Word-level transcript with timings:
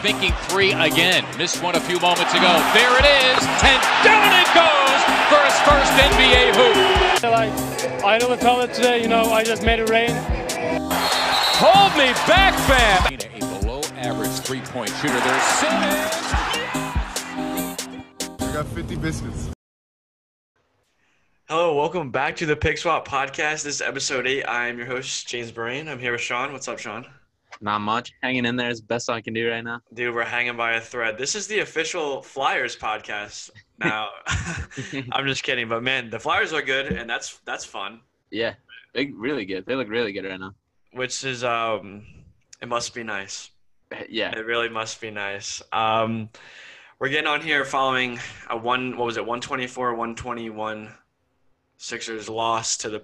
thinking 0.00 0.32
three 0.48 0.72
again. 0.72 1.24
Missed 1.36 1.62
one 1.62 1.76
a 1.76 1.80
few 1.80 2.00
moments 2.00 2.32
ago. 2.32 2.52
There 2.72 2.94
it 2.98 3.04
is, 3.04 3.40
and 3.64 3.80
down 4.02 4.32
it 4.32 4.48
goes 4.56 5.00
for 5.28 5.40
his 5.44 5.58
first 5.68 5.92
NBA 5.92 6.56
hoop. 6.56 7.22
Like, 7.22 8.04
I 8.04 8.18
know 8.18 8.30
we 8.30 8.36
felt 8.36 8.68
it 8.68 8.74
today, 8.74 9.02
you 9.02 9.08
know, 9.08 9.24
I 9.24 9.44
just 9.44 9.62
made 9.62 9.78
it 9.78 9.90
rain. 9.90 10.10
Hold 11.62 11.92
me 11.92 12.12
back, 12.26 12.54
fam. 12.66 13.12
A 13.12 13.60
below 13.60 13.80
average 13.96 14.32
three 14.40 14.60
point 14.62 14.90
shooter. 15.00 15.20
There's 15.20 15.42
Simmons. 15.42 16.32
I 18.40 18.52
got 18.54 18.66
50 18.68 18.96
biscuits. 18.96 19.50
Hello, 21.48 21.74
welcome 21.74 22.10
back 22.10 22.36
to 22.36 22.46
the 22.46 22.56
Pick 22.56 22.78
Swap 22.78 23.06
Podcast. 23.06 23.64
This 23.64 23.66
is 23.66 23.82
episode 23.82 24.26
eight. 24.26 24.44
I'm 24.46 24.78
your 24.78 24.86
host, 24.86 25.28
James 25.28 25.50
Brain. 25.50 25.88
I'm 25.88 25.98
here 25.98 26.12
with 26.12 26.20
Sean. 26.20 26.52
What's 26.52 26.68
up, 26.68 26.78
Sean? 26.78 27.06
Not 27.60 27.80
much. 27.80 28.12
Hanging 28.22 28.44
in 28.46 28.56
there 28.56 28.70
is 28.70 28.80
the 28.80 28.86
best 28.86 29.10
I 29.10 29.20
can 29.20 29.34
do 29.34 29.48
right 29.50 29.62
now. 29.62 29.80
Dude, 29.92 30.14
we're 30.14 30.24
hanging 30.24 30.56
by 30.56 30.72
a 30.72 30.80
thread. 30.80 31.18
This 31.18 31.34
is 31.34 31.46
the 31.46 31.60
official 31.60 32.22
Flyers 32.22 32.76
podcast. 32.76 33.50
Now, 33.78 34.08
I'm 35.12 35.26
just 35.26 35.42
kidding, 35.42 35.68
but 35.68 35.82
man, 35.82 36.10
the 36.10 36.18
Flyers 36.18 36.52
are 36.52 36.62
good, 36.62 36.86
and 36.92 37.08
that's 37.08 37.38
that's 37.44 37.64
fun. 37.64 38.00
Yeah, 38.30 38.54
big, 38.92 39.14
really 39.16 39.44
good. 39.44 39.66
They 39.66 39.74
look 39.74 39.88
really 39.88 40.12
good 40.12 40.24
right 40.24 40.38
now. 40.40 40.52
Which 40.92 41.24
is 41.24 41.44
um, 41.44 42.04
it 42.60 42.68
must 42.68 42.94
be 42.94 43.02
nice. 43.02 43.50
Yeah, 44.08 44.30
It 44.38 44.46
really 44.46 44.68
must 44.68 45.00
be 45.00 45.10
nice. 45.10 45.60
Um, 45.72 46.28
we're 47.00 47.08
getting 47.08 47.26
on 47.26 47.40
here 47.40 47.64
following 47.64 48.20
a 48.48 48.56
one. 48.56 48.96
What 48.96 49.06
was 49.06 49.16
it? 49.16 49.22
124, 49.22 49.94
121. 49.94 50.94
Sixers 51.78 52.28
loss 52.28 52.76
to 52.76 52.88
the 52.88 53.02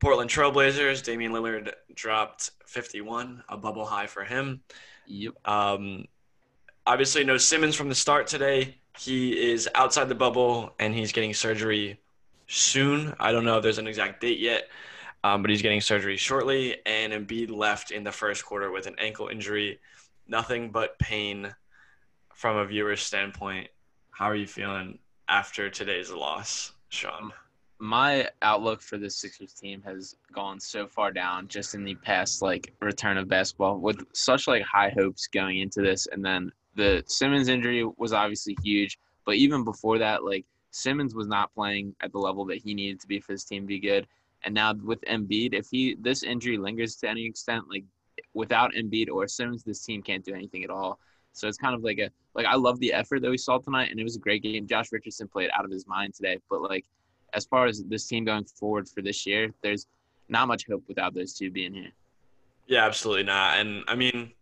Portland 0.00 0.30
Trailblazers. 0.30 1.04
Damian 1.04 1.30
Lillard 1.32 1.72
dropped 1.94 2.50
51, 2.74 3.44
a 3.48 3.56
bubble 3.56 3.86
high 3.86 4.06
for 4.06 4.24
him. 4.24 4.60
yep. 5.06 5.34
Um, 5.48 6.06
obviously, 6.86 7.24
no 7.24 7.38
Simmons 7.38 7.76
from 7.76 7.88
the 7.88 7.94
start 7.94 8.26
today. 8.26 8.76
He 8.98 9.52
is 9.52 9.68
outside 9.74 10.08
the 10.08 10.14
bubble 10.14 10.72
and 10.78 10.94
he's 10.94 11.12
getting 11.12 11.32
surgery 11.32 12.00
soon. 12.48 13.14
I 13.18 13.32
don't 13.32 13.44
know 13.44 13.56
if 13.56 13.62
there's 13.62 13.78
an 13.78 13.86
exact 13.86 14.20
date 14.20 14.38
yet, 14.38 14.68
um, 15.22 15.40
but 15.42 15.50
he's 15.50 15.62
getting 15.62 15.80
surgery 15.80 16.16
shortly. 16.16 16.76
And 16.84 17.12
Embiid 17.12 17.50
left 17.50 17.92
in 17.92 18.04
the 18.04 18.12
first 18.12 18.44
quarter 18.44 18.70
with 18.70 18.86
an 18.86 18.96
ankle 18.98 19.28
injury. 19.28 19.78
Nothing 20.28 20.70
but 20.70 20.98
pain 20.98 21.54
from 22.34 22.56
a 22.56 22.66
viewer's 22.66 23.02
standpoint. 23.02 23.68
How 24.10 24.26
are 24.26 24.36
you 24.36 24.46
feeling 24.46 24.98
after 25.28 25.70
today's 25.70 26.10
loss, 26.10 26.72
Sean? 26.88 27.32
My 27.78 28.28
outlook 28.40 28.80
for 28.80 28.96
this 28.96 29.16
Sixers 29.16 29.52
team 29.52 29.82
has 29.82 30.16
gone 30.32 30.60
so 30.60 30.86
far 30.86 31.10
down 31.10 31.48
just 31.48 31.74
in 31.74 31.84
the 31.84 31.96
past 31.96 32.40
like 32.40 32.72
return 32.80 33.18
of 33.18 33.28
basketball 33.28 33.78
with 33.78 34.04
such 34.12 34.46
like 34.46 34.62
high 34.62 34.90
hopes 34.96 35.26
going 35.26 35.58
into 35.58 35.82
this, 35.82 36.06
and 36.06 36.24
then 36.24 36.50
the 36.76 37.02
Simmons 37.06 37.48
injury 37.48 37.84
was 37.96 38.12
obviously 38.12 38.56
huge, 38.62 38.98
but 39.24 39.36
even 39.36 39.64
before 39.64 39.98
that, 39.98 40.24
like 40.24 40.44
Simmons 40.70 41.14
was 41.14 41.26
not 41.26 41.54
playing 41.54 41.94
at 42.00 42.12
the 42.12 42.18
level 42.18 42.44
that 42.46 42.58
he 42.58 42.74
needed 42.74 43.00
to 43.00 43.06
be 43.06 43.20
for 43.20 43.32
this 43.32 43.44
team 43.44 43.62
to 43.62 43.66
be 43.68 43.78
good. 43.78 44.06
And 44.44 44.54
now 44.54 44.74
with 44.74 45.00
Embiid, 45.02 45.54
if 45.54 45.68
he 45.70 45.96
this 46.00 46.22
injury 46.22 46.58
lingers 46.58 46.96
to 46.96 47.08
any 47.08 47.24
extent, 47.24 47.68
like 47.68 47.84
without 48.34 48.72
Embiid 48.72 49.08
or 49.08 49.26
Simmons, 49.26 49.62
this 49.62 49.84
team 49.84 50.02
can't 50.02 50.24
do 50.24 50.34
anything 50.34 50.64
at 50.64 50.70
all. 50.70 50.98
So 51.32 51.48
it's 51.48 51.58
kind 51.58 51.74
of 51.74 51.82
like 51.82 51.98
a 51.98 52.10
like 52.34 52.46
I 52.46 52.54
love 52.54 52.78
the 52.80 52.92
effort 52.92 53.22
that 53.22 53.30
we 53.30 53.38
saw 53.38 53.58
tonight, 53.58 53.90
and 53.90 53.98
it 53.98 54.04
was 54.04 54.16
a 54.16 54.20
great 54.20 54.42
game. 54.42 54.66
Josh 54.66 54.92
Richardson 54.92 55.28
played 55.28 55.50
out 55.56 55.64
of 55.64 55.70
his 55.70 55.86
mind 55.86 56.14
today, 56.14 56.38
but 56.50 56.62
like 56.62 56.84
as 57.34 57.44
far 57.44 57.66
as 57.66 57.82
this 57.84 58.06
team 58.06 58.24
going 58.24 58.44
forward 58.44 58.88
for 58.88 59.02
this 59.02 59.26
year, 59.26 59.52
there's 59.62 59.86
not 60.28 60.48
much 60.48 60.66
hope 60.66 60.82
without 60.88 61.14
those 61.14 61.34
two 61.34 61.50
being 61.50 61.74
here. 61.74 61.90
Yeah, 62.66 62.84
absolutely 62.84 63.24
not. 63.24 63.58
And 63.58 63.84
I 63.88 63.94
mean, 63.94 64.32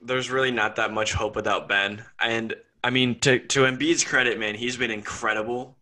there's 0.00 0.30
really 0.30 0.50
not 0.50 0.76
that 0.76 0.92
much 0.92 1.12
hope 1.12 1.34
without 1.34 1.68
Ben. 1.68 2.04
And 2.20 2.54
I 2.84 2.90
mean, 2.90 3.18
to 3.20 3.40
to 3.40 3.60
Embiid's 3.60 4.04
credit, 4.04 4.38
man, 4.38 4.54
he's 4.54 4.76
been 4.76 4.90
incredible 4.90 5.76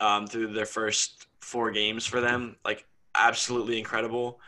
um, 0.00 0.26
through 0.26 0.52
their 0.54 0.66
first 0.66 1.26
four 1.40 1.70
games 1.70 2.06
for 2.06 2.20
them. 2.20 2.56
Like, 2.64 2.86
absolutely 3.14 3.78
incredible. 3.78 4.40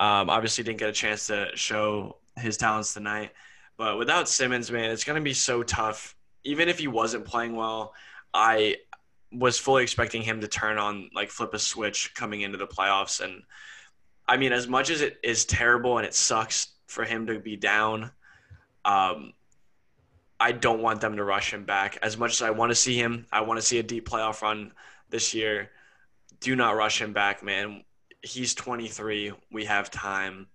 Um, 0.00 0.28
obviously, 0.30 0.64
didn't 0.64 0.78
get 0.78 0.90
a 0.90 0.92
chance 0.92 1.26
to 1.28 1.48
show 1.54 2.18
his 2.36 2.56
talents 2.56 2.94
tonight, 2.94 3.32
but 3.76 3.98
without 3.98 4.28
Simmons, 4.28 4.70
man, 4.70 4.90
it's 4.90 5.04
gonna 5.04 5.20
be 5.20 5.34
so 5.34 5.62
tough. 5.62 6.14
Even 6.44 6.68
if 6.68 6.78
he 6.78 6.86
wasn't 6.88 7.24
playing 7.24 7.56
well, 7.56 7.94
I 8.32 8.76
was 9.32 9.58
fully 9.58 9.82
expecting 9.82 10.22
him 10.22 10.40
to 10.40 10.48
turn 10.48 10.78
on, 10.78 11.10
like, 11.14 11.30
flip 11.30 11.54
a 11.54 11.58
switch 11.58 12.14
coming 12.14 12.40
into 12.40 12.58
the 12.58 12.66
playoffs. 12.66 13.20
And 13.20 13.42
I 14.26 14.36
mean, 14.36 14.52
as 14.52 14.68
much 14.68 14.90
as 14.90 15.00
it 15.00 15.18
is 15.22 15.44
terrible 15.44 15.98
and 15.98 16.06
it 16.06 16.14
sucks 16.14 16.68
for 16.86 17.04
him 17.04 17.26
to 17.26 17.38
be 17.38 17.56
down, 17.56 18.10
um, 18.84 19.32
I 20.40 20.52
don't 20.52 20.82
want 20.82 21.00
them 21.00 21.16
to 21.16 21.24
rush 21.24 21.52
him 21.52 21.64
back. 21.64 21.98
As 22.02 22.16
much 22.16 22.32
as 22.32 22.42
I 22.42 22.50
want 22.50 22.70
to 22.70 22.74
see 22.74 22.96
him, 22.96 23.26
I 23.32 23.40
want 23.40 23.58
to 23.58 23.66
see 23.66 23.78
a 23.78 23.82
deep 23.82 24.08
playoff 24.08 24.42
run 24.42 24.72
this 25.10 25.34
year. 25.34 25.70
Do 26.40 26.54
not 26.54 26.76
rush 26.76 27.00
him 27.00 27.12
back, 27.12 27.42
man. 27.42 27.82
He's 28.22 28.54
23. 28.54 29.32
We 29.50 29.64
have 29.64 29.90
time. 29.90 30.46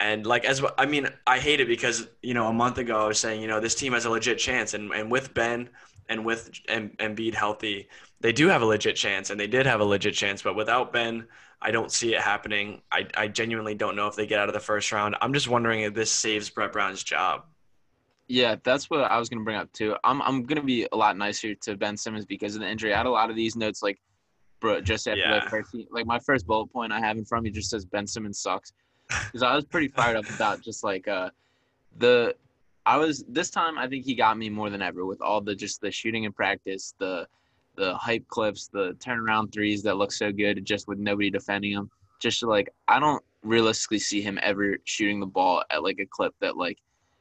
And 0.00 0.26
like 0.26 0.44
as 0.44 0.62
I 0.76 0.86
mean, 0.86 1.08
I 1.26 1.38
hate 1.38 1.60
it 1.60 1.66
because 1.66 2.06
you 2.22 2.34
know 2.34 2.46
a 2.46 2.52
month 2.52 2.78
ago 2.78 3.02
I 3.02 3.08
was 3.08 3.18
saying 3.18 3.42
you 3.42 3.48
know 3.48 3.58
this 3.58 3.74
team 3.74 3.94
has 3.94 4.04
a 4.04 4.10
legit 4.10 4.38
chance, 4.38 4.74
and 4.74 4.92
and 4.92 5.10
with 5.10 5.34
Ben 5.34 5.70
and 6.08 6.24
with 6.24 6.50
em- 6.68 6.90
Embiid 6.98 7.34
healthy, 7.34 7.88
they 8.20 8.32
do 8.32 8.48
have 8.48 8.62
a 8.62 8.66
legit 8.66 8.96
chance, 8.96 9.30
and 9.30 9.38
they 9.38 9.46
did 9.46 9.66
have 9.66 9.80
a 9.80 9.84
legit 9.84 10.14
chance. 10.14 10.42
But 10.42 10.56
without 10.56 10.92
Ben, 10.92 11.26
I 11.60 11.70
don't 11.70 11.90
see 11.92 12.14
it 12.14 12.20
happening. 12.20 12.82
I, 12.92 13.06
I 13.16 13.28
genuinely 13.28 13.74
don't 13.74 13.96
know 13.96 14.06
if 14.06 14.16
they 14.16 14.26
get 14.26 14.38
out 14.38 14.48
of 14.48 14.54
the 14.54 14.60
first 14.60 14.92
round. 14.92 15.16
I'm 15.20 15.32
just 15.32 15.48
wondering 15.48 15.80
if 15.80 15.94
this 15.94 16.10
saves 16.10 16.48
Brett 16.50 16.72
Brown's 16.72 17.02
job. 17.02 17.44
Yeah, 18.28 18.56
that's 18.62 18.90
what 18.90 19.00
I 19.10 19.18
was 19.18 19.28
gonna 19.28 19.42
bring 19.44 19.56
up 19.56 19.72
too. 19.72 19.96
I'm 20.04 20.20
I'm 20.22 20.44
gonna 20.44 20.62
be 20.62 20.86
a 20.92 20.96
lot 20.96 21.16
nicer 21.16 21.54
to 21.54 21.76
Ben 21.76 21.96
Simmons 21.96 22.26
because 22.26 22.54
of 22.54 22.60
the 22.60 22.68
injury. 22.68 22.92
I 22.92 22.98
had 22.98 23.06
a 23.06 23.10
lot 23.10 23.30
of 23.30 23.36
these 23.36 23.56
notes 23.56 23.82
like, 23.82 23.98
bro, 24.60 24.80
just 24.82 25.08
after 25.08 25.18
Yeah. 25.20 25.42
the 25.44 25.48
first, 25.50 25.74
like 25.90 26.04
my 26.04 26.18
first 26.18 26.46
bullet 26.46 26.66
point 26.66 26.92
I 26.92 27.00
have 27.00 27.16
in 27.16 27.24
front 27.24 27.40
of 27.40 27.44
me 27.44 27.50
just 27.58 27.70
says 27.70 27.86
Ben 27.86 28.06
Simmons 28.06 28.38
sucks, 28.38 28.72
because 29.08 29.42
I 29.42 29.54
was 29.54 29.64
pretty 29.64 29.88
fired 29.88 30.16
up 30.18 30.28
about 30.28 30.60
just 30.60 30.84
like 30.84 31.08
uh, 31.08 31.30
the, 31.96 32.34
I 32.88 32.96
was 32.96 33.22
this 33.28 33.50
time 33.50 33.76
I 33.76 33.86
think 33.86 34.06
he 34.06 34.14
got 34.14 34.38
me 34.38 34.48
more 34.48 34.70
than 34.70 34.80
ever 34.80 35.04
with 35.04 35.20
all 35.20 35.42
the 35.42 35.54
just 35.54 35.82
the 35.82 35.90
shooting 35.90 36.24
in 36.24 36.32
practice, 36.32 36.94
the, 36.98 37.28
the 37.76 37.94
hype 37.98 38.26
clips, 38.28 38.68
the 38.68 38.94
turnaround 38.94 39.52
threes 39.52 39.82
that 39.82 39.98
look 39.98 40.10
so 40.10 40.32
good 40.32 40.64
just 40.64 40.88
with 40.88 40.98
nobody 40.98 41.28
defending 41.28 41.72
him. 41.72 41.90
Just 42.18 42.42
like 42.42 42.70
I 42.88 42.98
don't 42.98 43.22
realistically 43.42 43.98
see 43.98 44.22
him 44.22 44.38
ever 44.40 44.78
shooting 44.84 45.20
the 45.20 45.26
ball 45.26 45.62
at 45.68 45.82
like 45.82 46.00
a 46.00 46.06
clip 46.06 46.32
that 46.40 46.56
like 46.56 46.78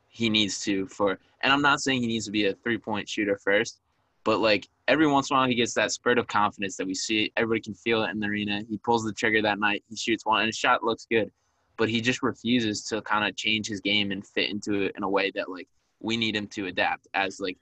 he 0.07 0.29
needs 0.29 0.61
to 0.61 0.87
for 0.87 1.19
and 1.41 1.51
I'm 1.51 1.61
not 1.61 1.81
saying 1.81 1.99
he 1.99 2.07
needs 2.07 2.23
to 2.27 2.31
be 2.31 2.45
a 2.45 2.53
three 2.53 2.77
point 2.77 3.09
shooter 3.09 3.37
first, 3.43 3.81
but 4.23 4.39
like 4.39 4.69
every 4.87 5.05
once 5.05 5.29
in 5.29 5.35
a 5.35 5.39
while 5.39 5.49
he 5.49 5.55
gets 5.55 5.73
that 5.73 5.91
spurt 5.91 6.17
of 6.17 6.27
confidence 6.27 6.77
that 6.77 6.87
we 6.87 6.95
see 6.95 7.33
everybody 7.35 7.59
can 7.59 7.73
feel 7.73 8.03
it 8.03 8.11
in 8.11 8.21
the 8.21 8.27
arena. 8.27 8.61
He 8.69 8.77
pulls 8.77 9.03
the 9.03 9.11
trigger 9.11 9.41
that 9.41 9.59
night, 9.59 9.83
he 9.89 9.97
shoots 9.97 10.25
one 10.25 10.39
and 10.39 10.47
his 10.47 10.55
shot 10.55 10.81
looks 10.81 11.05
good. 11.11 11.29
But 11.77 11.89
he 11.89 12.01
just 12.01 12.23
refuses 12.23 12.83
to 12.85 13.01
kind 13.01 13.27
of 13.27 13.35
change 13.35 13.67
his 13.67 13.79
game 13.81 14.11
and 14.11 14.25
fit 14.25 14.49
into 14.49 14.81
it 14.81 14.93
in 14.97 15.03
a 15.03 15.09
way 15.09 15.31
that 15.35 15.49
like 15.49 15.67
we 15.99 16.17
need 16.17 16.35
him 16.35 16.47
to 16.47 16.67
adapt 16.67 17.07
as 17.13 17.39
like 17.39 17.57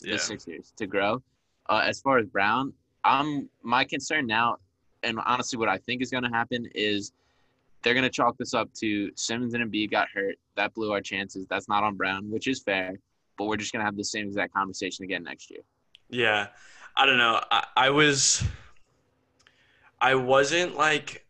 the 0.00 0.10
Yeah. 0.10 0.16
Sixers 0.16 0.72
to 0.76 0.86
grow. 0.86 1.22
Uh, 1.68 1.82
as 1.84 2.00
far 2.00 2.18
as 2.18 2.26
Brown, 2.26 2.72
I'm 3.04 3.48
my 3.62 3.84
concern 3.84 4.26
now, 4.26 4.56
and 5.02 5.18
honestly, 5.24 5.58
what 5.58 5.68
I 5.68 5.78
think 5.78 6.02
is 6.02 6.10
going 6.10 6.24
to 6.24 6.30
happen 6.30 6.68
is 6.74 7.12
they're 7.82 7.94
going 7.94 8.04
to 8.04 8.10
chalk 8.10 8.36
this 8.36 8.52
up 8.54 8.72
to 8.74 9.10
Simmons 9.14 9.54
and 9.54 9.64
Embiid 9.64 9.90
got 9.90 10.08
hurt. 10.12 10.36
That 10.56 10.74
blew 10.74 10.92
our 10.92 11.00
chances. 11.00 11.46
That's 11.48 11.68
not 11.68 11.82
on 11.82 11.96
Brown, 11.96 12.30
which 12.30 12.46
is 12.46 12.60
fair. 12.60 12.98
But 13.38 13.46
we're 13.46 13.56
just 13.56 13.72
going 13.72 13.80
to 13.80 13.84
have 13.84 13.96
the 13.96 14.04
same 14.04 14.26
exact 14.26 14.52
conversation 14.52 15.04
again 15.04 15.22
next 15.22 15.50
year. 15.50 15.60
Yeah, 16.10 16.48
I 16.96 17.06
don't 17.06 17.16
know. 17.16 17.40
I, 17.50 17.64
I 17.76 17.90
was, 17.90 18.42
I 20.00 20.14
wasn't 20.16 20.76
like 20.76 21.24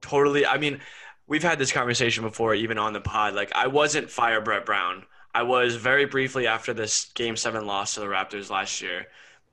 totally. 0.00 0.46
I 0.46 0.58
mean, 0.58 0.80
we've 1.26 1.42
had 1.42 1.58
this 1.58 1.72
conversation 1.72 2.22
before, 2.24 2.54
even 2.54 2.78
on 2.78 2.92
the 2.92 3.00
pod. 3.00 3.34
Like, 3.34 3.52
I 3.54 3.66
wasn't 3.66 4.10
fire 4.10 4.40
Brett 4.40 4.66
Brown. 4.66 5.04
I 5.34 5.42
was 5.42 5.76
very 5.76 6.04
briefly 6.04 6.46
after 6.46 6.72
this 6.72 7.06
Game 7.14 7.36
Seven 7.36 7.66
loss 7.66 7.94
to 7.94 8.00
the 8.00 8.06
Raptors 8.06 8.50
last 8.50 8.80
year, 8.80 9.06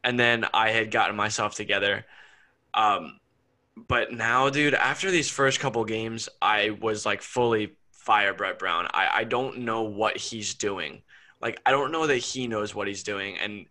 and 0.03 0.19
then 0.19 0.45
I 0.53 0.69
had 0.69 0.91
gotten 0.91 1.15
myself 1.15 1.56
together. 1.56 2.06
Um, 2.73 3.19
but 3.75 4.12
now, 4.12 4.50
dude, 4.50 4.75
after 4.75 5.09
these 5.09 5.29
first 5.29 5.59
couple 5.59 5.83
games, 5.85 6.29
I 6.41 6.71
was 6.81 7.06
like 7.06 7.21
fully 7.21 7.75
fire 7.91 8.33
Brett 8.33 8.59
Brown. 8.59 8.88
I, 8.94 9.09
I 9.13 9.24
don't 9.24 9.59
know 9.59 9.83
what 9.83 10.17
he's 10.17 10.53
doing. 10.53 11.01
Like, 11.41 11.59
I 11.65 11.71
don't 11.71 11.91
know 11.91 12.06
that 12.06 12.17
he 12.17 12.47
knows 12.47 12.75
what 12.75 12.88
he's 12.88 13.03
doing, 13.03 13.38
and 13.38 13.65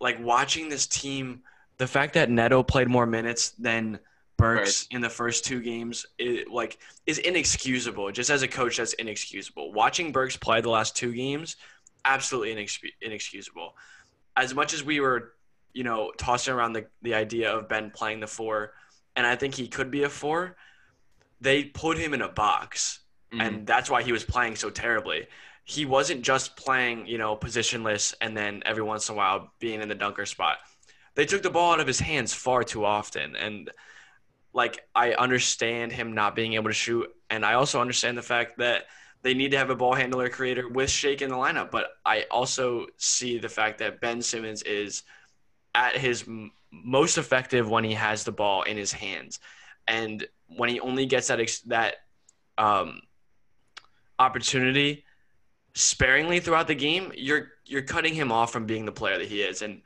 like 0.00 0.22
watching 0.22 0.68
this 0.68 0.86
team, 0.86 1.40
the 1.78 1.86
fact 1.86 2.14
that 2.14 2.28
Neto 2.28 2.62
played 2.62 2.88
more 2.88 3.06
minutes 3.06 3.50
than 3.50 3.98
Burks 4.36 4.86
in 4.90 5.00
the 5.00 5.08
first 5.08 5.44
two 5.44 5.60
games, 5.60 6.06
it, 6.18 6.50
like 6.50 6.78
is 7.06 7.18
inexcusable. 7.18 8.10
Just 8.12 8.30
as 8.30 8.42
a 8.42 8.48
coach, 8.48 8.76
that's 8.76 8.92
inexcusable. 8.94 9.72
Watching 9.72 10.12
Burks 10.12 10.36
play 10.36 10.60
the 10.60 10.68
last 10.70 10.94
two 10.94 11.12
games, 11.14 11.56
absolutely 12.04 12.54
inex- 12.54 12.92
inexcusable. 13.00 13.74
As 14.36 14.54
much 14.54 14.74
as 14.74 14.84
we 14.84 15.00
were, 15.00 15.32
you 15.72 15.84
know, 15.84 16.12
tossing 16.18 16.52
around 16.54 16.74
the, 16.74 16.86
the 17.02 17.14
idea 17.14 17.50
of 17.50 17.68
Ben 17.68 17.90
playing 17.90 18.20
the 18.20 18.26
four, 18.26 18.72
and 19.14 19.26
I 19.26 19.36
think 19.36 19.54
he 19.54 19.68
could 19.68 19.90
be 19.90 20.02
a 20.02 20.08
four, 20.08 20.56
they 21.40 21.64
put 21.64 21.96
him 21.98 22.12
in 22.14 22.22
a 22.22 22.28
box. 22.28 23.00
Mhm. 23.32 23.42
and 23.42 23.66
that's 23.66 23.90
why 23.90 24.02
he 24.02 24.12
was 24.12 24.24
playing 24.24 24.54
so 24.54 24.70
terribly. 24.70 25.26
He 25.64 25.84
wasn't 25.84 26.22
just 26.22 26.56
playing, 26.56 27.08
you 27.08 27.18
know, 27.18 27.36
positionless 27.36 28.14
and 28.20 28.36
then 28.36 28.62
every 28.64 28.84
once 28.84 29.08
in 29.08 29.14
a 29.14 29.18
while 29.18 29.52
being 29.58 29.82
in 29.82 29.88
the 29.88 29.96
dunker 29.96 30.26
spot. 30.26 30.58
They 31.16 31.26
took 31.26 31.42
the 31.42 31.50
ball 31.50 31.72
out 31.72 31.80
of 31.80 31.88
his 31.88 31.98
hands 31.98 32.32
far 32.32 32.62
too 32.62 32.84
often, 32.84 33.34
and 33.34 33.70
like 34.56 34.80
I 34.94 35.12
understand 35.12 35.92
him 35.92 36.14
not 36.14 36.34
being 36.34 36.54
able 36.54 36.70
to 36.70 36.74
shoot, 36.74 37.06
and 37.28 37.44
I 37.44 37.54
also 37.54 37.78
understand 37.78 38.16
the 38.16 38.22
fact 38.22 38.56
that 38.56 38.86
they 39.20 39.34
need 39.34 39.50
to 39.50 39.58
have 39.58 39.68
a 39.68 39.76
ball 39.76 39.94
handler 39.94 40.30
creator 40.30 40.66
with 40.66 40.88
Shake 40.88 41.20
in 41.20 41.28
the 41.28 41.36
lineup. 41.36 41.70
But 41.70 41.88
I 42.06 42.24
also 42.30 42.86
see 42.96 43.38
the 43.38 43.50
fact 43.50 43.78
that 43.80 44.00
Ben 44.00 44.22
Simmons 44.22 44.62
is 44.62 45.02
at 45.74 45.98
his 45.98 46.22
m- 46.22 46.52
most 46.72 47.18
effective 47.18 47.68
when 47.68 47.84
he 47.84 47.92
has 47.92 48.24
the 48.24 48.32
ball 48.32 48.62
in 48.62 48.78
his 48.78 48.92
hands, 48.92 49.40
and 49.86 50.26
when 50.46 50.70
he 50.70 50.80
only 50.80 51.04
gets 51.04 51.28
that 51.28 51.38
ex- 51.38 51.60
that 51.60 51.96
um, 52.56 53.02
opportunity 54.18 55.04
sparingly 55.74 56.40
throughout 56.40 56.66
the 56.66 56.74
game, 56.74 57.12
you're 57.14 57.48
you're 57.66 57.82
cutting 57.82 58.14
him 58.14 58.32
off 58.32 58.52
from 58.52 58.64
being 58.64 58.86
the 58.86 58.92
player 58.92 59.18
that 59.18 59.28
he 59.28 59.42
is. 59.42 59.60
And 59.60 59.82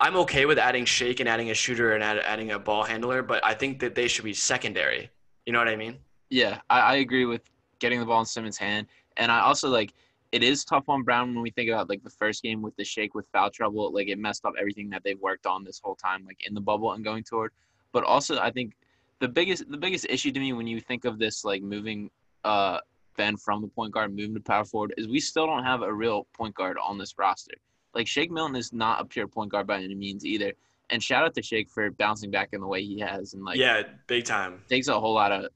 I'm 0.00 0.16
okay 0.16 0.46
with 0.46 0.58
adding 0.58 0.84
Shake 0.84 1.18
and 1.20 1.28
adding 1.28 1.50
a 1.50 1.54
shooter 1.54 1.94
and 1.94 2.04
add, 2.04 2.18
adding 2.18 2.52
a 2.52 2.58
ball 2.58 2.84
handler, 2.84 3.22
but 3.22 3.44
I 3.44 3.54
think 3.54 3.80
that 3.80 3.94
they 3.94 4.06
should 4.06 4.24
be 4.24 4.34
secondary. 4.34 5.10
You 5.44 5.52
know 5.52 5.58
what 5.58 5.68
I 5.68 5.76
mean? 5.76 5.98
Yeah, 6.30 6.60
I, 6.70 6.80
I 6.80 6.94
agree 6.96 7.24
with 7.24 7.42
getting 7.80 7.98
the 7.98 8.06
ball 8.06 8.20
in 8.20 8.26
Simmons' 8.26 8.58
hand, 8.58 8.86
and 9.16 9.32
I 9.32 9.40
also 9.40 9.68
like 9.68 9.94
it 10.30 10.42
is 10.42 10.64
tough 10.64 10.88
on 10.88 11.02
Brown 11.02 11.34
when 11.34 11.42
we 11.42 11.50
think 11.50 11.70
about 11.70 11.88
like 11.88 12.04
the 12.04 12.10
first 12.10 12.42
game 12.42 12.62
with 12.62 12.76
the 12.76 12.84
shake 12.84 13.14
with 13.14 13.26
foul 13.32 13.50
trouble. 13.50 13.92
Like 13.92 14.08
it 14.08 14.18
messed 14.18 14.44
up 14.44 14.54
everything 14.58 14.90
that 14.90 15.02
they've 15.04 15.18
worked 15.18 15.46
on 15.46 15.64
this 15.64 15.80
whole 15.82 15.96
time, 15.96 16.24
like 16.26 16.46
in 16.46 16.54
the 16.54 16.60
bubble 16.60 16.92
and 16.92 17.02
going 17.02 17.24
toward. 17.24 17.52
But 17.92 18.04
also, 18.04 18.38
I 18.38 18.50
think 18.50 18.74
the 19.20 19.28
biggest 19.28 19.68
the 19.70 19.78
biggest 19.78 20.06
issue 20.08 20.30
to 20.30 20.38
me 20.38 20.52
when 20.52 20.66
you 20.66 20.80
think 20.80 21.04
of 21.06 21.18
this 21.18 21.44
like 21.44 21.62
moving 21.62 22.10
uh 22.44 22.78
Ben 23.16 23.36
from 23.36 23.62
the 23.62 23.68
point 23.68 23.92
guard 23.92 24.14
moving 24.14 24.34
to 24.34 24.40
power 24.40 24.64
forward 24.64 24.94
is 24.96 25.08
we 25.08 25.18
still 25.18 25.46
don't 25.46 25.64
have 25.64 25.82
a 25.82 25.92
real 25.92 26.26
point 26.36 26.54
guard 26.54 26.76
on 26.82 26.98
this 26.98 27.18
roster. 27.18 27.54
Like 27.98 28.06
Shake 28.06 28.30
Milton 28.30 28.54
is 28.54 28.72
not 28.72 29.00
a 29.00 29.04
pure 29.04 29.26
point 29.26 29.50
guard 29.50 29.66
by 29.66 29.82
any 29.82 29.96
means 29.96 30.24
either. 30.24 30.52
And 30.90 31.02
shout 31.02 31.24
out 31.24 31.34
to 31.34 31.42
Shake 31.42 31.68
for 31.68 31.90
bouncing 31.90 32.30
back 32.30 32.50
in 32.52 32.60
the 32.60 32.66
way 32.66 32.80
he 32.82 33.00
has 33.00 33.34
and 33.34 33.44
like 33.44 33.58
yeah, 33.58 33.82
big 34.06 34.24
time. 34.24 34.62
takes 34.68 34.86
a 34.86 34.98
whole 34.98 35.14
lot 35.14 35.32
of 35.32 35.48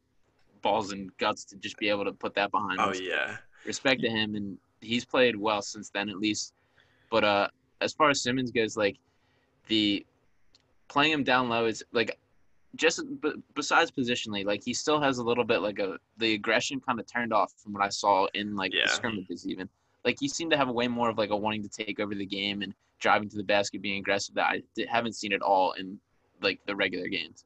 balls 0.60 0.90
and 0.92 1.16
guts 1.18 1.44
to 1.46 1.56
just 1.56 1.76
be 1.78 1.88
able 1.88 2.04
to 2.04 2.12
put 2.12 2.34
that 2.34 2.50
behind 2.50 2.80
Oh 2.80 2.90
us. 2.90 3.00
yeah. 3.00 3.36
Respect 3.64 4.00
to 4.02 4.10
him, 4.10 4.34
and 4.34 4.58
he's 4.80 5.04
played 5.04 5.36
well 5.36 5.62
since 5.62 5.88
then 5.90 6.08
at 6.10 6.18
least. 6.18 6.52
But 7.10 7.22
uh, 7.22 7.48
as 7.80 7.92
far 7.92 8.10
as 8.10 8.20
Simmons 8.20 8.50
goes, 8.50 8.76
like 8.76 8.96
the 9.68 10.04
playing 10.88 11.12
him 11.12 11.22
down 11.22 11.48
low 11.48 11.66
is 11.66 11.84
like 11.92 12.18
just 12.74 13.02
b- 13.20 13.34
besides 13.54 13.92
positionally, 13.92 14.44
like 14.44 14.64
he 14.64 14.74
still 14.74 15.00
has 15.00 15.18
a 15.18 15.22
little 15.24 15.44
bit 15.44 15.60
like 15.62 15.78
a 15.78 15.96
the 16.18 16.34
aggression 16.34 16.80
kind 16.80 16.98
of 16.98 17.06
turned 17.06 17.32
off 17.32 17.52
from 17.56 17.72
what 17.72 17.82
I 17.84 17.88
saw 17.88 18.26
in 18.34 18.56
like 18.56 18.72
Yeah. 18.74 18.86
the 18.86 18.92
scrimmages 18.94 19.46
even. 19.46 19.68
Like 20.04 20.16
he 20.20 20.28
seemed 20.28 20.50
to 20.52 20.56
have 20.56 20.68
way 20.68 20.88
more 20.88 21.10
of 21.10 21.18
like 21.18 21.30
a 21.30 21.36
wanting 21.36 21.62
to 21.62 21.68
take 21.68 22.00
over 22.00 22.14
the 22.14 22.26
game 22.26 22.62
and 22.62 22.74
driving 23.00 23.28
to 23.30 23.36
the 23.36 23.44
basket, 23.44 23.82
being 23.82 23.98
aggressive 23.98 24.34
that 24.36 24.46
I 24.46 24.62
haven't 24.88 25.14
seen 25.14 25.32
at 25.32 25.42
all 25.42 25.72
in 25.72 26.00
like 26.40 26.60
the 26.66 26.74
regular 26.76 27.08
games. 27.08 27.44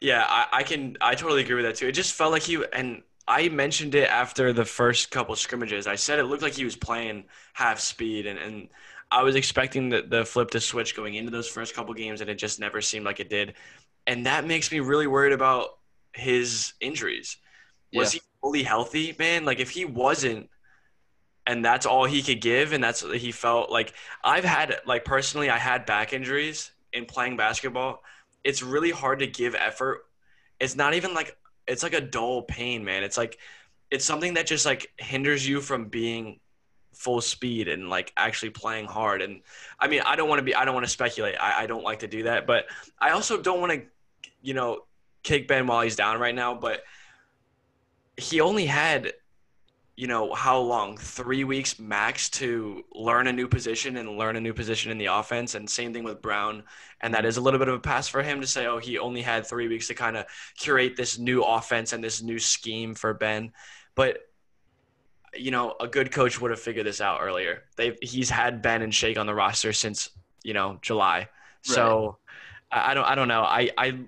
Yeah, 0.00 0.24
I, 0.28 0.46
I 0.52 0.62
can 0.62 0.96
I 1.00 1.14
totally 1.14 1.42
agree 1.42 1.54
with 1.56 1.64
that 1.64 1.76
too. 1.76 1.88
It 1.88 1.92
just 1.92 2.14
felt 2.14 2.32
like 2.32 2.42
he 2.42 2.62
and 2.72 3.02
I 3.28 3.48
mentioned 3.48 3.94
it 3.94 4.08
after 4.08 4.52
the 4.52 4.64
first 4.64 5.10
couple 5.10 5.36
scrimmages. 5.36 5.86
I 5.86 5.94
said 5.96 6.18
it 6.18 6.24
looked 6.24 6.42
like 6.42 6.54
he 6.54 6.64
was 6.64 6.76
playing 6.76 7.24
half 7.54 7.78
speed 7.80 8.26
and, 8.26 8.38
and 8.38 8.68
I 9.10 9.22
was 9.22 9.36
expecting 9.36 9.88
the, 9.90 10.02
the 10.02 10.24
flip 10.24 10.50
to 10.52 10.60
switch 10.60 10.96
going 10.96 11.14
into 11.14 11.30
those 11.30 11.48
first 11.48 11.74
couple 11.74 11.94
games 11.94 12.20
and 12.20 12.28
it 12.30 12.34
just 12.36 12.58
never 12.60 12.80
seemed 12.80 13.04
like 13.04 13.20
it 13.20 13.28
did. 13.30 13.54
And 14.06 14.26
that 14.26 14.44
makes 14.46 14.72
me 14.72 14.80
really 14.80 15.06
worried 15.06 15.32
about 15.32 15.70
his 16.12 16.72
injuries. 16.80 17.36
Was 17.94 18.10
Yeah. 18.10 18.12
he 18.12 18.22
fully 18.42 18.62
healthy, 18.62 19.14
man? 19.18 19.44
Like 19.44 19.60
if 19.60 19.70
he 19.70 19.84
wasn't 19.84 20.48
and 21.46 21.64
that's 21.64 21.86
all 21.86 22.04
he 22.04 22.22
could 22.22 22.40
give 22.40 22.72
and 22.72 22.82
that's 22.82 23.00
he 23.00 23.32
felt 23.32 23.70
like 23.70 23.94
I've 24.22 24.44
had 24.44 24.76
like 24.86 25.04
personally 25.04 25.50
I 25.50 25.58
had 25.58 25.86
back 25.86 26.12
injuries 26.12 26.70
in 26.92 27.04
playing 27.04 27.36
basketball. 27.36 28.02
It's 28.44 28.62
really 28.62 28.90
hard 28.90 29.20
to 29.20 29.26
give 29.26 29.54
effort. 29.54 30.04
It's 30.60 30.76
not 30.76 30.94
even 30.94 31.14
like 31.14 31.36
it's 31.66 31.82
like 31.82 31.94
a 31.94 32.00
dull 32.00 32.42
pain, 32.42 32.84
man. 32.84 33.02
It's 33.02 33.16
like 33.16 33.38
it's 33.90 34.04
something 34.04 34.34
that 34.34 34.46
just 34.46 34.64
like 34.64 34.92
hinders 34.98 35.46
you 35.46 35.60
from 35.60 35.86
being 35.86 36.40
full 36.92 37.20
speed 37.20 37.68
and 37.68 37.90
like 37.90 38.12
actually 38.16 38.50
playing 38.50 38.86
hard. 38.86 39.22
And 39.22 39.40
I 39.78 39.88
mean, 39.88 40.02
I 40.04 40.16
don't 40.16 40.28
want 40.28 40.38
to 40.38 40.44
be 40.44 40.54
I 40.54 40.64
don't 40.64 40.74
want 40.74 40.86
to 40.86 40.90
speculate. 40.92 41.36
I, 41.40 41.64
I 41.64 41.66
don't 41.66 41.84
like 41.84 42.00
to 42.00 42.08
do 42.08 42.24
that, 42.24 42.46
but 42.46 42.66
I 42.98 43.10
also 43.10 43.40
don't 43.40 43.60
want 43.60 43.72
to, 43.72 43.82
you 44.40 44.54
know, 44.54 44.84
kick 45.22 45.48
Ben 45.48 45.66
while 45.66 45.82
he's 45.82 45.96
down 45.96 46.20
right 46.20 46.34
now, 46.34 46.54
but 46.54 46.82
he 48.16 48.40
only 48.40 48.66
had 48.66 49.14
you 50.02 50.08
know 50.08 50.34
how 50.34 50.58
long? 50.58 50.96
Three 50.96 51.44
weeks 51.44 51.78
max 51.78 52.28
to 52.30 52.82
learn 52.92 53.28
a 53.28 53.32
new 53.32 53.46
position 53.46 53.96
and 53.98 54.18
learn 54.18 54.34
a 54.34 54.40
new 54.40 54.52
position 54.52 54.90
in 54.90 54.98
the 54.98 55.06
offense. 55.06 55.54
And 55.54 55.70
same 55.70 55.92
thing 55.92 56.02
with 56.02 56.20
brown. 56.20 56.64
And 57.00 57.14
that 57.14 57.24
is 57.24 57.36
a 57.36 57.40
little 57.40 57.60
bit 57.60 57.68
of 57.68 57.74
a 57.74 57.78
pass 57.78 58.08
for 58.08 58.20
him 58.20 58.40
to 58.40 58.46
say 58.48 58.66
oh 58.66 58.78
he 58.78 58.98
only 58.98 59.22
had 59.22 59.46
three 59.46 59.68
weeks 59.68 59.86
to 59.86 59.94
kind 59.94 60.16
of 60.16 60.26
curate 60.58 60.96
this 60.96 61.20
new 61.20 61.42
offense 61.42 61.92
and 61.92 62.02
this 62.02 62.20
new 62.20 62.40
scheme 62.40 62.96
for 62.96 63.14
ben. 63.14 63.52
But 63.94 64.18
you 65.36 65.52
know 65.52 65.76
a 65.78 65.86
good 65.86 66.10
coach 66.10 66.40
would 66.40 66.50
have 66.50 66.58
figured 66.58 66.84
this 66.84 67.00
out 67.00 67.20
earlier. 67.22 67.62
They 67.76 67.96
he's 68.02 68.28
had 68.28 68.60
ben 68.60 68.82
and 68.82 68.92
shake 68.92 69.18
on 69.18 69.26
the 69.26 69.34
roster 69.34 69.72
since 69.72 70.10
you 70.42 70.52
know 70.52 70.80
july. 70.82 71.28
So 71.60 72.18
I, 72.72 72.90
I 72.90 72.94
don't 72.94 73.04
i 73.04 73.14
don't 73.14 73.28
know. 73.28 73.42
I 73.42 73.70
i 73.78 73.98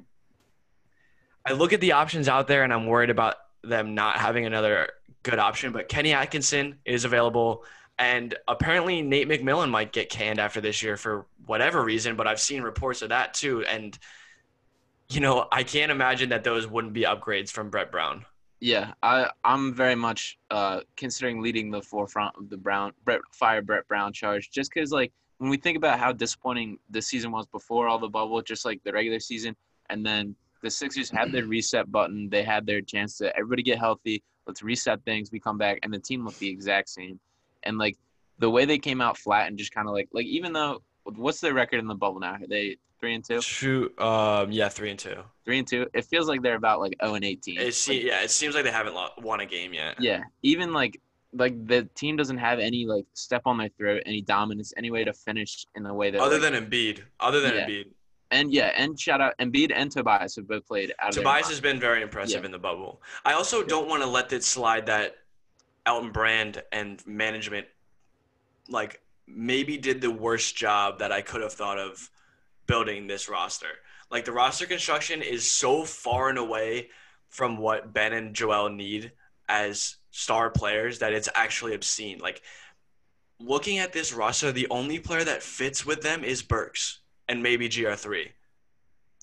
i 1.46 1.52
look 1.52 1.72
at 1.72 1.80
the 1.80 1.92
options 1.92 2.26
out 2.26 2.48
there 2.48 2.64
and 2.64 2.72
i'm 2.72 2.86
worried 2.86 3.10
about 3.10 3.36
them 3.62 3.94
not 3.94 4.16
having 4.16 4.44
another 4.44 4.88
good 5.24 5.40
option, 5.40 5.72
but 5.72 5.88
Kenny 5.88 6.12
Atkinson 6.12 6.76
is 6.84 7.04
available. 7.04 7.64
And 7.98 8.34
apparently 8.46 9.02
Nate 9.02 9.28
McMillan 9.28 9.70
might 9.70 9.92
get 9.92 10.08
canned 10.08 10.38
after 10.38 10.60
this 10.60 10.82
year 10.82 10.96
for 10.96 11.26
whatever 11.46 11.82
reason, 11.82 12.14
but 12.14 12.26
I've 12.26 12.40
seen 12.40 12.62
reports 12.62 13.02
of 13.02 13.08
that 13.08 13.34
too. 13.34 13.64
And, 13.64 13.98
you 15.08 15.20
know, 15.20 15.48
I 15.50 15.62
can't 15.62 15.90
imagine 15.90 16.28
that 16.28 16.44
those 16.44 16.66
wouldn't 16.66 16.92
be 16.92 17.02
upgrades 17.02 17.50
from 17.50 17.70
Brett 17.70 17.90
Brown. 17.90 18.24
Yeah, 18.60 18.94
I 19.02 19.30
I'm 19.44 19.74
very 19.74 19.94
much 19.94 20.38
uh, 20.50 20.80
considering 20.96 21.42
leading 21.42 21.70
the 21.70 21.82
forefront 21.82 22.34
of 22.38 22.48
the 22.48 22.56
Brown 22.56 22.92
Brett 23.04 23.20
fire 23.30 23.60
Brett 23.60 23.86
Brown 23.88 24.12
charge, 24.12 24.50
just 24.50 24.72
because 24.72 24.90
like 24.90 25.12
when 25.36 25.50
we 25.50 25.58
think 25.58 25.76
about 25.76 25.98
how 25.98 26.12
disappointing 26.12 26.78
the 26.88 27.02
season 27.02 27.30
was 27.30 27.46
before 27.46 27.88
all 27.88 27.98
the 27.98 28.08
bubble, 28.08 28.40
just 28.40 28.64
like 28.64 28.82
the 28.82 28.92
regular 28.92 29.20
season, 29.20 29.54
and 29.90 30.06
then 30.06 30.34
the 30.62 30.70
Sixers 30.70 31.10
had 31.10 31.30
their 31.30 31.44
reset 31.44 31.92
button, 31.92 32.30
they 32.30 32.42
had 32.42 32.64
their 32.64 32.80
chance 32.80 33.18
to 33.18 33.36
everybody 33.36 33.62
get 33.62 33.78
healthy, 33.78 34.22
let's 34.46 34.62
reset 34.62 35.02
things, 35.04 35.30
we 35.32 35.40
come 35.40 35.58
back, 35.58 35.78
and 35.82 35.92
the 35.92 35.98
team 35.98 36.24
looked 36.24 36.38
the 36.38 36.48
exact 36.48 36.88
same, 36.88 37.18
and 37.62 37.78
like 37.78 37.96
the 38.38 38.50
way 38.50 38.64
they 38.64 38.78
came 38.78 39.00
out 39.00 39.16
flat 39.16 39.48
and 39.48 39.56
just 39.58 39.72
kind 39.72 39.88
of 39.88 39.94
like 39.94 40.08
like 40.12 40.26
even 40.26 40.52
though 40.52 40.82
what's 41.04 41.40
their 41.40 41.54
record 41.54 41.78
in 41.78 41.86
the 41.86 41.94
bubble 41.94 42.20
now? 42.20 42.34
Are 42.34 42.46
they 42.48 42.76
three 43.00 43.14
and 43.14 43.24
two? 43.24 43.40
Shoot, 43.40 43.98
um, 44.00 44.50
yeah, 44.50 44.68
three 44.68 44.90
and 44.90 44.98
two. 44.98 45.16
Three 45.44 45.58
and 45.58 45.66
two. 45.68 45.86
It 45.94 46.04
feels 46.06 46.28
like 46.28 46.42
they're 46.42 46.56
about 46.56 46.80
like 46.80 46.94
zero 47.02 47.14
and 47.14 47.24
eighteen. 47.24 47.58
It 47.60 47.74
se- 47.74 48.02
yeah, 48.02 48.22
it 48.22 48.30
seems 48.30 48.54
like 48.54 48.64
they 48.64 48.70
haven't 48.70 48.96
won 49.22 49.40
a 49.40 49.46
game 49.46 49.72
yet. 49.74 50.00
Yeah, 50.00 50.22
even 50.42 50.72
like 50.72 51.00
like 51.32 51.66
the 51.66 51.88
team 51.94 52.16
doesn't 52.16 52.38
have 52.38 52.58
any 52.60 52.86
like 52.86 53.06
step 53.14 53.42
on 53.46 53.58
their 53.58 53.68
throat, 53.76 54.02
any 54.06 54.20
dominance, 54.22 54.72
any 54.76 54.90
way 54.90 55.04
to 55.04 55.12
finish 55.12 55.66
in 55.74 55.82
the 55.82 55.92
way 55.92 56.10
that 56.10 56.20
Other 56.20 56.38
like- 56.38 56.52
than 56.52 56.64
Embiid, 56.70 57.00
other 57.20 57.40
than 57.40 57.54
Yeah. 57.54 57.66
Embiid, 57.66 57.84
and 58.34 58.52
yeah, 58.52 58.72
and 58.76 58.98
shout 58.98 59.20
out 59.20 59.34
Embiid 59.38 59.70
and 59.74 59.90
Tobias 59.90 60.36
have 60.36 60.48
both 60.48 60.66
played 60.66 60.92
out 61.00 61.12
Tobias 61.12 61.48
has 61.48 61.60
been 61.60 61.78
very 61.78 62.02
impressive 62.02 62.40
Yeah. 62.40 62.46
in 62.46 62.52
the 62.52 62.58
bubble. 62.58 63.00
I 63.24 63.32
also 63.34 63.62
don't 63.62 63.88
want 63.88 64.02
to 64.02 64.08
let 64.08 64.32
it 64.32 64.42
slide 64.42 64.86
that 64.86 65.16
Elton 65.86 66.10
Brand 66.10 66.62
and 66.72 67.04
management 67.06 67.66
like 68.68 69.00
maybe 69.26 69.78
did 69.78 70.00
the 70.00 70.10
worst 70.10 70.56
job 70.56 70.98
that 70.98 71.12
I 71.12 71.22
could 71.22 71.42
have 71.42 71.52
thought 71.52 71.78
of 71.78 72.10
building 72.66 73.06
this 73.06 73.28
roster. 73.28 73.68
Like 74.10 74.24
the 74.24 74.32
roster 74.32 74.66
construction 74.66 75.22
is 75.22 75.50
so 75.50 75.84
far 75.84 76.28
and 76.28 76.38
away 76.38 76.88
from 77.28 77.56
what 77.56 77.92
Ben 77.92 78.12
and 78.12 78.34
Joel 78.34 78.68
need 78.70 79.12
as 79.48 79.96
star 80.10 80.50
players 80.50 80.98
that 80.98 81.12
it's 81.12 81.28
actually 81.34 81.74
obscene. 81.74 82.18
Like 82.18 82.42
looking 83.38 83.78
at 83.78 83.92
this 83.92 84.12
roster, 84.12 84.50
the 84.52 84.68
only 84.70 84.98
player 84.98 85.24
that 85.24 85.42
fits 85.42 85.84
with 85.86 86.02
them 86.02 86.24
is 86.24 86.42
Burks 86.42 87.00
and 87.28 87.42
maybe 87.42 87.68
GR3. 87.68 88.30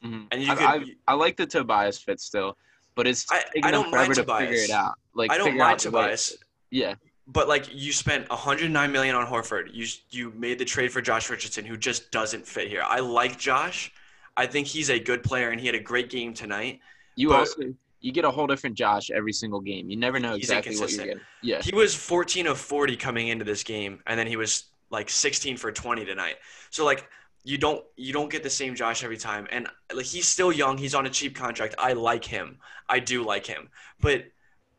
Mhm. 0.03 0.27
And 0.31 0.41
you 0.43 0.51
I, 0.51 0.55
could 0.55 0.65
I, 0.65 0.83
I 1.09 1.13
like 1.13 1.37
the 1.37 1.45
Tobias 1.45 1.97
fit 1.99 2.19
still, 2.19 2.57
but 2.95 3.07
it's 3.07 3.25
I- 3.31 3.43
I 3.63 3.71
don't 3.71 3.91
mind 3.91 4.07
forever 4.07 4.13
to 4.15 4.21
figure 4.21 4.45
Tobias. 4.47 4.63
it 4.69 4.71
out. 4.71 4.95
Like 5.13 5.31
I 5.31 5.37
don't 5.37 5.57
mind 5.57 5.79
Tobias. 5.79 6.37
Yeah, 6.71 6.95
But 7.27 7.47
like 7.47 7.67
you 7.73 7.91
spent 7.91 8.29
109 8.29 8.91
million 8.91 9.15
on 9.15 9.27
Horford. 9.27 9.69
You 9.73 9.85
you 10.09 10.31
made 10.31 10.57
the 10.57 10.65
trade 10.65 10.91
for 10.91 11.01
Josh 11.01 11.29
Richardson, 11.29 11.65
who 11.65 11.77
just 11.77 12.09
doesn't 12.11 12.47
fit 12.47 12.67
here. 12.69 12.81
I 12.83 12.99
like 12.99 13.37
Josh. 13.37 13.91
I 14.37 14.45
think 14.47 14.65
he's 14.67 14.89
a 14.89 14.97
good 14.99 15.21
player, 15.23 15.49
and 15.49 15.59
he 15.59 15.67
had 15.67 15.75
a 15.75 15.79
great 15.79 16.09
game 16.09 16.33
tonight. 16.33 16.79
you 17.15 17.27
But- 17.29 17.39
also 17.39 17.73
you 18.03 18.11
get 18.11 18.25
a 18.25 18.31
whole 18.31 18.47
different 18.47 18.75
Josh 18.75 19.11
every 19.11 19.33
single 19.33 19.59
game. 19.59 19.87
You 19.87 19.95
never 19.97 20.19
know 20.19 20.33
exactly 20.33 20.75
what 20.79 20.89
you're 20.91 21.05
getting. 21.05 21.21
Yeah, 21.43 21.61
He 21.61 21.75
was 21.75 21.93
14 21.93 22.47
of 22.47 22.57
40 22.59 22.95
coming 22.97 23.27
into 23.27 23.45
this 23.45 23.61
game, 23.63 24.01
and 24.07 24.17
then 24.19 24.25
he 24.25 24.37
was 24.37 24.63
like 24.89 25.07
16 25.07 25.55
for 25.57 25.71
20 25.71 26.03
tonight. 26.05 26.37
So 26.71 26.83
like 26.83 27.07
you 27.43 27.57
don't 27.57 27.83
you 27.95 28.13
don't 28.13 28.29
get 28.29 28.43
the 28.43 28.49
same 28.49 28.75
Josh 28.75 29.03
every 29.03 29.17
time, 29.17 29.47
and 29.51 29.67
like 29.93 30.05
he's 30.05 30.27
still 30.27 30.51
young. 30.51 30.77
He's 30.77 30.93
on 30.93 31.05
a 31.05 31.09
cheap 31.09 31.35
contract. 31.35 31.75
I 31.77 31.93
like 31.93 32.23
him. 32.23 32.59
I 32.87 32.99
do 32.99 33.23
like 33.23 33.45
him, 33.45 33.69
but 33.99 34.25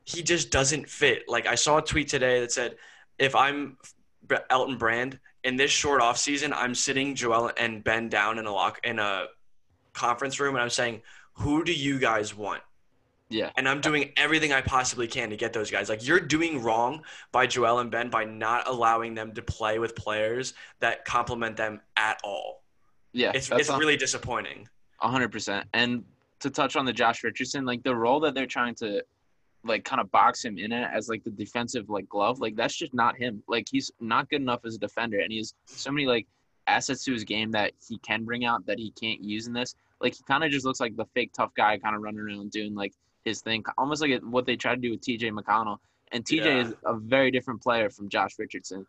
he 0.04 0.23
just 0.23 0.50
doesn't 0.50 0.88
fit. 0.88 1.25
Like 1.28 1.47
I 1.47 1.54
saw 1.54 1.78
a 1.78 1.83
tweet 1.83 2.09
today 2.09 2.40
that 2.40 2.52
said, 2.52 2.76
if 3.19 3.35
I'm 3.35 3.76
Elton 4.50 4.76
Brand 4.76 5.19
in 5.45 5.57
this 5.57 5.71
short 5.71 6.00
off 6.00 6.19
season, 6.19 6.52
I'm 6.52 6.75
sitting 6.75 7.14
Joel 7.14 7.52
and 7.57 7.83
Ben 7.83 8.09
down 8.09 8.38
in 8.38 8.47
a 8.47 8.52
lock 8.52 8.81
in 8.85 8.99
a 8.99 9.26
conference 9.92 10.40
room, 10.40 10.54
and 10.54 10.62
I'm 10.62 10.71
saying, 10.71 11.02
who 11.35 11.64
do 11.64 11.73
you 11.73 11.99
guys 11.99 12.35
want? 12.35 12.62
Yeah. 13.33 13.51
And 13.57 13.69
I'm 13.69 13.81
doing 13.81 14.12
everything 14.17 14.53
I 14.53 14.61
possibly 14.61 15.07
can 15.07 15.31
to 15.31 15.37
get 15.37 15.53
those 15.53 15.71
guys. 15.71 15.89
Like 15.89 16.07
you're 16.07 16.21
doing 16.21 16.62
wrong 16.62 17.03
by 17.33 17.47
Joel 17.47 17.79
and 17.79 17.91
Ben 17.91 18.11
by 18.11 18.25
not 18.25 18.69
allowing 18.69 19.15
them 19.15 19.33
to 19.35 19.43
play 19.43 19.79
with 19.79 19.97
players 19.97 20.53
that 20.81 21.05
complement 21.05 21.57
them 21.57 21.81
at 21.97 22.21
all. 22.23 22.62
Yeah. 23.12 23.33
It's 23.35 23.51
it's 23.51 23.71
really 23.71 23.97
disappointing. 23.97 24.69
A 25.01 25.09
hundred 25.09 25.33
percent. 25.33 25.67
And 25.73 26.05
to 26.41 26.51
touch 26.51 26.77
on 26.77 26.85
the 26.85 26.93
Josh 26.93 27.25
Richardson, 27.25 27.65
like 27.65 27.83
the 27.83 27.95
role 27.95 28.21
that 28.21 28.35
they're 28.35 28.47
trying 28.47 28.75
to 28.77 29.03
like 29.65 29.85
kind 29.85 30.01
of 30.01 30.11
box 30.11 30.45
him 30.45 30.59
in 30.59 30.73
at 30.73 30.93
as 30.93 31.09
like 31.09 31.25
the 31.25 31.31
defensive 31.31 31.89
like 31.89 32.09
glove, 32.09 32.41
like 32.41 32.55
that's 32.55 32.77
just 32.77 32.93
not 32.93 33.17
him. 33.17 33.43
Like 33.49 33.67
he's 33.71 33.91
not 34.01 34.29
good 34.29 34.43
enough 34.43 34.61
as 34.67 34.75
a 34.75 34.79
defender 34.79 35.21
and 35.21 35.33
he 35.33 35.39
has 35.39 35.55
so 35.67 35.91
many 35.91 36.07
like 36.07 36.27
assets 36.67 37.05
to 37.05 37.12
his 37.12 37.25
game 37.25 37.51
that 37.53 37.73
he 37.89 37.97
can 37.99 38.25
bring 38.25 38.45
out 38.45 38.67
that 38.67 38.79
he 38.79 38.91
can't 38.91 39.23
use 39.23 39.47
in 39.47 39.55
this. 39.55 39.75
Like 40.01 40.15
he 40.15 40.23
kind 40.25 40.45
of 40.45 40.51
just 40.51 40.67
looks 40.67 40.81
like 40.81 40.97
the 40.97 41.07
fake 41.15 41.33
tough 41.33 41.55
guy 41.55 41.79
kind 41.79 41.97
of 41.97 42.03
running 42.03 42.21
around 42.21 42.51
doing 42.51 42.75
like 42.75 42.93
his 43.25 43.41
thing, 43.41 43.64
almost 43.79 44.02
like 44.02 44.21
what 44.23 44.47
they 44.47 44.57
tried 44.57 44.76
to 44.76 44.81
do 44.81 44.91
with 44.91 45.00
TJ 45.00 45.31
McConnell. 45.31 45.79
And 46.12 46.25
TJ 46.25 46.45
Yeah. 46.45 46.62
is 46.67 46.75
a 46.85 46.95
very 46.95 47.31
different 47.31 47.62
player 47.62 47.88
from 47.88 48.09
Josh 48.09 48.38
Richardson. 48.38 48.87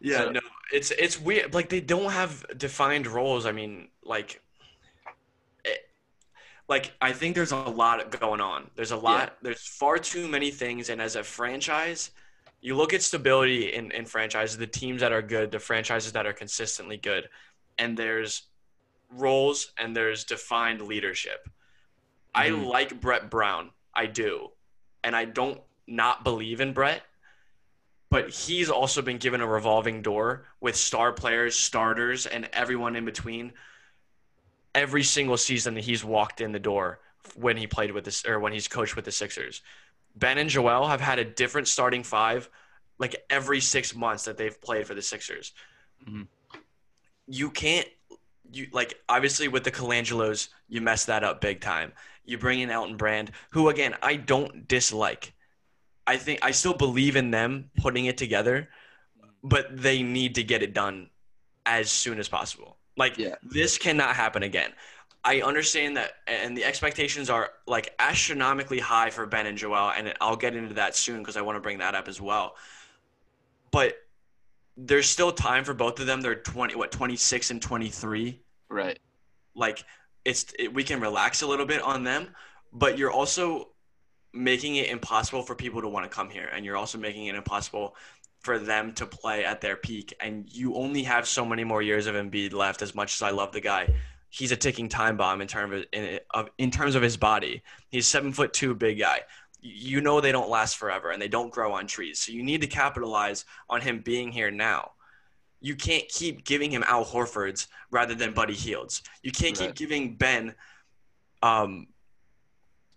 Yeah, 0.00 0.18
So- 0.18 0.30
no, 0.32 0.40
it's 0.72 0.90
it's 0.90 1.18
weird. 1.20 1.54
Like 1.54 1.68
they 1.68 1.80
don't 1.80 2.10
have 2.12 2.44
defined 2.58 3.06
roles. 3.06 3.46
I 3.46 3.52
mean, 3.52 3.88
like, 4.02 4.42
it, 5.64 5.88
like 6.68 6.92
I 7.00 7.12
think 7.12 7.34
there's 7.34 7.52
a 7.52 7.56
lot 7.56 8.10
going 8.20 8.40
on. 8.40 8.70
There's 8.74 8.90
a 8.90 8.96
lot. 8.96 9.38
There's 9.40 9.66
far 9.66 9.98
too 9.98 10.28
many 10.28 10.50
things, 10.50 10.90
and 10.90 11.00
as 11.00 11.16
a 11.16 11.22
franchise, 11.24 12.10
you 12.60 12.74
look 12.76 12.92
at 12.92 13.02
stability 13.02 13.72
in 13.72 13.90
in 13.92 14.04
franchises, 14.04 14.58
the 14.58 14.66
teams 14.66 15.00
that 15.00 15.12
are 15.12 15.22
good, 15.22 15.50
the 15.50 15.60
franchises 15.60 16.12
that 16.12 16.26
are 16.26 16.32
consistently 16.34 16.98
good, 16.98 17.30
and 17.78 17.96
there's 17.96 18.42
roles 19.10 19.72
and 19.78 19.96
there's 19.96 20.24
defined 20.24 20.82
leadership. 20.82 21.48
I 22.34 22.50
Mhm. 22.50 22.66
like 22.66 23.00
Brett 23.00 23.30
Brown. 23.30 23.70
I 23.94 24.06
do, 24.06 24.52
and 25.02 25.14
I 25.14 25.24
don't 25.24 25.62
not 25.86 26.24
believe 26.24 26.60
in 26.60 26.72
Brett 26.72 27.02
but 28.10 28.30
he's 28.30 28.70
also 28.70 29.02
been 29.02 29.18
given 29.18 29.40
a 29.40 29.46
revolving 29.46 30.00
door 30.00 30.46
with 30.60 30.76
star 30.76 31.12
players, 31.12 31.58
starters, 31.58 32.26
and 32.26 32.48
everyone 32.52 32.94
in 32.94 33.04
between. 33.04 33.52
Every 34.72 35.02
single 35.02 35.36
season 35.36 35.74
that 35.74 35.80
he's 35.82 36.04
walked 36.04 36.40
in 36.40 36.52
the 36.52 36.60
door 36.60 37.00
when 37.34 37.56
he 37.56 37.66
played 37.66 37.90
with 37.90 38.04
this 38.04 38.24
or 38.24 38.38
when 38.38 38.52
he's 38.52 38.68
coached 38.68 38.94
with 38.94 39.04
the 39.04 39.10
Sixers. 39.10 39.62
Ben 40.14 40.38
and 40.38 40.48
Joel 40.48 40.86
have 40.86 41.00
had 41.00 41.18
a 41.18 41.24
different 41.24 41.66
starting 41.66 42.04
five 42.04 42.48
like 42.98 43.16
every 43.30 43.60
six 43.60 43.96
months 43.96 44.26
that 44.26 44.36
they've 44.36 44.60
played 44.60 44.86
for 44.86 44.94
the 44.94 45.02
Sixers. 45.02 45.52
Mhm. 46.06 46.28
You 47.26 47.50
can't 47.50 47.88
you 48.52 48.68
like 48.70 49.02
obviously 49.08 49.48
with 49.48 49.64
the 49.64 49.72
Colangelos, 49.72 50.50
you 50.68 50.80
mess 50.80 51.06
that 51.06 51.24
up 51.24 51.40
big 51.40 51.60
time. 51.60 51.92
You 52.24 52.38
bring 52.38 52.60
in 52.60 52.70
Elton 52.70 52.96
Brand, 52.96 53.30
who 53.50 53.68
again 53.68 53.94
I 54.02 54.16
don't 54.16 54.66
dislike. 54.66 55.32
I 56.06 56.16
think 56.16 56.40
I 56.42 56.50
still 56.50 56.74
believe 56.74 57.16
in 57.16 57.30
them 57.30 57.70
putting 57.76 58.06
it 58.06 58.18
together, 58.18 58.68
but 59.42 59.66
they 59.76 60.02
need 60.02 60.34
to 60.36 60.44
get 60.44 60.62
it 60.62 60.74
done 60.74 61.10
as 61.66 61.90
soon 61.90 62.18
as 62.18 62.28
possible. 62.28 62.76
Like 62.96 63.18
Yeah. 63.18 63.34
this 63.42 63.78
cannot 63.78 64.14
happen 64.14 64.42
again. 64.42 64.72
I 65.26 65.40
understand 65.40 65.96
that, 65.96 66.12
and 66.26 66.54
the 66.54 66.64
expectations 66.64 67.30
are 67.30 67.50
like 67.66 67.94
astronomically 67.98 68.78
high 68.78 69.08
for 69.08 69.24
Ben 69.24 69.46
and 69.46 69.56
Joel, 69.56 69.90
and 69.96 70.12
I'll 70.20 70.36
get 70.36 70.54
into 70.54 70.74
that 70.74 70.94
soon 70.94 71.20
because 71.20 71.38
I 71.38 71.40
want 71.40 71.56
to 71.56 71.60
bring 71.60 71.78
that 71.78 71.94
up 71.94 72.08
as 72.08 72.20
well. 72.20 72.56
But 73.70 73.96
there's 74.76 75.08
still 75.08 75.32
time 75.32 75.64
for 75.64 75.72
both 75.72 75.98
of 76.00 76.06
them. 76.06 76.20
They're 76.20 76.34
twenty, 76.34 76.74
what, 76.74 76.92
twenty 76.92 77.16
six 77.16 77.50
and 77.50 77.60
twenty 77.62 77.88
three 77.88 78.42
Right. 78.68 78.98
like 79.54 79.84
it's 80.24 80.52
it, 80.58 80.72
we 80.72 80.84
can 80.84 81.00
relax 81.00 81.42
a 81.42 81.46
little 81.46 81.66
bit 81.66 81.82
on 81.82 82.04
them 82.04 82.28
but 82.72 82.98
you're 82.98 83.10
also 83.10 83.68
making 84.32 84.76
it 84.76 84.88
impossible 84.88 85.42
for 85.42 85.54
people 85.54 85.80
to 85.80 85.88
want 85.88 86.04
to 86.04 86.14
come 86.14 86.28
here 86.28 86.48
and 86.52 86.64
you're 86.64 86.76
also 86.76 86.98
making 86.98 87.26
it 87.26 87.36
impossible 87.36 87.96
for 88.40 88.58
them 88.58 88.92
to 88.92 89.06
play 89.06 89.44
at 89.44 89.60
their 89.60 89.76
peak 89.76 90.12
and 90.20 90.52
you 90.52 90.74
only 90.74 91.02
have 91.02 91.26
so 91.26 91.44
many 91.44 91.64
more 91.64 91.80
years 91.80 92.06
of 92.06 92.14
Embiid 92.14 92.52
left 92.52 92.82
as 92.82 92.94
much 92.94 93.14
as 93.14 93.22
I 93.22 93.30
love 93.30 93.52
the 93.52 93.60
guy. 93.60 93.94
He's 94.28 94.50
a 94.50 94.56
ticking 94.56 94.88
time 94.88 95.16
bomb 95.16 95.40
in 95.40 95.46
terms 95.46 95.74
of 95.74 95.84
in, 95.92 96.18
of 96.30 96.50
in 96.58 96.70
terms 96.70 96.96
of 96.96 97.02
his 97.02 97.16
body. 97.16 97.62
He's 97.90 98.06
7 98.08 98.32
foot 98.32 98.52
2 98.52 98.74
big 98.74 98.98
guy. 98.98 99.20
You 99.60 100.00
know 100.00 100.20
they 100.20 100.32
don't 100.32 100.50
last 100.50 100.76
forever 100.76 101.10
and 101.10 101.22
they 101.22 101.28
don't 101.28 101.52
grow 101.52 101.72
on 101.72 101.86
trees 101.86 102.18
so 102.18 102.32
you 102.32 102.42
need 102.42 102.60
to 102.60 102.66
capitalize 102.66 103.44
on 103.70 103.80
him 103.80 104.00
being 104.00 104.30
here 104.32 104.50
now 104.50 104.90
you 105.64 105.74
can't 105.74 106.06
keep 106.10 106.44
giving 106.44 106.70
him 106.70 106.84
Al 106.86 107.06
Horford's 107.06 107.68
rather 107.90 108.14
than 108.14 108.34
Buddy 108.34 108.52
Hield's. 108.52 109.02
You 109.22 109.32
can't 109.32 109.56
keep 109.56 109.68
Right. 109.68 109.74
giving 109.74 110.14
Ben, 110.14 110.54
um, 111.42 111.86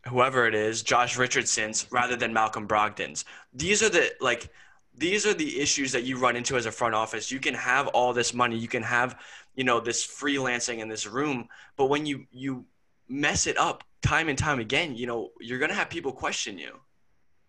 whoever 0.06 0.46
it 0.48 0.54
is, 0.54 0.84
Josh 0.84 1.16
Richardson's 1.18 1.88
rather 1.92 2.18
than 2.18 2.34
Malcolm 2.34 2.68
Brogdon's. 2.68 3.24
These 3.54 3.82
are 3.84 3.90
the 3.90 4.14
like, 4.20 4.52
these 4.94 5.26
are 5.26 5.34
the 5.34 5.62
issues 5.62 5.94
that 5.94 6.04
you 6.04 6.18
run 6.18 6.36
into 6.36 6.58
as 6.58 6.66
a 6.66 6.72
front 6.72 6.94
office. 6.94 7.32
You 7.32 7.40
can 7.40 7.54
have 7.54 7.88
all 7.88 8.12
this 8.12 8.34
money, 8.34 8.58
you 8.58 8.68
can 8.68 8.84
have, 8.84 9.18
you 9.56 9.64
know, 9.64 9.80
this 9.80 10.06
freelancing 10.06 10.80
in 10.80 10.90
this 10.90 11.08
room, 11.08 11.48
but 11.78 11.86
when 11.86 12.06
you 12.06 12.26
you 12.32 12.66
mess 13.08 13.48
it 13.48 13.58
up 13.58 13.86
time 14.02 14.28
and 14.28 14.38
time 14.38 14.60
again, 14.60 14.94
you 14.94 15.08
know, 15.08 15.32
you're 15.40 15.60
gonna 15.60 15.74
have 15.74 15.90
people 15.90 16.12
question 16.12 16.58
you. 16.58 16.74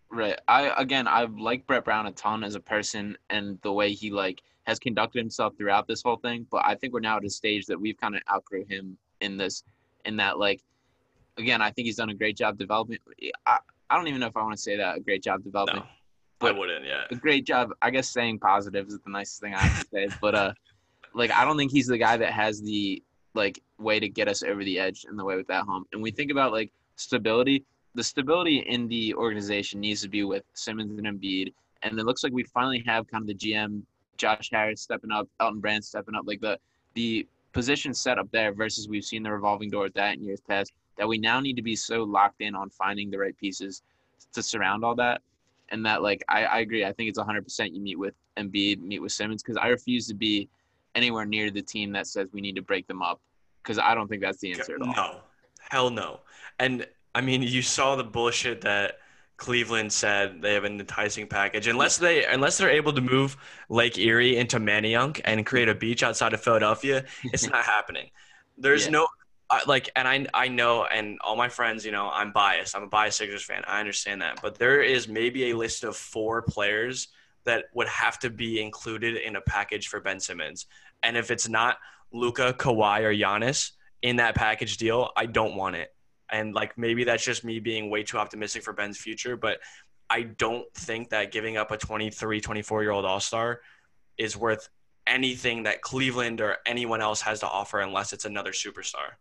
Right. 0.09 0.39
I 0.47 0.71
again, 0.81 1.09
I 1.09 1.23
like 1.23 1.67
Brett 1.67 1.83
Brown 1.83 2.07
a 2.07 2.13
ton 2.13 2.45
as 2.45 2.55
a 2.55 2.61
person 2.61 3.17
and 3.29 3.59
the 3.63 3.73
way 3.73 3.91
he 3.91 4.11
like 4.11 4.41
has 4.65 4.79
conducted 4.79 5.19
himself 5.19 5.55
throughout 5.57 5.87
this 5.87 6.01
whole 6.03 6.17
thing. 6.17 6.45
But 6.51 6.63
I 6.65 6.75
think 6.75 6.93
we're 6.93 6.99
now 6.99 7.17
at 7.17 7.25
a 7.25 7.29
stage 7.29 7.65
that 7.67 7.79
we've 7.79 7.97
kind 7.97 8.15
of 8.15 8.21
outgrew 8.31 8.65
him 8.69 8.97
in 9.21 9.37
this, 9.37 9.63
in 10.05 10.17
that 10.17 10.37
like, 10.39 10.61
again, 11.37 11.61
I 11.61 11.71
think 11.71 11.85
he's 11.87 11.95
done 11.95 12.09
a 12.09 12.13
great 12.13 12.37
job 12.37 12.57
developing. 12.57 12.97
I, 13.45 13.57
I 13.89 13.95
don't 13.95 14.07
even 14.07 14.19
know 14.19 14.27
if 14.27 14.37
I 14.37 14.41
want 14.43 14.55
to 14.55 14.61
say 14.61 14.77
that 14.77 14.97
a 14.97 14.99
great 14.99 15.23
job 15.23 15.43
developing. 15.43 15.77
No, 15.77 15.81
I 15.81 15.87
But- 16.39 16.57
wouldn't. 16.57 16.85
Yeah. 16.85 17.05
A 17.09 17.15
great 17.15 17.45
job. 17.45 17.71
I 17.81 17.89
guess 17.89 18.09
saying 18.09 18.39
positive 18.39 18.87
is 18.87 18.99
the 19.03 19.09
nicest 19.11 19.41
thing 19.41 19.53
I 19.55 19.59
have 19.59 19.83
to 19.83 19.87
say. 19.91 20.07
But 20.21 20.35
uh, 20.35 20.53
like 21.15 21.31
I 21.31 21.43
don't 21.45 21.57
think 21.57 21.71
he's 21.71 21.87
the 21.87 21.97
guy 21.97 22.17
that 22.17 22.31
has 22.33 22.61
the 22.61 23.01
like 23.33 23.61
way 23.77 23.99
to 23.99 24.09
get 24.09 24.27
us 24.27 24.43
over 24.43 24.63
the 24.63 24.79
edge 24.79 25.05
in 25.09 25.15
the 25.15 25.23
way 25.23 25.35
with 25.35 25.47
that 25.47 25.63
hump. 25.65 25.87
And 25.93 26.01
we 26.01 26.11
think 26.11 26.31
about 26.31 26.51
like 26.51 26.71
stability. 26.95 27.63
The 27.95 28.03
stability 28.03 28.59
in 28.59 28.87
the 28.87 29.15
organization 29.15 29.79
needs 29.79 30.01
to 30.03 30.09
be 30.09 30.23
with 30.23 30.43
Simmons 30.53 30.97
and 30.99 31.07
Embiid. 31.07 31.53
And 31.81 31.97
it 31.99 32.05
looks 32.05 32.23
like 32.23 32.33
we 32.33 32.43
finally 32.43 32.83
have 32.85 33.07
kind 33.07 33.21
of 33.23 33.27
the 33.27 33.33
GM, 33.33 33.81
Josh 34.19 34.49
Harris 34.51 34.81
stepping 34.81 35.11
up, 35.11 35.27
Elton 35.39 35.59
Brand 35.59 35.83
stepping 35.83 36.13
up, 36.13 36.25
like 36.27 36.41
the 36.41 36.59
the 36.93 37.27
position 37.53 37.93
set 37.93 38.19
up 38.19 38.29
there 38.31 38.53
versus 38.53 38.87
we've 38.87 39.05
seen 39.05 39.23
the 39.23 39.31
revolving 39.31 39.69
door 39.69 39.89
that 39.89 40.15
in 40.15 40.23
years 40.23 40.41
past. 40.47 40.71
That 40.97 41.07
we 41.07 41.17
now 41.17 41.39
need 41.39 41.55
to 41.55 41.61
be 41.61 41.75
so 41.75 42.03
locked 42.03 42.41
in 42.41 42.53
on 42.53 42.69
finding 42.69 43.09
the 43.09 43.17
right 43.17 43.37
pieces 43.37 43.81
to 44.33 44.43
surround 44.43 44.83
all 44.83 44.95
that. 44.95 45.21
And 45.69 45.85
that 45.85 46.01
like 46.01 46.23
I, 46.27 46.43
I 46.45 46.59
agree. 46.59 46.85
I 46.85 46.91
think 46.91 47.09
it's 47.09 47.19
100% 47.19 47.73
you 47.73 47.79
meet 47.79 47.97
with 47.97 48.13
Embiid, 48.37 48.81
meet 48.81 48.99
with 48.99 49.11
Simmons 49.11 49.41
because 49.41 49.57
I 49.57 49.67
refuse 49.67 50.07
to 50.07 50.13
be 50.13 50.49
anywhere 50.95 51.25
near 51.25 51.51
the 51.51 51.61
team 51.61 51.91
that 51.93 52.07
says 52.07 52.27
we 52.33 52.41
need 52.41 52.55
to 52.55 52.61
break 52.61 52.87
them 52.87 53.01
up 53.01 53.21
because 53.63 53.79
I 53.79 53.95
don't 53.95 54.07
think 54.07 54.21
that's 54.21 54.39
the 54.39 54.51
answer 54.51 54.75
at 54.75 54.81
all. 54.81 54.93
No, 54.93 55.19
hell 55.69 55.89
no. 55.89 56.19
And 56.59 56.85
I 57.15 57.21
mean, 57.21 57.41
you 57.41 57.61
saw 57.61 57.95
the 57.95 58.03
bullshit 58.03 58.61
that 58.61 58.99
Cleveland 59.39 59.91
said 59.91 60.41
they 60.41 60.53
have 60.53 60.65
an 60.65 60.79
enticing 60.79 61.25
package. 61.27 61.67
Unless 61.67 61.97
they, 61.97 62.25
unless 62.25 62.57
they're 62.57 62.69
able 62.69 62.93
to 62.93 63.01
move 63.01 63.37
Lake 63.69 63.97
Erie 63.97 64.37
into 64.37 64.59
Manayunk 64.59 65.21
and 65.25 65.45
create 65.45 65.69
a 65.69 65.75
beach 65.75 66.03
outside 66.03 66.33
of 66.33 66.41
Philadelphia, 66.41 67.05
it's 67.23 67.47
not 67.49 67.63
happening. 67.77 68.09
There's 68.57 68.85
Yeah. 68.85 68.91
no. 68.91 69.07
I, 69.51 69.63
like 69.65 69.89
and 69.95 70.07
I 70.07 70.27
I 70.35 70.47
know 70.47 70.85
and 70.85 71.17
all 71.23 71.35
my 71.35 71.49
friends 71.49 71.83
you 71.83 71.91
know 71.91 72.07
I'm 72.13 72.31
biased 72.31 72.75
I'm 72.75 72.83
a 72.83 72.87
biased 72.87 73.17
Sixers 73.17 73.43
fan 73.43 73.63
I 73.65 73.79
understand 73.79 74.21
that 74.21 74.43
but 74.43 74.59
there 74.59 74.83
is 74.83 75.07
maybe 75.07 75.49
a 75.49 75.57
list 75.57 75.83
of 75.83 75.97
four 75.97 76.43
players 76.43 77.07
that 77.45 77.65
would 77.73 77.87
have 77.87 78.19
to 78.19 78.29
be 78.29 78.61
included 78.61 79.15
in 79.17 79.37
a 79.37 79.41
package 79.41 79.87
for 79.87 79.99
Ben 80.01 80.19
Simmons 80.19 80.67
and 81.01 81.17
if 81.17 81.31
it's 81.31 81.49
not 81.49 81.77
Luka 82.13 82.53
Kawhi 82.53 83.01
or 83.01 83.11
Giannis 83.11 83.71
in 84.03 84.17
that 84.17 84.35
package 84.35 84.77
deal 84.77 85.09
I 85.17 85.25
don't 85.25 85.55
want 85.55 85.75
it 85.77 85.91
and 86.31 86.53
like 86.53 86.77
maybe 86.77 87.03
that's 87.03 87.23
just 87.23 87.43
me 87.43 87.59
being 87.59 87.89
way 87.89 88.03
too 88.03 88.17
optimistic 88.17 88.63
for 88.63 88.73
Ben's 88.73 88.97
future 88.97 89.35
but 89.35 89.59
I 90.09 90.23
don't 90.23 90.71
think 90.73 91.09
that 91.09 91.31
giving 91.31 91.57
up 91.57 91.71
a 91.71 91.77
23 91.77 92.41
24 92.41 92.81
year 92.83 92.91
old 92.91 93.05
all-star 93.05 93.61
is 94.17 94.35
worth 94.35 94.69
anything 95.07 95.63
that 95.63 95.81
Cleveland 95.81 96.41
or 96.41 96.57
anyone 96.65 97.01
else 97.01 97.21
has 97.21 97.39
to 97.39 97.47
offer 97.47 97.79
unless 97.79 98.13
it's 98.13 98.25
another 98.25 98.51
superstar 98.51 99.17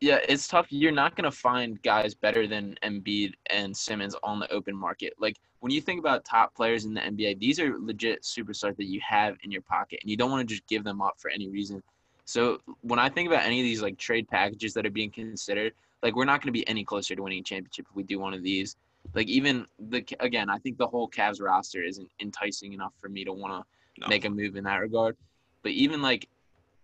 Yeah, 0.00 0.18
it's 0.28 0.46
tough. 0.46 0.66
You're 0.70 0.92
not 0.92 1.16
going 1.16 1.24
to 1.24 1.36
find 1.36 1.82
guys 1.82 2.14
better 2.14 2.46
than 2.46 2.76
Embiid 2.84 3.34
and 3.50 3.76
Simmons 3.76 4.14
on 4.22 4.38
the 4.38 4.50
open 4.52 4.76
market. 4.76 5.14
Like 5.18 5.36
when 5.60 5.72
you 5.72 5.80
think 5.80 5.98
about 5.98 6.24
top 6.24 6.54
players 6.54 6.84
in 6.84 6.94
the 6.94 7.00
NBA, 7.00 7.40
these 7.40 7.58
are 7.58 7.76
legit 7.78 8.22
superstars 8.22 8.76
that 8.76 8.86
you 8.86 9.00
have 9.06 9.36
in 9.42 9.50
your 9.50 9.62
pocket, 9.62 9.98
and 10.02 10.10
you 10.10 10.16
don't 10.16 10.30
want 10.30 10.48
to 10.48 10.54
just 10.54 10.66
give 10.68 10.84
them 10.84 11.02
up 11.02 11.14
for 11.18 11.30
any 11.30 11.48
reason. 11.48 11.82
So 12.24 12.60
when 12.82 12.98
I 12.98 13.08
think 13.08 13.26
about 13.26 13.44
any 13.44 13.58
of 13.60 13.64
these 13.64 13.82
like 13.82 13.98
trade 13.98 14.28
packages 14.28 14.74
that 14.74 14.86
are 14.86 14.90
being 14.90 15.10
considered, 15.10 15.72
like 16.02 16.14
we're 16.16 16.24
not 16.24 16.40
going 16.40 16.48
to 16.48 16.52
be 16.52 16.66
any 16.68 16.84
closer 16.84 17.14
to 17.16 17.22
winning 17.22 17.40
a 17.40 17.42
championship 17.42 17.86
if 17.90 17.96
we 17.96 18.02
do 18.02 18.18
one 18.18 18.34
of 18.34 18.42
these. 18.42 18.76
Like 19.14 19.28
even 19.28 19.66
the 19.78 20.04
again, 20.20 20.50
I 20.50 20.58
think 20.58 20.78
the 20.78 20.86
whole 20.86 21.08
Cavs 21.08 21.40
roster 21.42 21.82
isn't 21.82 22.08
enticing 22.20 22.72
enough 22.72 22.92
for 23.00 23.08
me 23.08 23.24
to 23.24 23.32
want 23.32 23.52
to 23.64 24.00
No. 24.00 24.08
make 24.08 24.24
a 24.24 24.30
move 24.30 24.56
in 24.56 24.64
that 24.64 24.76
regard. 24.76 25.16
But 25.62 25.72
even 25.72 26.02
like, 26.02 26.28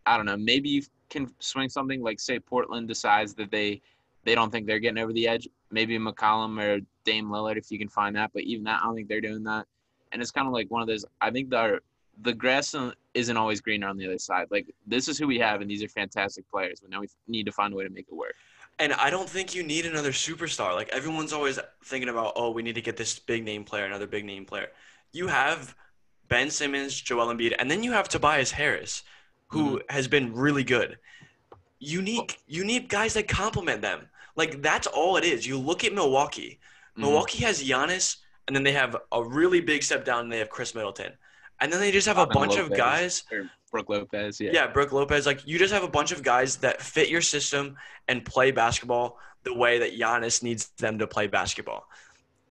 I 0.07 0.17
don't 0.17 0.27
know, 0.27 0.37
maybe 0.37 0.69
you 0.69 0.83
can 1.11 1.33
swing 1.39 1.69
something 1.69 2.03
like 2.03 2.19
say 2.19 2.39
Portland 2.39 2.89
decides 2.89 3.35
that 3.35 3.51
they 3.51 3.81
they 4.25 4.35
don't 4.35 4.51
think 4.51 4.67
they're 4.67 4.79
getting 4.81 5.03
over 5.03 5.13
the 5.13 5.29
edge. 5.29 5.49
Maybe 5.71 5.99
McCollum 5.99 6.61
or 6.63 6.81
Dame 7.05 7.29
Lillard 7.29 7.59
if 7.59 7.71
you 7.71 7.79
can 7.79 7.89
find 7.89 8.17
that. 8.17 8.31
But 8.33 8.45
even 8.45 8.65
that, 8.65 8.81
I 8.83 8.87
don't 8.87 8.95
think 8.95 9.09
they're 9.09 9.21
doing 9.21 9.45
that. 9.45 9.67
And 10.13 10.23
it's 10.23 10.31
kind 10.31 10.47
of 10.47 10.53
like 10.53 10.71
one 10.71 10.81
of 10.83 10.89
those. 10.89 11.05
I 11.21 11.31
think 11.31 11.51
the 11.51 11.81
the 12.23 12.33
grass 12.33 12.75
isn't 13.15 13.37
always 13.37 13.61
greener 13.61 13.89
on 13.89 13.97
the 13.97 14.07
other 14.07 14.19
side. 14.19 14.47
Like 14.51 14.67
this 14.87 15.09
is 15.09 15.19
who 15.19 15.27
we 15.27 15.39
have, 15.41 15.61
and 15.61 15.71
these 15.71 15.83
are 15.83 15.89
fantastic 15.89 16.49
players. 16.51 16.81
But 16.81 16.91
now 16.91 17.01
we 17.01 17.09
need 17.29 17.45
to 17.47 17.53
find 17.53 17.73
a 17.75 17.77
way 17.77 17.85
to 17.85 17.91
make 17.91 18.07
it 18.09 18.15
work. 18.15 18.35
And 18.79 18.93
I 18.93 19.11
don't 19.11 19.29
think 19.29 19.55
you 19.55 19.63
need 19.63 19.87
another 19.87 20.11
superstar. 20.11 20.75
Like 20.75 20.89
everyone's 20.89 21.33
always 21.33 21.59
thinking 21.85 22.09
about, 22.09 22.33
oh, 22.37 22.51
we 22.51 22.63
need 22.63 22.75
to 22.75 22.83
get 22.83 22.97
this 22.97 23.19
big 23.19 23.45
name 23.45 23.65
player, 23.65 23.85
another 23.85 24.07
big 24.07 24.25
name 24.25 24.45
player. 24.45 24.69
You 25.13 25.29
have 25.29 25.77
Ben 26.29 26.51
Simmons, 26.51 27.01
Joel 27.01 27.33
Embiid, 27.33 27.55
and 27.59 27.71
then 27.71 27.83
you 27.83 27.93
have 27.93 28.09
Tobias 28.09 28.51
Harris, 28.51 29.03
who 29.49 29.81
has 29.89 30.09
been 30.09 30.35
really 30.35 30.65
good. 30.65 30.99
You 31.79 32.03
need 32.03 32.35
you 32.47 32.65
need 32.65 32.89
guys 32.89 33.15
that 33.15 33.29
complement 33.29 33.83
them. 33.83 34.09
Like 34.35 34.63
that's 34.63 34.87
all 34.89 35.17
it 35.17 35.25
is. 35.25 35.47
You 35.47 35.59
look 35.59 35.85
at 35.85 35.93
Milwaukee. 35.93 36.59
Mhm. 36.97 37.03
Milwaukee 37.03 37.45
has 37.45 37.63
Giannis, 37.63 38.17
and 38.47 38.57
then 38.57 38.65
they 38.65 38.73
have 38.73 38.97
a 39.13 39.23
really 39.23 39.61
big 39.61 39.83
step 39.83 40.05
down, 40.05 40.21
and 40.25 40.33
they 40.33 40.39
have 40.39 40.51
Khris 40.51 40.75
Middleton, 40.75 41.13
and 41.61 41.73
then 41.73 41.81
they 41.81 41.93
just 41.93 42.07
have 42.09 42.19
a 42.19 42.23
Robin 42.23 42.35
bunch 42.35 42.57
of 42.57 42.71
Lopez, 42.71 42.77
guys 42.79 43.25
or 43.31 43.51
Brooke 43.75 43.89
Lopez. 43.89 44.41
Yeah. 44.41 44.51
yeah, 44.53 44.67
Brooke 44.69 44.93
Lopez. 44.93 45.27
Like 45.27 45.47
you 45.47 45.59
just 45.59 45.75
have 45.75 45.83
a 45.83 45.89
bunch 45.89 46.13
of 46.13 46.23
guys 46.23 46.57
that 46.59 46.81
fit 46.81 47.09
your 47.09 47.21
system 47.21 47.77
and 48.07 48.25
play 48.25 48.53
basketball 48.53 49.19
the 49.43 49.53
way 49.53 49.79
that 49.81 49.99
Giannis 49.99 50.45
needs 50.45 50.69
them 50.79 51.01
to 51.01 51.09
play 51.09 51.27
basketball. 51.27 51.89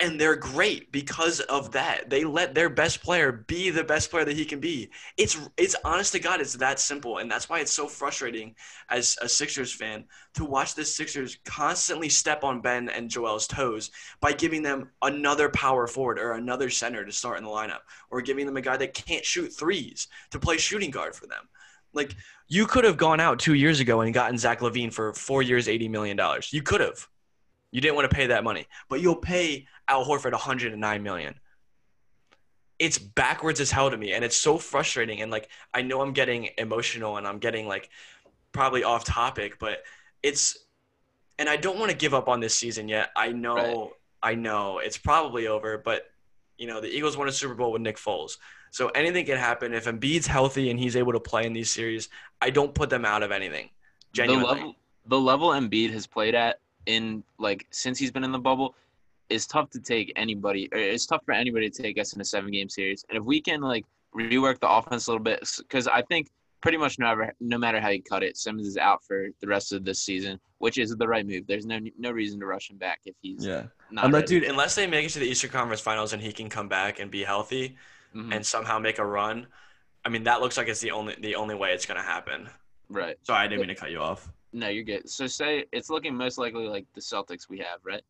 And 0.02 0.20
they're 0.20 0.34
great 0.34 0.90
because 0.90 1.38
of 1.38 1.70
that. 1.72 2.10
They 2.10 2.24
let 2.24 2.56
their 2.56 2.68
best 2.68 3.04
player 3.04 3.30
be 3.30 3.70
the 3.70 3.84
best 3.84 4.10
player 4.10 4.24
that 4.24 4.36
he 4.36 4.44
can 4.44 4.58
be. 4.58 4.90
It's 5.16 5.38
it's 5.56 5.76
honest 5.84 6.10
to 6.12 6.18
God, 6.18 6.40
it's 6.40 6.54
that 6.54 6.80
simple. 6.80 7.18
And 7.18 7.30
that's 7.30 7.48
why 7.48 7.60
it's 7.60 7.72
so 7.72 7.86
frustrating 7.86 8.56
as 8.90 9.16
a 9.22 9.28
Sixers 9.28 9.72
fan 9.72 10.04
to 10.34 10.44
watch 10.44 10.74
the 10.74 10.84
Sixers 10.84 11.38
constantly 11.44 12.08
step 12.08 12.42
on 12.42 12.60
Ben 12.60 12.88
and 12.88 13.08
Joel's 13.08 13.46
toes 13.46 13.92
by 14.20 14.32
giving 14.32 14.60
them 14.60 14.90
another 15.02 15.48
power 15.48 15.86
forward 15.86 16.18
or 16.18 16.32
another 16.32 16.68
center 16.68 17.04
to 17.04 17.12
start 17.12 17.38
in 17.38 17.44
the 17.44 17.50
lineup, 17.50 17.82
or 18.10 18.20
giving 18.20 18.44
them 18.44 18.56
a 18.56 18.60
guy 18.60 18.76
that 18.76 18.94
can't 18.94 19.24
shoot 19.24 19.52
threes 19.52 20.08
to 20.32 20.40
play 20.40 20.56
shooting 20.56 20.90
guard 20.90 21.14
for 21.14 21.28
them. 21.28 21.48
Like 21.92 22.16
you 22.48 22.66
could 22.66 22.82
have 22.82 22.96
gone 22.96 23.20
out 23.20 23.38
two 23.38 23.54
years 23.54 23.78
ago 23.78 24.00
and 24.00 24.12
gotten 24.12 24.36
Zach 24.36 24.62
LaVine 24.62 24.92
for 24.92 25.14
four 25.14 25.42
years, 25.42 25.68
eighty 25.68 25.88
million 25.88 26.16
dollars. 26.16 26.52
You 26.52 26.62
could 26.62 26.80
have. 26.80 27.06
You 27.72 27.80
didn't 27.80 27.96
want 27.96 28.08
to 28.08 28.14
pay 28.14 28.28
that 28.28 28.44
money, 28.44 28.66
but 28.88 29.00
you'll 29.00 29.16
pay 29.16 29.66
Al 29.88 30.04
Horford 30.04 30.32
one 30.32 30.40
hundred 30.40 30.72
and 30.72 30.80
nine 30.80 31.02
million. 31.02 31.34
It's 32.78 32.98
backwards 32.98 33.60
as 33.60 33.70
hell 33.70 33.90
to 33.90 33.96
me, 33.96 34.12
and 34.12 34.24
it's 34.24 34.36
so 34.36 34.58
frustrating. 34.58 35.22
And 35.22 35.30
like, 35.30 35.48
I 35.72 35.82
know 35.82 36.00
I'm 36.02 36.12
getting 36.12 36.50
emotional, 36.58 37.16
and 37.16 37.26
I'm 37.26 37.38
getting 37.38 37.66
like 37.66 37.88
probably 38.52 38.84
off 38.84 39.04
topic, 39.04 39.58
but 39.58 39.82
it's, 40.22 40.58
and 41.38 41.48
I 41.48 41.56
don't 41.56 41.78
want 41.78 41.90
to 41.90 41.96
give 41.96 42.12
up 42.12 42.28
on 42.28 42.40
this 42.40 42.54
season 42.54 42.88
yet. 42.88 43.10
I 43.16 43.32
know, 43.32 43.54
Right. 43.54 43.90
I 44.22 44.34
know 44.34 44.78
it's 44.78 44.98
probably 44.98 45.46
over, 45.46 45.78
but 45.78 46.02
you 46.58 46.66
know, 46.66 46.80
the 46.80 46.88
Eagles 46.94 47.16
won 47.16 47.28
a 47.28 47.32
Super 47.32 47.54
Bowl 47.54 47.72
with 47.72 47.82
Nick 47.82 47.96
Foles. 47.96 48.36
So 48.70 48.88
anything 48.88 49.26
can 49.26 49.36
happen. 49.38 49.74
If 49.74 49.84
Embiid's 49.86 50.26
healthy 50.26 50.70
and 50.70 50.78
he's 50.78 50.96
able 50.96 51.12
to 51.12 51.20
play 51.20 51.44
in 51.44 51.52
these 51.52 51.70
series, 51.70 52.08
I 52.40 52.50
don't 52.50 52.74
put 52.74 52.88
them 52.88 53.04
out 53.04 53.22
of 53.22 53.30
anything. 53.30 53.70
Genuinely. 54.12 54.46
The 54.46 54.54
level 54.54 54.76
the 55.06 55.20
level 55.20 55.48
Embiid 55.48 55.90
has 55.90 56.06
played 56.06 56.34
at 56.34 56.60
in 56.86 57.22
like 57.38 57.66
since 57.70 57.98
he's 57.98 58.10
been 58.10 58.24
in 58.24 58.32
the 58.32 58.38
bubble 58.38 58.74
is 59.28 59.46
tough 59.46 59.70
to 59.70 59.80
take 59.80 60.12
anybody 60.16 60.68
or 60.72 60.78
it's 60.78 61.06
tough 61.06 61.24
for 61.24 61.32
anybody 61.32 61.70
to 61.70 61.82
take 61.82 61.98
us 61.98 62.12
in 62.12 62.20
a 62.20 62.24
seven 62.24 62.50
game 62.50 62.68
series. 62.68 63.04
And 63.08 63.16
if 63.18 63.24
we 63.24 63.40
can 63.40 63.60
like 63.60 63.84
rework 64.14 64.60
the 64.60 64.68
offense 64.68 65.06
a 65.06 65.10
little 65.10 65.22
bit 65.24 65.48
because 65.58 65.86
I 65.88 66.02
think 66.02 66.28
pretty 66.60 66.76
much 66.78 66.98
no 66.98 67.06
matter 67.06 67.34
no 67.40 67.58
matter 67.58 67.80
how 67.80 67.88
you 67.88 68.02
cut 68.02 68.22
it, 68.22 68.36
Simmons 68.36 68.66
is 68.66 68.76
out 68.76 69.02
for 69.04 69.28
the 69.40 69.46
rest 69.46 69.72
of 69.72 69.84
this 69.84 70.02
season, 70.02 70.38
which 70.58 70.76
is 70.78 70.94
the 70.96 71.08
right 71.08 71.26
move. 71.26 71.46
There's 71.46 71.66
no 71.66 71.78
no 71.98 72.10
reason 72.10 72.38
to 72.40 72.46
rush 72.46 72.70
him 72.70 72.76
back 72.76 73.00
if 73.06 73.14
he's 73.22 73.44
yeah. 73.46 73.64
not 73.90 74.04
Unless, 74.06 74.22
ready. 74.30 74.40
dude, 74.40 74.50
unless 74.50 74.74
they 74.74 74.86
make 74.86 75.06
it 75.06 75.10
to 75.10 75.18
the 75.20 75.26
Eastern 75.26 75.50
Conference 75.50 75.80
Finals 75.80 76.12
and 76.12 76.22
he 76.22 76.32
can 76.32 76.48
come 76.48 76.68
back 76.68 76.98
and 77.00 77.10
be 77.10 77.24
healthy 77.24 77.76
Mhm. 78.14 78.34
and 78.34 78.44
somehow 78.44 78.78
make 78.78 78.98
a 78.98 79.06
run, 79.06 79.46
I 80.04 80.10
mean 80.10 80.24
that 80.24 80.40
looks 80.42 80.56
like 80.58 80.68
it's 80.68 80.80
the 80.80 80.90
only 80.90 81.14
the 81.20 81.34
only 81.36 81.54
way 81.54 81.72
it's 81.72 81.86
gonna 81.86 82.02
happen. 82.02 82.50
right. 82.90 83.16
Sorry, 83.22 83.40
I 83.44 83.48
didn't 83.48 83.60
mean 83.60 83.68
to 83.68 83.74
cut 83.74 83.90
you 83.90 84.00
off. 84.00 84.28
No, 84.52 84.68
you're 84.68 84.84
good. 84.84 85.08
So 85.08 85.26
say 85.26 85.64
it's 85.72 85.88
looking 85.90 86.14
most 86.14 86.38
likely 86.38 86.66
like 86.68 86.86
the 86.94 87.00
Celtics 87.00 87.48
we 87.48 87.58
have, 87.58 87.80
right? 87.84 88.02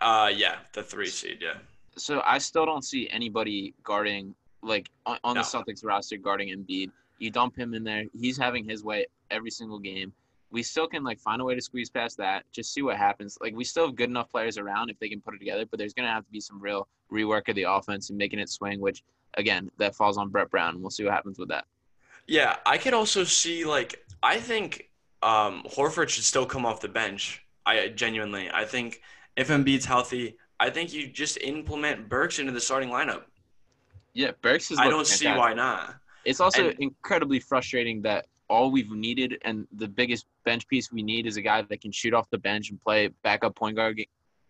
Uh, 0.00 0.30
yeah, 0.34 0.56
the 0.74 0.82
three 0.82 1.08
seed, 1.08 1.38
yeah. 1.40 1.54
so 1.96 2.20
I 2.26 2.36
still 2.38 2.66
don't 2.66 2.84
see 2.84 3.08
anybody 3.08 3.72
guarding 3.82 4.34
like 4.62 4.90
on, 5.06 5.18
on 5.24 5.34
No. 5.36 5.42
the 5.42 5.46
Celtics 5.46 5.84
roster 5.84 6.18
guarding 6.18 6.48
Embiid. 6.48 6.90
You 7.18 7.30
dump 7.30 7.56
him 7.56 7.72
in 7.72 7.82
there, 7.82 8.04
he's 8.12 8.36
having 8.36 8.68
his 8.68 8.84
way 8.84 9.06
every 9.30 9.50
single 9.50 9.78
game. 9.78 10.12
We 10.50 10.62
still 10.62 10.86
can 10.86 11.02
like 11.02 11.18
find 11.18 11.40
a 11.40 11.44
way 11.44 11.54
to 11.54 11.62
squeeze 11.62 11.88
past 11.88 12.18
that. 12.18 12.44
Just 12.52 12.74
see 12.74 12.82
what 12.82 12.96
happens. 12.98 13.38
Like 13.40 13.54
we 13.56 13.64
still 13.64 13.86
have 13.86 13.96
good 13.96 14.10
enough 14.10 14.30
players 14.30 14.58
around 14.58 14.90
if 14.90 14.98
they 14.98 15.08
can 15.08 15.20
put 15.22 15.34
it 15.34 15.38
together, 15.38 15.64
but 15.64 15.78
there's 15.78 15.94
gonna 15.94 16.12
have 16.12 16.24
to 16.26 16.30
be 16.30 16.40
some 16.40 16.60
real 16.60 16.86
rework 17.10 17.48
of 17.48 17.54
the 17.56 17.62
offense 17.64 18.10
and 18.10 18.18
making 18.18 18.38
it 18.38 18.50
swing. 18.50 18.80
Which 18.80 19.02
again, 19.38 19.70
that 19.78 19.94
falls 19.94 20.18
on 20.18 20.28
Brett 20.28 20.50
Brown. 20.50 20.80
We'll 20.82 20.90
see 20.90 21.04
what 21.04 21.14
happens 21.14 21.38
with 21.38 21.48
that. 21.48 21.64
Yeah, 22.26 22.56
I 22.66 22.76
could 22.76 22.92
also 22.94 23.24
see 23.24 23.64
like 23.64 24.04
I 24.22 24.38
think 24.38 24.90
um, 25.22 25.62
Horford 25.64 26.08
should 26.08 26.24
still 26.24 26.46
come 26.46 26.64
off 26.66 26.80
the 26.80 26.88
bench. 26.88 27.44
I 27.64 27.88
genuinely, 27.88 28.48
I 28.52 28.64
think 28.64 29.02
if 29.36 29.48
Embiid's 29.48 29.84
healthy, 29.84 30.36
I 30.60 30.70
think 30.70 30.92
you 30.92 31.08
just 31.08 31.38
implement 31.38 32.08
Burks 32.08 32.38
into 32.38 32.52
the 32.52 32.60
starting 32.60 32.90
lineup. 32.90 33.24
Yeah, 34.14 34.30
Burks 34.40 34.70
is. 34.70 34.78
I 34.78 34.88
don't 34.88 35.06
see 35.06 35.26
why 35.26 35.52
not. 35.52 35.96
It's 36.24 36.40
also 36.40 36.70
And- 36.70 36.78
incredibly 36.80 37.40
frustrating 37.40 38.02
that 38.02 38.26
all 38.48 38.70
we've 38.70 38.90
needed 38.90 39.38
and 39.42 39.66
the 39.72 39.88
biggest 39.88 40.26
bench 40.44 40.66
piece 40.68 40.92
we 40.92 41.02
need 41.02 41.26
is 41.26 41.36
a 41.36 41.42
guy 41.42 41.62
that 41.62 41.80
can 41.80 41.90
shoot 41.90 42.14
off 42.14 42.30
the 42.30 42.38
bench 42.38 42.70
and 42.70 42.80
play 42.80 43.08
backup 43.22 43.56
point 43.56 43.76
guard 43.76 44.00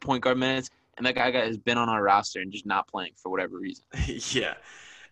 point 0.00 0.22
guard 0.22 0.38
minutes. 0.38 0.70
And 0.96 1.06
that 1.06 1.14
guy 1.14 1.30
has 1.30 1.58
been 1.58 1.78
on 1.78 1.88
our 1.88 2.02
roster 2.02 2.40
and 2.40 2.52
just 2.52 2.66
not 2.66 2.86
playing 2.88 3.12
for 3.16 3.30
whatever 3.30 3.58
reason. 3.58 3.84
yeah, 4.06 4.54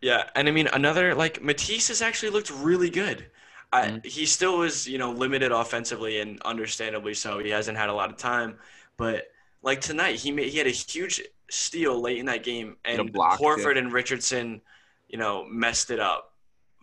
yeah, 0.01 0.31
and 0.35 0.49
I 0.49 0.51
mean 0.51 0.67
another 0.73 1.15
like 1.15 1.43
Matisse 1.43 1.89
has 1.89 2.03
actually 2.03 2.31
looked 2.31 2.51
really 2.51 2.91
good. 2.91 3.27
I, 3.75 3.89
Mhm. 3.89 4.07
he 4.07 4.25
still 4.27 4.59
was, 4.59 4.87
you 4.87 4.99
know, 4.99 5.11
limited 5.11 5.53
offensively 5.53 6.21
and 6.21 6.41
understandably 6.43 7.15
so. 7.15 7.39
He 7.41 7.51
hasn't 7.51 7.77
had 7.77 7.89
a 7.89 7.93
lot 7.93 8.11
of 8.11 8.17
time, 8.17 8.59
but 8.97 9.27
like 9.63 9.81
tonight, 9.81 10.17
he 10.21 10.31
made 10.31 10.51
he 10.51 10.59
had 10.59 10.67
a 10.67 10.71
huge 10.71 11.23
steal 11.51 12.01
late 12.01 12.19
in 12.19 12.27
that 12.27 12.43
game, 12.45 12.77
and 12.85 13.13
block. 13.13 13.39
Horford 13.41 13.77
and 13.79 13.93
Richardson, 13.93 14.61
you 15.09 15.19
know, 15.19 15.45
messed 15.45 15.91
it 15.91 16.01
up. 16.01 16.33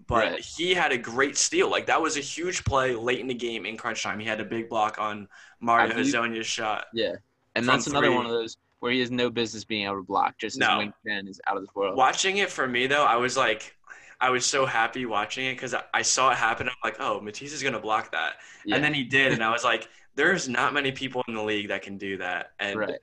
But 0.07 0.31
Right. 0.33 0.39
he 0.43 0.73
had 0.73 0.91
a 0.91 0.97
great 0.97 1.37
steal. 1.37 1.69
Like 1.69 1.85
that 1.85 2.01
was 2.01 2.17
a 2.17 2.21
huge 2.21 2.63
play 2.65 2.93
late 2.95 3.19
in 3.19 3.27
the 3.27 3.33
game 3.33 3.65
in 3.65 3.77
crunch 3.77 4.03
time. 4.03 4.19
He 4.19 4.25
had 4.25 4.41
a 4.41 4.45
big 4.45 4.67
block 4.67 4.97
on 4.99 5.27
Mario 5.59 5.93
Hezonja's 5.95 6.47
shot. 6.47 6.87
Yeah. 6.93 7.13
And 7.55 7.67
that's 7.67 7.87
another 7.87 8.07
three. 8.07 8.15
one 8.15 8.25
of 8.25 8.31
those 8.31 8.57
where 8.79 8.91
he 8.91 8.99
has 8.99 9.11
no 9.11 9.29
business 9.29 9.63
being 9.63 9.85
able 9.85 9.97
to 9.97 10.03
block. 10.03 10.37
Just 10.39 10.55
his 10.55 10.59
No. 10.59 10.79
wingspan 10.79 11.29
is 11.29 11.39
out 11.47 11.55
of 11.55 11.61
this 11.63 11.73
world. 11.75 11.95
Watching 11.95 12.37
it 12.37 12.49
for 12.49 12.67
me 12.67 12.87
though, 12.87 13.03
I 13.05 13.15
was 13.17 13.37
like, 13.37 13.75
I 14.21 14.29
was 14.29 14.45
so 14.45 14.65
happy 14.67 15.05
watching 15.05 15.47
it 15.47 15.55
because 15.55 15.73
I, 15.93 16.03
saw 16.03 16.29
it 16.29 16.37
happen. 16.37 16.69
I'm 16.69 16.75
like, 16.83 16.97
oh, 16.99 17.19
Matisse 17.19 17.53
is 17.53 17.63
gonna 17.63 17.79
block 17.79 18.11
that, 18.11 18.33
Yeah. 18.63 18.75
and 18.75 18.83
then 18.83 18.93
he 18.93 19.03
did, 19.03 19.33
and 19.33 19.43
I 19.43 19.51
was 19.51 19.63
like, 19.63 19.89
there's 20.15 20.47
not 20.47 20.73
many 20.73 20.91
people 20.91 21.23
in 21.27 21.33
the 21.33 21.43
league 21.43 21.69
that 21.69 21.81
can 21.81 21.97
do 21.97 22.17
that. 22.17 22.51
And 22.59 22.79
right. 22.79 22.99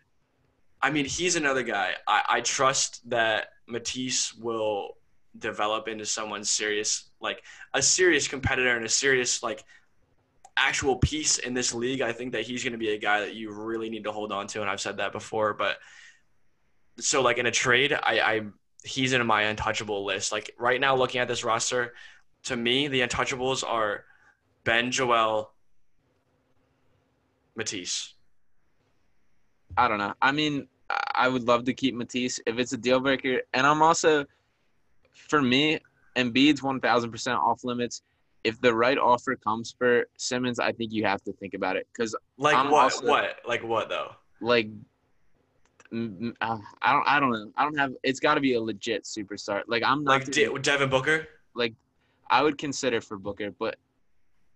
I 0.80 0.90
mean, 0.90 1.06
he's 1.06 1.34
another 1.36 1.62
guy. 1.62 1.94
I, 2.06 2.22
I 2.28 2.40
trust 2.40 3.08
that 3.10 3.48
Matisse 3.66 4.32
will 4.34 4.96
develop 5.38 5.88
into 5.88 6.06
someone 6.06 6.44
serious, 6.44 7.10
like 7.20 7.42
a 7.74 7.82
serious 7.82 8.28
competitor 8.28 8.76
and 8.76 8.84
a 8.84 8.88
serious 8.88 9.42
like 9.42 9.64
actual 10.56 10.96
piece 10.96 11.38
in 11.38 11.54
this 11.54 11.74
league. 11.74 12.00
I 12.00 12.12
think 12.12 12.32
that 12.32 12.42
he's 12.42 12.62
going 12.62 12.72
to 12.72 12.78
be 12.78 12.90
a 12.90 12.98
guy 12.98 13.20
that 13.20 13.34
you 13.34 13.50
really 13.52 13.90
need 13.90 14.04
to 14.04 14.12
hold 14.12 14.30
on 14.30 14.46
to, 14.48 14.60
and 14.60 14.70
I've 14.70 14.80
said 14.80 14.98
that 14.98 15.12
before. 15.12 15.54
But 15.54 15.78
so 16.98 17.22
like 17.22 17.38
in 17.38 17.46
a 17.46 17.50
trade, 17.50 17.92
I, 17.92 18.20
I 18.20 18.42
he's 18.88 19.12
in 19.12 19.24
my 19.26 19.42
untouchable 19.42 20.04
list. 20.04 20.32
Like 20.32 20.54
right 20.58 20.80
now, 20.80 20.96
looking 20.96 21.20
at 21.20 21.28
this 21.28 21.44
roster, 21.44 21.94
to 22.44 22.56
me, 22.56 22.88
the 22.88 23.00
untouchables 23.00 23.62
are 23.62 24.04
Ben, 24.64 24.90
Joel, 24.90 25.52
Matisse. 27.54 28.14
I 29.76 29.88
don't 29.88 29.98
know. 29.98 30.14
I 30.20 30.32
mean, 30.32 30.68
I- 31.14 31.28
would 31.28 31.44
love 31.44 31.64
to 31.64 31.74
keep 31.74 31.94
Matisse 31.94 32.40
if 32.46 32.58
it's 32.58 32.72
a 32.72 32.76
deal 32.78 33.00
breaker. 33.00 33.42
And 33.52 33.66
I'm 33.66 33.82
also, 33.82 34.24
for 35.12 35.42
me, 35.42 35.80
Embiid's 36.16 36.62
1,000% 36.62 37.36
off 37.38 37.64
limits. 37.64 38.02
If 38.44 38.60
the 38.60 38.74
right 38.74 38.96
offer 38.96 39.36
comes 39.36 39.74
for 39.76 40.04
Simmons, 40.16 40.58
I 40.58 40.72
think 40.72 40.92
you 40.92 41.04
have 41.04 41.22
to 41.24 41.32
think 41.34 41.54
about 41.54 41.76
it. 41.76 41.86
Because, 41.92 42.14
Like 42.38 42.56
I'm 42.56 42.70
what? 42.70 42.84
also- 42.84 43.06
what? 43.06 43.40
Like 43.46 43.62
what 43.62 43.88
though? 43.88 44.12
like, 44.40 44.68
uh, 45.92 46.58
I 46.82 46.92
don't, 46.92 47.04
I 47.08 47.20
don't 47.20 47.30
know. 47.32 47.50
I 47.56 47.64
don't 47.64 47.78
have. 47.78 47.92
It's 48.02 48.20
got 48.20 48.34
to 48.34 48.40
be 48.40 48.54
a 48.54 48.60
legit 48.60 49.04
superstar. 49.04 49.62
Like 49.66 49.82
I'm 49.84 50.04
not. 50.04 50.10
Like 50.20 50.24
De- 50.30 50.58
Devin 50.58 50.90
Booker? 50.90 51.26
like 51.54 51.74
I 52.30 52.42
would 52.42 52.58
consider 52.58 53.00
for 53.00 53.16
Booker, 53.18 53.50
but 53.58 53.76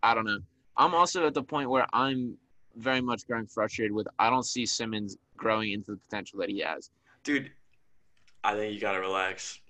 I 0.03 0.15
don't 0.15 0.25
know. 0.25 0.39
I'm 0.77 0.95
also 0.95 1.27
at 1.27 1.35
the 1.35 1.43
point 1.43 1.71
where 1.71 1.87
I'm 1.93 2.37
very 2.77 3.01
much 3.01 3.27
growing 3.27 3.47
frustrated 3.47 3.93
with. 3.93 4.07
I 4.19 4.31
don't 4.31 4.45
see 4.45 4.67
Simmons 4.67 5.17
growing 5.37 5.73
into 5.73 5.93
the 5.93 5.97
potential 6.09 6.39
that 6.41 6.49
he 6.49 6.61
has. 6.61 6.91
Dude, 7.25 7.51
I 8.45 8.55
think 8.55 8.75
you 8.75 8.81
gotta 8.81 9.01
relax. 9.01 9.61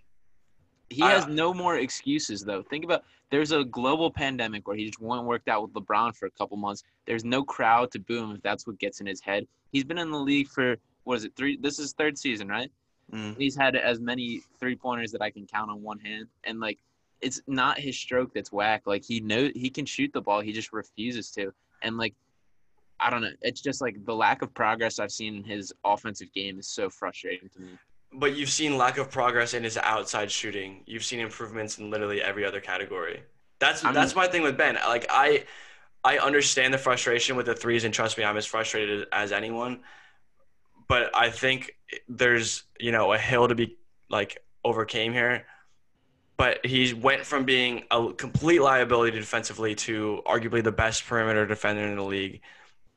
He 0.90 1.02
I- 1.02 1.10
has 1.12 1.26
no 1.26 1.54
more 1.54 1.76
excuses 1.78 2.42
though. 2.44 2.62
Think 2.62 2.84
about 2.84 3.04
there's 3.30 3.52
a 3.52 3.64
global 3.64 4.10
pandemic 4.10 4.66
where 4.68 4.76
he 4.76 4.84
just 4.84 5.00
went 5.00 5.20
and 5.20 5.28
worked 5.28 5.48
out 5.48 5.62
with 5.62 5.72
LeBron 5.72 6.14
for 6.16 6.26
a 6.26 6.30
couple 6.32 6.56
months. 6.56 6.82
There's 7.06 7.24
no 7.24 7.42
crowd 7.42 7.90
to 7.92 7.98
boo 7.98 8.18
him 8.24 8.32
if 8.32 8.42
that's 8.42 8.66
what 8.66 8.78
gets 8.78 9.00
in 9.00 9.06
his 9.06 9.20
head. 9.20 9.46
He's 9.70 9.84
been 9.84 9.96
in 9.98 10.10
the 10.10 10.18
league 10.18 10.48
for 10.48 10.76
what 11.04 11.16
is 11.16 11.24
it 11.24 11.32
three? 11.36 11.56
This 11.56 11.78
is 11.78 11.92
third 11.92 12.18
season, 12.18 12.48
right? 12.48 12.70
Mm. 13.12 13.36
He's 13.36 13.56
had 13.56 13.76
as 13.76 14.00
many 14.00 14.42
three 14.58 14.76
pointers 14.76 15.12
that 15.12 15.22
I 15.22 15.30
can 15.30 15.46
count 15.46 15.70
on 15.70 15.82
one 15.82 15.98
hand, 15.98 16.26
and 16.44 16.60
like 16.60 16.78
it's 17.20 17.40
not 17.46 17.78
his 17.78 17.96
stroke 17.96 18.34
that's 18.34 18.52
whack. 18.52 18.82
Like 18.86 19.04
he 19.04 19.20
know 19.20 19.50
he 19.54 19.70
can 19.70 19.86
shoot 19.86 20.12
the 20.12 20.20
ball, 20.20 20.40
he 20.40 20.52
just 20.52 20.72
refuses 20.72 21.30
to. 21.32 21.52
And 21.82 21.96
like 21.96 22.14
I 23.00 23.10
don't 23.10 23.22
know, 23.22 23.32
it's 23.40 23.60
just 23.60 23.80
like 23.80 24.04
the 24.04 24.14
lack 24.14 24.42
of 24.42 24.52
progress 24.54 24.98
I've 24.98 25.12
seen 25.12 25.36
in 25.36 25.44
his 25.44 25.72
offensive 25.84 26.32
game 26.32 26.58
is 26.58 26.68
so 26.68 26.88
frustrating 26.88 27.48
to 27.50 27.60
me. 27.60 27.68
But 28.12 28.36
you've 28.36 28.50
seen 28.50 28.76
lack 28.76 28.98
of 28.98 29.10
progress 29.10 29.54
in 29.54 29.64
his 29.64 29.78
outside 29.78 30.30
shooting. 30.30 30.82
You've 30.86 31.04
seen 31.04 31.20
improvements 31.20 31.78
in 31.78 31.90
literally 31.90 32.22
every 32.22 32.44
other 32.44 32.60
category. 32.60 33.22
That's 33.58 33.84
I 33.84 33.88
mean- 33.88 33.94
that's 33.94 34.14
my 34.14 34.26
thing 34.26 34.42
with 34.42 34.56
Ben. 34.56 34.74
Like 34.74 35.06
I 35.08 35.44
I 36.04 36.18
understand 36.18 36.74
the 36.74 36.78
frustration 36.78 37.36
with 37.36 37.46
the 37.46 37.54
threes 37.54 37.84
and 37.84 37.94
trust 37.94 38.18
me, 38.18 38.24
I'm 38.24 38.36
as 38.36 38.46
frustrated 38.46 39.06
as 39.12 39.32
anyone. 39.32 39.80
But 40.92 41.10
I 41.16 41.30
think 41.30 41.74
there's, 42.06 42.64
you 42.78 42.92
know, 42.92 43.14
a 43.14 43.18
hill 43.18 43.48
to 43.48 43.54
be 43.54 43.78
like 44.10 44.36
overcame 44.62 45.14
here. 45.14 45.46
But 46.36 46.66
he 46.66 46.92
went 46.92 47.24
from 47.24 47.46
being 47.46 47.84
a 47.90 48.12
complete 48.12 48.60
liability 48.60 49.18
defensively 49.18 49.74
to 49.76 50.20
arguably 50.26 50.62
the 50.62 50.70
best 50.70 51.06
perimeter 51.06 51.46
defender 51.46 51.80
in 51.80 51.96
the 51.96 52.04
league. 52.04 52.42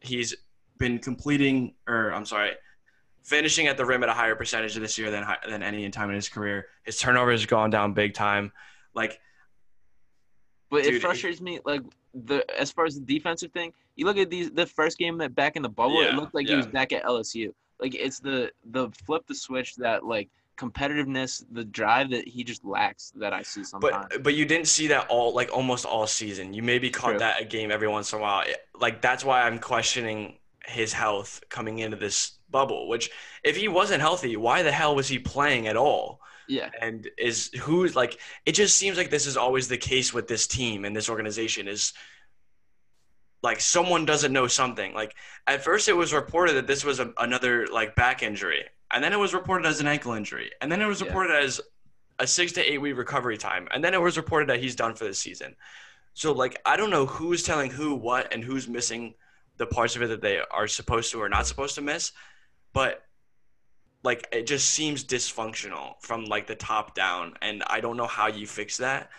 He's 0.02 0.36
been 0.78 1.00
completing, 1.00 1.76
or 1.88 2.12
I'm 2.12 2.26
sorry, 2.26 2.52
finishing 3.24 3.68
at 3.68 3.78
the 3.78 3.86
rim 3.86 4.04
at 4.04 4.10
a 4.10 4.14
higher 4.14 4.36
percentage 4.36 4.76
this 4.76 4.98
year 4.98 5.10
than 5.10 5.26
than 5.48 5.64
any 5.64 5.90
time 5.90 6.10
in 6.10 6.16
his 6.16 6.28
career. 6.28 6.68
His 6.84 6.98
turnovers 6.98 7.40
has 7.40 7.46
gone 7.46 7.70
down 7.70 7.94
big 7.94 8.14
time. 8.14 8.52
Like 8.94 9.22
But 10.70 10.84
Dude, 10.84 10.96
it 10.96 10.98
it- 10.98 11.02
frustrates 11.02 11.40
me 11.40 11.62
like 11.64 11.82
the 12.14 12.44
as 12.60 12.74
far 12.74 12.84
as 12.84 12.96
the 12.96 13.06
defensive 13.06 13.54
thing. 13.54 13.72
You 13.96 14.06
look 14.06 14.18
at 14.18 14.30
these 14.30 14.52
the 14.52 14.66
first 14.66 14.98
game 14.98 15.18
that 15.20 15.34
back 15.34 15.56
in 15.56 15.62
the 15.62 15.70
bubble, 15.70 16.02
it 16.02 16.14
looked 16.16 16.36
like 16.36 16.46
he 16.48 16.56
was 16.56 16.68
back 16.68 16.92
at 16.92 17.02
LSU. 17.06 17.54
Like 17.80 17.96
it's 17.96 18.20
the 18.20 18.52
the 18.66 18.90
flip 19.06 19.26
the 19.28 19.36
switch 19.36 19.76
that 19.78 20.06
like 20.06 20.30
competitiveness, 20.58 21.44
the 21.52 21.66
drive 21.66 22.10
that 22.12 22.28
he 22.28 22.44
just 22.44 22.64
lacks 22.64 23.12
that 23.18 23.34
I 23.34 23.42
see 23.42 23.64
sometimes. 23.64 24.08
But 24.10 24.24
but 24.24 24.34
you 24.36 24.46
didn't 24.46 24.68
see 24.68 24.88
that 24.88 25.08
all 25.10 25.34
like 25.34 25.52
almost 25.54 25.86
all 25.86 26.08
season. 26.08 26.54
You 26.54 26.64
maybe 26.64 26.90
caught 26.90 27.12
True. 27.12 27.20
that 27.20 27.42
a 27.42 27.46
game 27.46 27.72
every 27.72 27.88
once 27.88 28.14
in 28.14 28.20
a 28.20 28.22
while. 28.22 28.42
It- 28.42 28.58
Like 28.80 29.02
that's 29.02 29.24
why 29.26 29.42
I'm 29.44 29.60
questioning 29.60 30.38
his 30.66 30.94
health 30.94 31.44
coming 31.50 31.80
into 31.80 31.98
this 31.98 32.32
bubble. 32.50 32.88
Which 32.88 33.10
if 33.44 33.56
he 33.58 33.68
wasn't 33.68 34.02
healthy, 34.02 34.36
why 34.38 34.64
the 34.64 34.72
hell 34.72 34.96
was 34.96 35.08
he 35.08 35.20
playing 35.20 35.68
at 35.68 35.78
all? 35.78 36.20
yeah, 36.48 36.70
And 36.80 37.10
is 37.18 37.50
who's 37.62 37.96
like 37.96 38.20
it 38.46 38.54
just 38.54 38.78
seems 38.78 38.98
like 38.98 39.10
this 39.10 39.26
is 39.26 39.36
always 39.38 39.68
the 39.68 39.78
case 39.78 40.14
with 40.14 40.28
this 40.28 40.46
team 40.48 40.86
and 40.86 40.96
this 40.96 41.10
organization 41.10 41.68
is 41.68 41.94
like 43.44 43.60
someone 43.62 44.06
doesn't 44.06 44.34
know 44.34 44.48
something. 44.48 44.94
Like 44.94 45.16
at 45.48 45.64
first 45.64 45.88
it 45.90 45.94
was 45.94 46.14
reported 46.14 46.54
that 46.54 46.68
this 46.68 46.84
was 46.84 47.00
a, 47.00 47.14
another 47.18 47.68
like 47.68 47.96
back 47.96 48.24
injury, 48.24 48.66
and 48.92 49.04
then 49.04 49.14
it 49.14 49.20
was 49.20 49.34
reported 49.34 49.68
as 49.68 49.80
an 49.80 49.88
ankle 49.88 50.14
injury, 50.14 50.52
and 50.62 50.72
then 50.72 50.82
it 50.82 50.88
was 50.88 51.02
Yeah. 51.02 51.08
reported 51.08 51.36
as 51.44 51.62
a 52.20 52.28
six 52.28 52.54
to 52.54 52.62
eight 52.72 52.80
week 52.80 52.98
recovery 52.98 53.38
time, 53.38 53.68
and 53.72 53.84
then 53.84 53.94
it 53.94 54.02
was 54.02 54.18
reported 54.18 54.50
that 54.50 54.60
he's 54.62 54.76
done 54.76 54.96
for 54.96 55.06
the 55.06 55.14
season. 55.14 55.56
So 56.14 56.32
like 56.34 56.60
I 56.66 56.78
don't 56.78 56.90
know 56.92 57.06
who's 57.06 57.44
telling 57.44 57.72
who 57.72 57.96
what 57.96 58.34
and 58.34 58.44
who's 58.44 58.68
missing 58.68 59.16
the 59.58 59.66
parts 59.68 59.96
of 59.96 60.02
it 60.02 60.08
that 60.08 60.22
they 60.22 60.40
are 60.52 60.68
supposed 60.68 61.12
to 61.12 61.22
or 61.22 61.30
not 61.30 61.48
supposed 61.48 61.76
to 61.76 61.82
miss, 61.82 62.12
but 62.74 63.02
like 64.04 64.28
it 64.32 64.46
just 64.48 64.70
seems 64.70 65.04
dysfunctional 65.04 65.96
from 66.00 66.26
like 66.26 66.48
the 66.48 66.56
top 66.56 66.96
down, 66.96 67.34
and 67.42 67.64
I 67.68 67.80
don't 67.82 67.98
know 67.98 68.08
how 68.08 68.28
you 68.28 68.46
fix 68.48 68.78
that. 68.78 69.10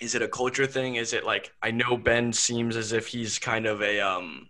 Is 0.00 0.14
it 0.14 0.22
a 0.22 0.28
culture 0.28 0.66
thing? 0.66 0.96
Is 0.96 1.12
it 1.12 1.24
like 1.24 1.52
I 1.62 1.70
know 1.70 1.96
Ben 1.96 2.32
seems 2.32 2.76
as 2.76 2.92
if 2.92 3.06
he's 3.06 3.38
kind 3.38 3.66
of 3.66 3.82
a 3.82 4.00
um 4.00 4.48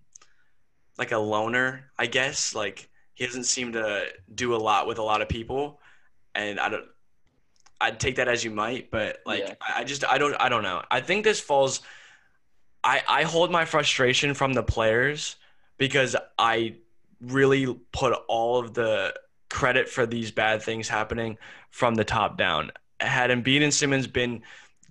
like 0.99 1.13
a 1.13 1.19
loner, 1.19 1.91
I 1.99 2.07
guess. 2.07 2.55
Like 2.55 2.89
he 3.15 3.27
doesn't 3.27 3.45
seem 3.45 3.73
to 3.73 4.07
do 4.35 4.55
a 4.55 4.59
lot 4.59 4.87
with 4.87 4.99
a 4.99 5.03
lot 5.03 5.23
of 5.23 5.29
people, 5.29 5.81
and 6.35 6.59
I 6.59 6.69
don't. 6.69 6.87
I'd 7.81 8.01
take 8.01 8.17
that 8.17 8.29
as 8.29 8.45
you 8.45 8.51
might, 8.51 8.91
but 8.91 9.19
like 9.27 9.41
Yeah. 9.47 9.55
I 9.75 9.85
just 9.85 10.05
I 10.09 10.19
don't 10.19 10.35
I 10.35 10.49
don't 10.49 10.63
know. 10.63 10.83
I 10.91 11.01
think 11.01 11.25
this 11.25 11.41
falls. 11.41 11.83
I 12.83 13.03
I 13.09 13.23
hold 13.25 13.51
my 13.51 13.65
frustration 13.65 14.35
from 14.35 14.53
the 14.53 14.63
players 14.63 15.37
because 15.77 16.17
I 16.39 16.77
really 17.21 17.75
put 17.93 18.13
all 18.29 18.59
of 18.59 18.75
the 18.75 19.15
credit 19.51 19.89
for 19.89 20.07
these 20.07 20.31
bad 20.31 20.63
things 20.63 20.89
happening 20.89 21.39
from 21.71 21.95
the 21.95 22.05
top 22.05 22.37
down. 22.39 22.71
Had 23.01 23.31
Embiid 23.31 23.63
and 23.63 23.75
Simmons 23.75 24.07
been 24.07 24.43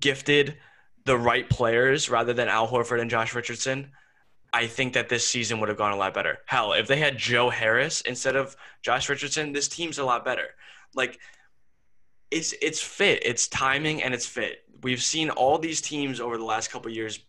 gifted 0.04 0.58
the 1.06 1.18
right 1.18 1.50
players 1.50 2.10
rather 2.10 2.34
than 2.34 2.50
Al 2.50 2.68
Horford 2.68 3.00
and 3.00 3.10
Josh 3.10 3.34
Richardson, 3.34 3.92
I 4.52 4.68
think 4.68 4.94
that 4.94 5.08
this 5.08 5.26
season 5.26 5.62
would 5.62 5.70
have 5.70 5.78
gone 5.78 5.94
a 5.94 5.96
lot 5.96 6.14
better. 6.14 6.40
Hell, 6.46 6.74
if 6.74 6.88
they 6.88 6.98
had 6.98 7.18
Joe 7.18 7.50
Harris 7.50 8.02
instead 8.02 8.36
of 8.36 8.58
Josh 8.82 9.08
Richardson, 9.08 9.54
this 9.54 9.70
team's 9.70 10.00
a 10.00 10.04
lot 10.04 10.26
better. 10.26 10.50
Like 10.94 11.20
it's 12.32 12.54
it's 12.62 12.82
fit, 12.82 13.26
it's 13.26 13.48
timing 13.48 14.04
and 14.04 14.14
it's 14.14 14.26
fit. 14.26 14.66
We've 14.84 15.02
seen 15.02 15.30
all 15.30 15.58
these 15.58 15.80
teams 15.80 16.20
over 16.20 16.38
the 16.38 16.44
last 16.44 16.70
couple 16.70 16.92
years 16.92 17.20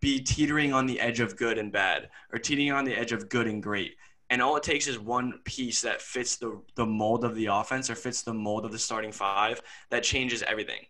be 0.00 0.20
teetering 0.20 0.72
on 0.72 0.86
the 0.86 1.00
edge 1.00 1.18
of 1.18 1.36
good 1.36 1.58
and 1.58 1.72
bad 1.72 2.10
or 2.32 2.38
teetering 2.38 2.72
on 2.72 2.84
the 2.84 2.96
edge 2.96 3.10
of 3.10 3.28
good 3.28 3.48
and 3.48 3.60
great. 3.60 3.96
And 4.30 4.40
all 4.40 4.54
it 4.54 4.62
takes 4.62 4.86
is 4.86 5.00
one 5.00 5.40
piece 5.44 5.80
that 5.80 6.00
fits 6.00 6.36
the 6.36 6.62
the 6.76 6.86
mold 6.86 7.24
of 7.24 7.34
the 7.34 7.46
offense 7.46 7.90
or 7.90 7.96
fits 7.96 8.22
the 8.22 8.32
mold 8.34 8.64
of 8.64 8.70
the 8.70 8.78
starting 8.78 9.10
five 9.10 9.60
that 9.90 10.04
changes 10.04 10.44
everything. 10.44 10.86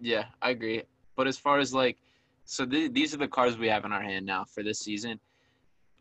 Yeah, 0.00 0.26
I 0.42 0.50
agree. 0.50 0.82
But 1.16 1.26
as 1.26 1.38
far 1.38 1.58
as 1.58 1.72
like, 1.72 1.96
so 2.44 2.64
th- 2.64 2.92
these 2.92 3.14
are 3.14 3.18
the 3.18 3.28
cards 3.28 3.58
we 3.58 3.68
have 3.68 3.84
in 3.84 3.92
our 3.92 4.02
hand 4.02 4.26
now 4.26 4.44
for 4.44 4.62
this 4.62 4.78
season. 4.80 5.18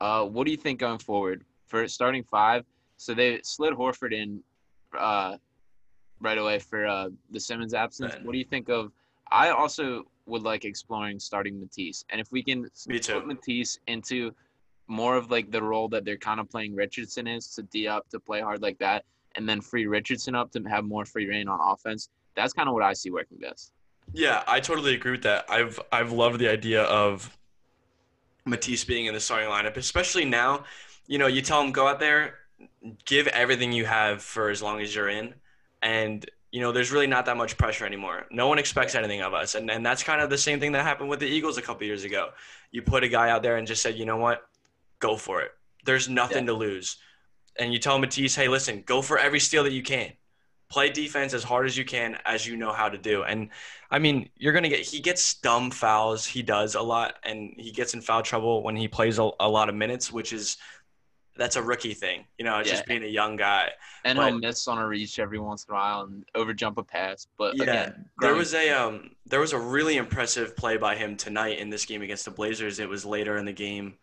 Uh, 0.02 0.26
what 0.26 0.46
do 0.46 0.52
you 0.52 0.58
think 0.58 0.80
going 0.80 1.00
forward 1.00 1.46
for 1.66 1.88
starting 1.88 2.24
five? 2.24 2.66
So 2.98 3.14
they 3.14 3.40
slid 3.44 3.74
Horford 3.74 4.14
in 4.14 4.42
uh, 4.98 5.38
right 6.20 6.38
away 6.38 6.60
for 6.60 6.86
uh, 6.86 7.10
the 7.32 7.40
Simmons 7.40 7.74
absence. 7.74 8.14
What 8.24 8.34
do 8.34 8.38
you 8.38 8.46
think 8.46 8.70
of? 8.70 8.92
I 9.32 9.50
also 9.50 10.04
would 10.28 10.44
like 10.44 10.66
exploring 10.66 11.20
starting 11.20 11.60
Matisse, 11.60 12.06
and 12.10 12.22
if 12.22 12.32
we 12.32 12.44
can 12.44 12.68
put 12.88 13.28
Matisse 13.28 13.80
into 13.88 14.32
more 14.88 15.16
of 15.16 15.32
like 15.32 15.52
the 15.52 15.62
role 15.62 15.88
that 15.90 16.06
they're 16.06 16.18
kind 16.18 16.40
of 16.40 16.50
playing 16.50 16.76
Richardson 16.76 17.28
is 17.28 17.48
to 17.56 17.64
D 17.64 17.88
up 17.88 18.08
to 18.10 18.20
play 18.20 18.42
hard 18.42 18.62
like 18.62 18.78
that, 18.80 19.04
and 19.36 19.48
then 19.48 19.62
free 19.62 19.88
Richardson 19.88 20.36
up 20.36 20.52
to 20.52 20.62
have 20.64 20.86
more 20.86 21.06
free 21.06 21.28
reign 21.28 21.48
on 21.48 21.60
offense. 21.62 22.10
That's 22.36 22.54
kind 22.54 22.68
of 22.68 22.74
what 22.74 22.84
I 22.84 22.94
see 22.94 23.10
working 23.10 23.38
best. 23.40 23.72
Yeah, 24.16 24.44
I 24.48 24.62
totally 24.62 24.96
agree 24.96 25.12
with 25.12 25.24
that. 25.24 25.46
I've 25.50 25.78
I've 25.92 26.14
loved 26.14 26.40
the 26.40 26.48
idea 26.48 26.84
of 26.84 27.36
Matisse 28.46 28.86
being 28.86 29.08
in 29.08 29.14
the 29.14 29.20
starting 29.20 29.50
lineup, 29.50 29.76
especially 29.76 30.24
now. 30.24 30.64
You 31.06 31.18
know, 31.18 31.28
you 31.28 31.42
tell 31.42 31.62
him 31.62 31.74
go 31.74 31.86
out 31.88 32.00
there, 32.00 32.36
give 33.04 33.28
everything 33.28 33.74
you 33.74 33.86
have 33.86 34.22
for 34.22 34.50
as 34.50 34.62
long 34.62 34.80
as 34.80 34.96
you're 34.96 35.10
in, 35.10 35.34
and 35.82 36.26
you 36.52 36.62
know, 36.62 36.72
there's 36.72 36.94
really 36.94 37.08
not 37.08 37.26
that 37.26 37.36
much 37.36 37.58
pressure 37.58 37.86
anymore. 37.86 38.26
No 38.32 38.48
one 38.48 38.58
expects 38.58 38.96
anything 38.96 39.22
of 39.22 39.34
us, 39.34 39.56
and 39.56 39.70
and 39.70 39.86
that's 39.86 40.02
kind 40.02 40.22
of 40.22 40.30
the 40.30 40.38
same 40.38 40.62
thing 40.62 40.72
that 40.72 40.84
happened 40.84 41.10
with 41.10 41.20
the 41.20 41.28
Eagles 41.28 41.58
a 41.58 41.62
couple 41.62 41.86
years 41.86 42.06
ago. 42.06 42.30
You 42.72 42.82
put 42.84 43.04
a 43.04 43.10
guy 43.10 43.30
out 43.30 43.44
there 43.44 43.58
and 43.58 43.68
just 43.68 43.82
said, 43.82 43.96
you 43.98 44.06
know 44.06 44.18
what, 44.18 44.48
go 45.00 45.18
for 45.18 45.42
it. 45.42 45.52
There's 45.84 46.08
nothing 46.08 46.46
to 46.46 46.54
lose, 46.54 46.96
and 47.60 47.74
you 47.74 47.80
tell 47.80 48.00
Matisse, 48.00 48.36
hey, 48.36 48.48
listen, 48.48 48.84
go 48.86 49.02
for 49.02 49.20
every 49.20 49.42
steal 49.42 49.64
that 49.66 49.74
you 49.74 49.84
can. 49.84 50.14
Play 50.68 50.90
defense 50.90 51.34
as 51.34 51.44
hard 51.44 51.68
as 51.68 51.78
you 51.78 51.86
can, 51.86 52.18
as 52.26 52.48
you 52.48 52.58
know 52.58 52.72
how 52.74 52.90
to 52.90 52.98
do, 52.98 53.24
and 53.24 53.50
I 53.92 54.00
mean, 54.00 54.30
you're 54.36 54.52
gonna 54.52 54.70
get. 54.70 54.80
He 54.80 55.00
gets 55.00 55.36
dumb 55.36 55.70
fouls. 55.70 56.26
He 56.26 56.42
does 56.42 56.76
a 56.76 56.82
lot, 56.82 57.16
and 57.24 57.54
he 57.58 57.72
gets 57.72 57.94
in 57.94 58.02
foul 58.02 58.24
trouble 58.24 58.64
when 58.64 58.76
he 58.76 58.88
plays 58.88 59.20
a, 59.20 59.30
a 59.40 59.48
lot 59.48 59.70
of 59.70 59.76
minutes, 59.76 60.12
which 60.12 60.34
is 60.34 60.58
that's 61.38 61.56
a 61.56 61.62
rookie 61.62 61.94
thing. 61.94 62.26
You 62.38 62.46
know, 62.46 62.60
it's 62.60 62.70
just 62.70 62.86
being 62.86 63.04
a 63.04 63.08
young 63.08 63.36
guy. 63.36 63.72
And 64.04 64.18
But- 64.18 64.30
he'll 64.30 64.40
miss 64.40 64.68
on 64.68 64.78
a 64.78 64.88
reach 64.88 65.20
every 65.20 65.40
once 65.40 65.66
in 65.66 65.74
a 65.74 65.78
while 65.78 66.02
and 66.02 66.26
overjump 66.36 66.78
a 66.78 66.84
pass. 66.84 67.28
But 67.38 67.58
Yeah, 67.58 67.64
again, 67.64 68.10
there 68.20 68.34
was 68.34 68.54
a 68.54 68.70
um, 68.72 69.12
there 69.26 69.40
was 69.40 69.54
a 69.54 69.60
really 69.60 69.98
impressive 69.98 70.56
play 70.56 70.78
by 70.78 70.96
him 70.96 71.18
tonight 71.18 71.60
in 71.60 71.70
this 71.70 71.86
game 71.86 72.02
against 72.02 72.26
the 72.26 72.32
Blazers. 72.32 72.80
It 72.80 72.90
was 72.90 73.06
later 73.06 73.38
in 73.38 73.46
the 73.46 73.54
game. 73.54 73.96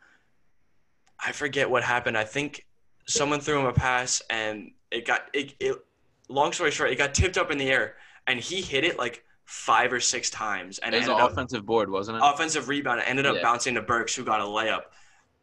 I 1.24 1.32
forget 1.32 1.70
what 1.70 1.82
happened. 1.82 2.18
I 2.18 2.24
think 2.24 2.66
someone 3.06 3.40
threw 3.40 3.60
him 3.60 3.66
a 3.66 3.72
pass, 3.72 4.22
and 4.28 4.72
it 4.90 5.06
got 5.06 5.22
it. 5.32 5.54
it 5.58 5.84
long 6.32 6.52
story 6.52 6.70
short, 6.70 6.90
it 6.90 6.96
got 6.96 7.14
tipped 7.14 7.38
up 7.38 7.50
in 7.50 7.58
the 7.58 7.70
air, 7.70 7.94
and 8.26 8.38
he 8.40 8.60
hit 8.62 8.84
it 8.84 8.98
like 8.98 9.24
five 9.44 9.92
or 9.92 10.00
six 10.00 10.30
times, 10.30 10.78
and 10.78 10.94
it 10.94 10.98
was 10.98 11.08
ended 11.08 11.18
an 11.18 11.24
up 11.24 11.32
offensive 11.32 11.66
board, 11.66 11.90
wasn't 11.90 12.16
it? 12.16 12.22
offensive 12.24 12.68
rebound. 12.68 13.00
It 13.00 13.04
ended 13.08 13.26
up 13.26 13.36
Yeah. 13.36 13.42
bouncing 13.42 13.74
to 13.74 13.82
Burks, 13.82 14.14
who 14.14 14.24
got 14.24 14.40
a 14.40 14.44
layup. 14.44 14.82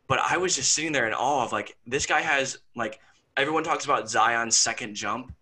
But 0.08 0.20
I 0.20 0.38
was 0.38 0.56
just 0.56 0.74
sitting 0.74 0.92
there 0.92 1.06
in 1.08 1.14
awe 1.14 1.44
of 1.44 1.52
like 1.52 1.78
this 1.86 2.06
guy 2.06 2.22
has 2.22 2.58
like 2.76 3.00
everyone 3.38 3.64
talks 3.64 3.86
about 3.86 4.10
Zion's 4.10 4.58
second 4.58 4.96
jump. 4.96 5.34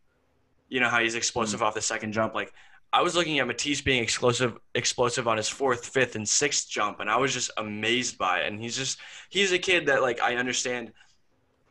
You 0.70 0.82
know 0.82 0.90
how 0.90 1.00
he's 1.00 1.16
explosive 1.16 1.62
Mm. 1.62 1.64
off 1.64 1.74
the 1.74 1.82
second 1.82 2.12
jump. 2.12 2.34
Like 2.36 2.52
I 2.92 3.02
was 3.02 3.16
looking 3.16 3.40
at 3.40 3.48
Matisse 3.48 3.82
being 3.82 4.02
explosive, 4.04 4.58
explosive 4.76 5.28
on 5.28 5.38
his 5.38 5.48
fourth, 5.50 5.86
fifth, 5.86 6.16
and 6.16 6.28
sixth 6.28 6.70
jump, 6.70 7.00
and 7.00 7.10
I 7.10 7.16
was 7.18 7.34
just 7.34 7.52
amazed 7.58 8.18
by 8.18 8.42
it. 8.42 8.48
And 8.48 8.60
he's 8.62 8.76
just 8.76 9.00
he's 9.30 9.52
a 9.54 9.60
kid 9.60 9.86
that 9.86 10.02
like 10.02 10.20
I 10.22 10.36
understand, 10.36 10.92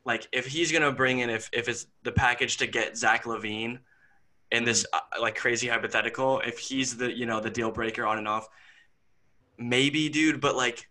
like 0.06 0.28
if 0.32 0.46
he's 0.46 0.72
gonna 0.72 0.92
bring 0.92 1.18
in 1.18 1.28
if 1.28 1.50
if 1.52 1.68
it's 1.68 1.86
the 2.04 2.12
package 2.12 2.56
to 2.58 2.66
get 2.66 2.96
Zach 2.96 3.24
LaVine 3.24 3.80
in 4.52 4.64
this 4.64 4.86
uh, 4.92 5.00
like 5.20 5.34
crazy 5.34 5.66
hypothetical, 5.66 6.40
if 6.40 6.58
he's 6.58 6.96
the 6.96 7.12
you 7.12 7.26
know 7.26 7.40
the 7.40 7.50
deal 7.50 7.72
breaker 7.72 8.06
on 8.06 8.16
and 8.16 8.28
off, 8.28 8.48
maybe, 9.58 10.08
dude. 10.08 10.40
But 10.40 10.54
like, 10.56 10.88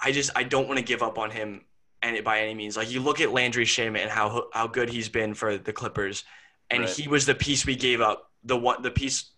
I 0.00 0.10
just 0.10 0.30
I 0.34 0.42
don't 0.42 0.66
want 0.66 0.78
to 0.78 0.84
give 0.84 1.02
up 1.02 1.18
on 1.18 1.30
him 1.30 1.62
and 2.02 2.22
by 2.24 2.40
any 2.40 2.54
means. 2.54 2.76
Like 2.76 2.90
you 2.90 3.00
look 3.00 3.20
at 3.20 3.30
Landry 3.32 3.64
Shamet 3.64 4.00
and 4.00 4.10
how 4.10 4.48
how 4.52 4.66
good 4.66 4.90
he's 4.90 5.08
been 5.08 5.32
for 5.32 5.56
the 5.56 5.72
Clippers, 5.72 6.24
and 6.68 6.82
Right. 6.82 6.90
he 6.90 7.06
was 7.06 7.26
the 7.26 7.34
piece 7.34 7.64
we 7.64 7.76
gave 7.76 8.00
up. 8.00 8.30
The 8.42 8.56
one 8.56 8.82
the 8.82 8.90
piece 8.90 9.30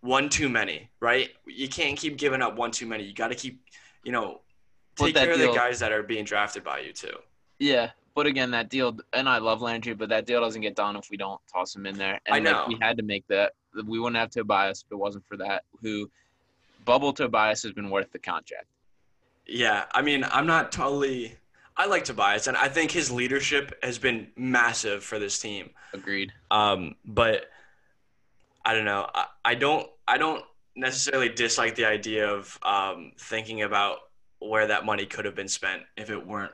one 0.00 0.30
too 0.30 0.48
many, 0.48 0.88
right? 1.00 1.30
You 1.46 1.68
can't 1.68 1.98
keep 1.98 2.16
giving 2.16 2.40
up 2.40 2.56
one 2.56 2.70
too 2.70 2.86
many. 2.86 3.04
You 3.04 3.12
got 3.12 3.28
to 3.28 3.34
keep, 3.34 3.60
you 4.04 4.12
know, 4.12 4.40
take 4.94 5.14
care 5.14 5.32
of 5.32 5.38
the 5.38 5.52
guys 5.52 5.80
that 5.80 5.92
are 5.92 6.02
being 6.02 6.24
drafted 6.24 6.64
by 6.64 6.80
you 6.80 6.92
too. 6.92 7.16
Yeah, 7.58 7.90
but 8.16 8.26
again, 8.26 8.50
that 8.52 8.70
deal, 8.70 8.96
and 9.12 9.28
I 9.28 9.36
love 9.36 9.60
Landry, 9.60 9.92
but 9.92 10.08
that 10.08 10.24
deal 10.24 10.40
doesn't 10.40 10.62
get 10.62 10.74
done 10.74 10.96
if 10.96 11.10
we 11.10 11.18
don't 11.18 11.38
toss 11.52 11.76
him 11.76 11.84
in 11.84 11.98
there. 11.98 12.18
And 12.24 12.34
I 12.34 12.38
know. 12.38 12.52
Like, 12.52 12.68
we 12.68 12.78
had 12.80 12.96
to 12.96 13.02
make 13.02 13.28
that. 13.28 13.52
We 13.86 14.00
wouldn't 14.00 14.16
have 14.16 14.30
Tobias 14.30 14.82
if 14.84 14.90
it 14.90 14.96
wasn't 14.96 15.26
for 15.28 15.36
that. 15.36 15.64
Who, 15.82 16.10
Bubble 16.86 17.12
Tobias 17.12 17.62
has 17.62 17.72
been 17.72 17.90
worth 17.90 18.10
the 18.12 18.18
contract. 18.18 18.68
Yeah, 19.46 19.84
I 19.92 20.00
mean, 20.00 20.24
I'm 20.24 20.46
not 20.46 20.72
totally. 20.72 21.36
I 21.76 21.84
like 21.86 22.04
Tobias, 22.04 22.46
and 22.46 22.56
I 22.56 22.68
think 22.68 22.90
his 22.90 23.10
leadership 23.10 23.78
has 23.82 23.98
been 23.98 24.28
massive 24.34 25.04
for 25.04 25.18
this 25.18 25.38
team. 25.38 25.68
Agreed. 25.92 26.32
Um, 26.50 26.94
but 27.04 27.50
I 28.64 28.72
don't 28.72 28.86
know. 28.86 29.10
I, 29.14 29.26
I 29.44 29.54
don't. 29.54 29.86
I 30.08 30.16
don't 30.16 30.42
necessarily 30.74 31.28
dislike 31.28 31.74
the 31.74 31.84
idea 31.84 32.30
of 32.30 32.58
um, 32.62 33.12
thinking 33.18 33.60
about 33.60 33.98
where 34.38 34.68
that 34.68 34.86
money 34.86 35.04
could 35.04 35.26
have 35.26 35.34
been 35.34 35.48
spent 35.48 35.82
if 35.98 36.08
it 36.08 36.26
weren't 36.26 36.52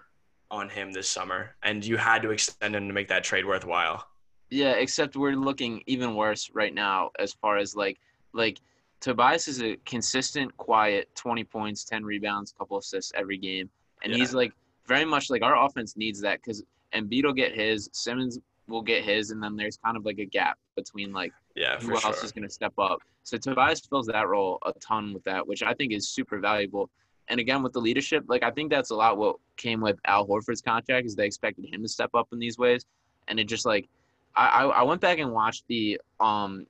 on 0.52 0.68
him 0.68 0.92
this 0.92 1.08
summer, 1.08 1.56
and 1.62 1.84
you 1.84 1.96
had 1.96 2.22
to 2.22 2.30
extend 2.30 2.76
him 2.76 2.86
to 2.86 2.94
make 2.94 3.08
that 3.08 3.24
trade 3.24 3.46
worthwhile. 3.46 4.06
Yeah, 4.50 4.72
except 4.72 5.16
we're 5.16 5.34
looking 5.34 5.82
even 5.86 6.14
worse 6.14 6.50
right 6.52 6.74
now 6.74 7.10
as 7.18 7.32
far 7.32 7.56
as 7.56 7.74
like 7.74 7.98
like 8.34 8.60
Tobias 9.00 9.48
is 9.48 9.62
a 9.62 9.76
consistent, 9.86 10.54
quiet, 10.58 11.08
twenty 11.16 11.42
points, 11.42 11.84
ten 11.84 12.04
rebounds, 12.04 12.52
couple 12.56 12.76
assists 12.78 13.12
every 13.16 13.38
game, 13.38 13.68
and 14.04 14.12
Yeah. 14.12 14.18
he's 14.18 14.34
like 14.34 14.52
very 14.86 15.06
much 15.06 15.30
like 15.30 15.42
our 15.42 15.56
offense 15.64 15.96
needs 15.96 16.20
that 16.20 16.40
because 16.42 16.62
Embiid 16.94 17.24
will 17.24 17.32
get 17.32 17.54
his, 17.54 17.88
Simmons 17.92 18.38
will 18.68 18.82
get 18.82 19.02
his, 19.02 19.30
and 19.30 19.42
then 19.42 19.56
there's 19.56 19.78
kind 19.78 19.96
of 19.96 20.04
like 20.04 20.18
a 20.18 20.26
gap 20.26 20.58
between 20.76 21.12
like 21.12 21.32
Yeah, 21.56 21.78
who 21.80 21.92
else 21.94 22.02
sure. 22.02 22.24
is 22.24 22.32
going 22.32 22.46
to 22.46 22.50
step 22.52 22.74
up. 22.78 22.98
So 23.22 23.38
Tobias 23.38 23.80
fills 23.80 24.06
that 24.08 24.28
role 24.28 24.58
a 24.66 24.72
ton 24.80 25.14
with 25.14 25.24
that, 25.24 25.46
which 25.46 25.62
I 25.62 25.72
think 25.72 25.92
is 25.92 26.08
super 26.10 26.38
valuable. 26.38 26.90
And 27.28 27.40
again, 27.40 27.62
with 27.62 27.72
the 27.72 27.80
leadership, 27.80 28.24
like 28.28 28.42
I 28.42 28.50
think 28.50 28.70
that's 28.70 28.90
a 28.90 28.94
lot 28.94 29.16
what 29.16 29.36
came 29.56 29.80
with 29.80 29.98
Al 30.04 30.26
Horford's 30.26 30.60
contract 30.60 31.06
is 31.06 31.14
they 31.14 31.26
expected 31.26 31.72
him 31.72 31.82
to 31.82 31.88
step 31.88 32.10
up 32.14 32.28
in 32.32 32.38
these 32.38 32.58
ways, 32.58 32.84
and 33.28 33.38
it 33.38 33.44
just 33.44 33.64
like 33.64 33.88
I 34.34 34.64
I, 34.64 34.82
went 34.82 35.00
back 35.00 35.18
and 35.18 35.32
watched 35.32 35.64
the 35.68 36.00
um 36.20 36.66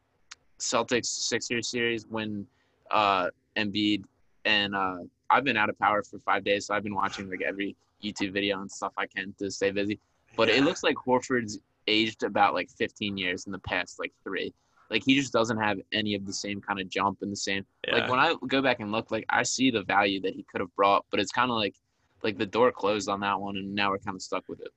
Celtics 0.59 1.07
Sixers 1.07 1.69
series 1.69 2.07
when 2.07 2.47
uh 2.91 3.31
Embiid 3.57 4.05
and 4.45 4.75
uh 4.75 4.99
I've 5.31 5.45
been 5.45 5.57
out 5.57 5.71
of 5.71 5.79
power 5.79 6.03
for 6.03 6.19
five 6.19 6.45
days, 6.45 6.67
so 6.67 6.75
I've 6.75 6.83
been 6.83 6.95
watching 6.95 7.31
like 7.31 7.43
every 7.43 7.75
YouTube 8.03 8.33
video 8.33 8.61
and 8.61 8.71
stuff 8.71 8.93
I 8.99 9.07
can 9.07 9.35
to 9.39 9.51
stay 9.51 9.71
busy. 9.71 9.99
But 10.37 10.49
it 10.49 10.65
looks 10.65 10.83
like 10.83 10.97
Horford's 10.97 11.59
aged 11.87 12.23
about 12.23 12.55
like 12.55 12.71
15 12.71 13.17
years 13.17 13.47
in 13.47 13.53
the 13.53 13.59
past 13.61 13.99
like 13.99 14.13
three. 14.25 14.53
Like 14.93 15.03
he 15.05 15.15
just 15.19 15.33
doesn't 15.33 15.59
have 15.59 15.79
any 15.93 16.15
of 16.15 16.27
the 16.27 16.33
same 16.33 16.61
kind 16.61 16.79
of 16.81 16.89
jump 16.89 17.19
and 17.23 17.33
the 17.33 17.37
same. 17.37 17.65
Yeah. 17.89 17.95
Like 17.95 18.11
when 18.11 18.21
I 18.21 18.35
go 18.47 18.61
back 18.63 18.81
and 18.81 18.93
look, 18.93 19.11
like 19.11 19.25
I 19.31 19.43
see 19.43 19.71
the 19.71 19.83
value 19.83 20.21
that 20.21 20.35
he 20.35 20.45
could 20.51 20.61
have 20.61 20.75
brought, 20.77 21.07
but 21.11 21.19
it's 21.19 21.33
kind 21.33 21.51
of 21.51 21.57
like 21.57 21.75
like 22.23 22.39
the 22.39 22.47
door 22.47 22.71
closed 22.71 23.09
on 23.09 23.21
that 23.21 23.41
one, 23.41 23.57
and 23.57 23.75
now 23.75 23.91
we're 23.91 23.99
kind 23.99 24.15
of 24.15 24.23
stuck 24.23 24.45
with 24.49 24.61
it. 24.61 24.69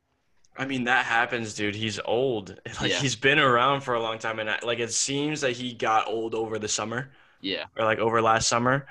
I 0.58 0.65
mean, 0.65 0.86
that 0.86 1.06
happens, 1.06 1.54
dude. 1.54 1.75
He's 1.75 1.99
old. 2.06 2.58
Like 2.82 2.91
Yeah. 2.91 2.99
he's 2.99 3.15
been 3.15 3.39
around 3.39 3.82
for 3.82 3.93
a 3.93 4.01
long 4.01 4.17
time, 4.19 4.39
and 4.39 4.49
I, 4.49 4.60
like 4.63 4.80
it 4.80 4.91
seems 4.91 5.41
that 5.41 5.51
he 5.51 5.73
got 5.73 6.08
old 6.08 6.34
over 6.34 6.58
the 6.60 6.69
summer. 6.69 7.12
Yeah, 7.41 7.65
or 7.78 7.86
like 7.86 7.99
over 7.99 8.21
last 8.21 8.47
summer 8.47 8.88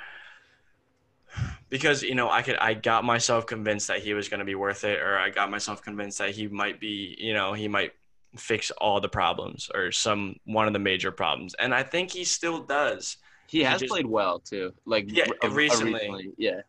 because 1.70 2.02
you 2.02 2.14
know 2.14 2.30
I 2.30 2.42
could 2.42 2.56
I 2.56 2.74
got 2.74 3.04
myself 3.04 3.46
convinced 3.46 3.88
that 3.88 4.00
he 4.02 4.14
was 4.14 4.28
going 4.28 4.38
to 4.38 4.44
be 4.44 4.54
worth 4.54 4.84
it 4.84 5.00
or 5.00 5.18
I 5.18 5.30
got 5.30 5.50
myself 5.50 5.82
convinced 5.82 6.18
that 6.18 6.30
he 6.30 6.46
might 6.48 6.78
be 6.80 7.16
you 7.18 7.32
know 7.32 7.52
he 7.54 7.66
might 7.68 7.92
fix 8.36 8.70
all 8.72 9.00
the 9.00 9.08
problems 9.08 9.70
or 9.74 9.92
some 9.92 10.36
one 10.44 10.66
of 10.66 10.72
the 10.72 10.78
major 10.78 11.12
problems 11.12 11.54
and 11.54 11.74
I 11.74 11.82
think 11.82 12.10
he 12.10 12.24
still 12.24 12.62
does 12.62 13.16
he 13.46 13.62
has 13.62 13.80
just- 13.80 13.90
played 13.90 14.06
well 14.06 14.38
too. 14.40 14.72
Like 14.86 15.04
Yeah, 15.08 15.26
r- 15.42 15.50
uh, 15.50 15.54
recently. 15.54 16.32
yeah, 16.38 16.62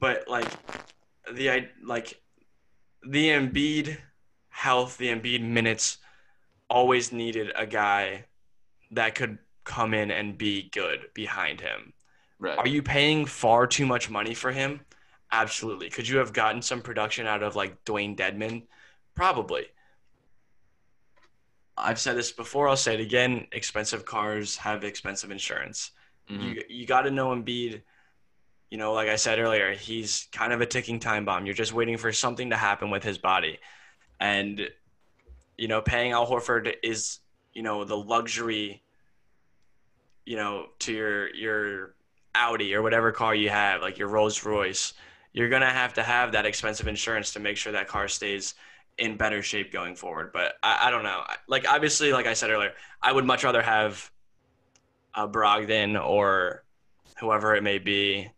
but 0.00 0.26
like 0.28 0.48
the 1.32 1.50
I 1.50 1.68
like 1.84 2.20
the 3.06 3.28
Embiid 3.28 3.98
health 4.48 4.96
the 4.98 5.08
Embiid 5.08 5.42
minutes 5.42 5.98
always 6.68 7.12
needed 7.12 7.52
a 7.54 7.66
guy 7.66 8.24
that 8.92 9.14
could 9.14 9.38
come 9.64 9.94
in 9.94 10.10
and 10.10 10.36
be 10.36 10.70
good 10.72 11.00
behind 11.14 11.60
him 11.60 11.92
right. 12.38 12.58
Are 12.58 12.66
you 12.66 12.82
paying 12.82 13.26
far 13.26 13.66
too 13.66 13.86
much 13.86 14.10
money 14.10 14.34
for 14.34 14.50
him? 14.50 14.80
Absolutely. 15.30 15.88
Could 15.88 16.08
you 16.08 16.18
have 16.18 16.32
gotten 16.32 16.60
some 16.60 16.82
production 16.82 17.26
out 17.26 17.42
of 17.42 17.54
like 17.56 17.84
Dewayne 17.84 18.16
Dedmon? 18.16 18.64
Probably. 19.14 19.66
I've 21.76 21.98
said 21.98 22.16
this 22.16 22.32
before, 22.32 22.68
I'll 22.68 22.76
say 22.76 22.94
it 22.94 23.00
again. 23.00 23.46
Expensive 23.52 24.04
cars 24.04 24.56
have 24.56 24.84
expensive 24.84 25.30
insurance. 25.30 25.92
Mhm. 26.30 26.54
You 26.54 26.62
you 26.68 26.86
got 26.86 27.02
to 27.02 27.10
know 27.10 27.28
Embiid. 27.28 27.82
You 28.70 28.78
know, 28.78 28.92
like 28.92 29.08
I 29.08 29.16
said 29.16 29.38
earlier, 29.38 29.74
he's 29.74 30.28
kind 30.32 30.52
of 30.52 30.60
a 30.60 30.66
ticking 30.66 30.98
time 30.98 31.24
bomb. 31.24 31.44
You're 31.44 31.54
just 31.54 31.72
waiting 31.74 31.98
for 31.98 32.12
something 32.12 32.50
to 32.50 32.56
happen 32.56 32.90
with 32.90 33.02
his 33.02 33.18
body. 33.18 33.58
And 34.20 34.70
you 35.58 35.68
know, 35.68 35.82
paying 35.82 36.12
Al 36.12 36.26
Horford 36.26 36.74
is, 36.82 37.20
you 37.52 37.62
know, 37.62 37.84
the 37.84 37.96
luxury 37.96 38.82
you 40.24 40.36
know, 40.36 40.66
to 40.78 40.92
your 40.92 41.34
your 41.34 41.94
Audi 42.34 42.74
or 42.74 42.82
whatever 42.82 43.12
car 43.12 43.34
you 43.34 43.50
have, 43.50 43.82
like 43.82 43.98
your 43.98 44.08
Rolls 44.08 44.44
Royce, 44.44 44.94
you're 45.32 45.48
gonna 45.48 45.70
have 45.70 45.94
to 45.94 46.02
have 46.02 46.32
that 46.32 46.46
expensive 46.46 46.86
insurance 46.86 47.32
to 47.32 47.40
make 47.40 47.56
sure 47.56 47.72
that 47.72 47.88
car 47.88 48.08
stays 48.08 48.54
in 48.98 49.16
better 49.16 49.42
shape 49.42 49.72
going 49.72 49.94
forward. 49.96 50.32
But 50.32 50.54
I, 50.62 50.88
I 50.88 50.90
don't 50.90 51.02
know. 51.02 51.22
Like 51.48 51.68
obviously, 51.68 52.12
like 52.12 52.26
I 52.26 52.34
said 52.34 52.50
earlier, 52.50 52.72
I 53.02 53.12
would 53.12 53.24
much 53.24 53.44
rather 53.44 53.62
have 53.62 54.10
a 55.14 55.26
Brogdon 55.28 56.02
or 56.02 56.64
whoever 57.20 57.54
it 57.54 57.62
may 57.62 57.78
be 57.78 58.30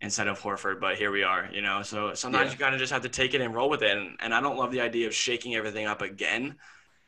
instead 0.00 0.28
of 0.28 0.38
Horford. 0.40 0.80
But 0.80 0.96
here 0.96 1.10
we 1.10 1.22
are, 1.22 1.48
you 1.52 1.62
know. 1.62 1.82
So 1.82 2.14
sometimes 2.14 2.46
Yeah. 2.46 2.52
you 2.52 2.58
kind 2.58 2.74
of 2.74 2.80
just 2.80 2.92
have 2.92 3.02
to 3.02 3.08
take 3.08 3.34
it 3.34 3.40
and 3.40 3.54
roll 3.54 3.68
with 3.70 3.82
it. 3.82 3.96
And, 3.96 4.16
and 4.20 4.34
I 4.34 4.40
don't 4.40 4.56
love 4.56 4.70
the 4.72 4.80
idea 4.80 5.06
of 5.06 5.14
shaking 5.14 5.54
everything 5.54 5.86
up 5.86 6.02
again 6.02 6.56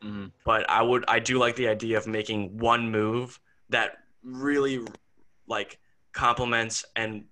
Mhm. 0.03 0.31
but 0.45 0.71
I 0.71 0.81
would 0.81 1.05
I 1.09 1.19
do 1.19 1.39
like 1.39 1.57
the 1.57 1.67
idea 1.67 1.99
of 1.99 2.07
making 2.07 2.59
one 2.59 2.89
move 2.93 3.41
that 3.71 3.97
really 4.23 4.87
like 5.49 5.81
complements 6.13 6.85
and 6.95 7.25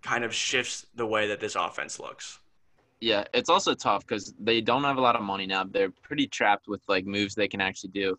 kind 0.00 0.22
of 0.22 0.32
shifts 0.32 0.86
the 0.94 1.04
way 1.04 1.26
that 1.26 1.40
this 1.40 1.56
offense 1.56 1.98
looks. 1.98 2.38
Yeah, 3.02 3.24
it's 3.34 3.48
also 3.50 3.74
tough 3.74 4.06
because 4.06 4.32
they 4.38 4.60
don't 4.60 4.84
have 4.84 4.96
a 4.96 5.00
lot 5.00 5.16
of 5.16 5.22
money 5.22 5.44
now. 5.44 5.64
They're 5.64 5.90
pretty 5.90 6.28
trapped 6.28 6.68
with 6.68 6.80
like 6.86 7.04
moves 7.04 7.34
they 7.34 7.48
can 7.48 7.60
actually 7.60 7.90
do. 7.90 8.16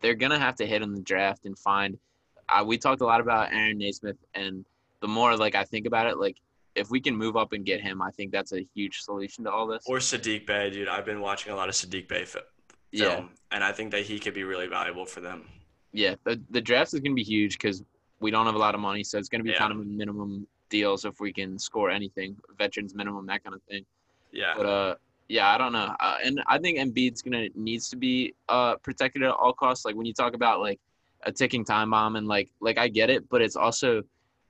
They're 0.00 0.14
gonna 0.14 0.38
have 0.38 0.54
to 0.56 0.66
hit 0.66 0.82
in 0.82 0.94
the 0.94 1.00
draft 1.00 1.46
and 1.46 1.58
find. 1.58 1.98
Uh, 2.48 2.62
we 2.64 2.78
talked 2.78 3.00
a 3.00 3.04
lot 3.04 3.20
about 3.20 3.52
Aaron 3.52 3.78
Nesmith, 3.78 4.18
and 4.34 4.64
the 5.00 5.08
more 5.08 5.36
like 5.36 5.56
I 5.56 5.64
think 5.64 5.84
about 5.84 6.06
it, 6.06 6.16
like 6.18 6.36
if 6.76 6.90
we 6.90 7.00
can 7.00 7.16
move 7.16 7.36
up 7.36 7.52
and 7.52 7.64
get 7.66 7.80
him, 7.80 8.00
I 8.00 8.12
think 8.12 8.30
that's 8.30 8.52
a 8.52 8.64
huge 8.72 9.00
solution 9.00 9.42
to 9.44 9.50
all 9.50 9.66
this. 9.66 9.82
Or 9.86 9.98
Saddiq 9.98 10.46
Bey, 10.46 10.70
dude. 10.70 10.86
I've 10.86 11.04
been 11.04 11.20
watching 11.20 11.52
a 11.52 11.56
lot 11.56 11.68
of 11.68 11.74
Saddiq 11.74 12.06
Bey 12.06 12.24
fi- 12.24 12.40
yeah, 12.92 13.24
and 13.50 13.64
I 13.64 13.72
think 13.72 13.90
that 13.90 14.02
he 14.02 14.20
could 14.20 14.34
be 14.34 14.44
really 14.44 14.68
valuable 14.68 15.06
for 15.06 15.20
them. 15.20 15.42
yeah. 15.92 16.14
The 16.22 16.40
the 16.50 16.60
draft 16.60 16.94
is 16.94 17.00
gonna 17.00 17.16
be 17.16 17.24
huge 17.24 17.54
because 17.58 17.82
we 18.20 18.30
don't 18.30 18.46
have 18.46 18.54
a 18.54 18.58
lot 18.58 18.76
of 18.76 18.80
money, 18.80 19.02
so 19.02 19.18
it's 19.18 19.28
gonna 19.28 19.42
be 19.42 19.50
Yeah. 19.50 19.58
kind 19.58 19.72
of 19.72 19.80
a 19.80 19.84
minimum 19.84 20.46
deal. 20.68 20.96
So 20.98 21.08
if 21.08 21.18
we 21.18 21.32
can 21.32 21.58
score 21.58 21.90
anything, 21.90 22.36
veterans 22.56 22.94
minimum, 22.94 23.26
that 23.26 23.42
kind 23.42 23.56
of 23.56 23.62
thing. 23.64 23.84
Yeah. 24.32 24.54
But 24.56 24.66
uh, 24.66 24.94
yeah, 25.28 25.54
I 25.54 25.58
don't 25.58 25.72
know. 25.72 25.94
Uh, 26.00 26.16
and 26.24 26.42
I 26.48 26.58
think 26.58 26.78
Embiid's 26.78 27.22
gonna 27.22 27.48
needs 27.54 27.88
to 27.90 27.96
be 27.96 28.34
uh 28.48 28.76
protected 28.76 29.22
at 29.22 29.30
all 29.30 29.52
costs. 29.52 29.84
Like 29.84 29.94
when 29.94 30.06
you 30.06 30.12
talk 30.14 30.34
about 30.34 30.60
like 30.60 30.80
a 31.24 31.32
ticking 31.32 31.64
time 31.64 31.90
bomb 31.90 32.16
and 32.16 32.26
like 32.26 32.50
like 32.60 32.78
I 32.78 32.88
get 32.88 33.10
it, 33.10 33.28
but 33.28 33.42
it's 33.42 33.56
also 33.56 34.02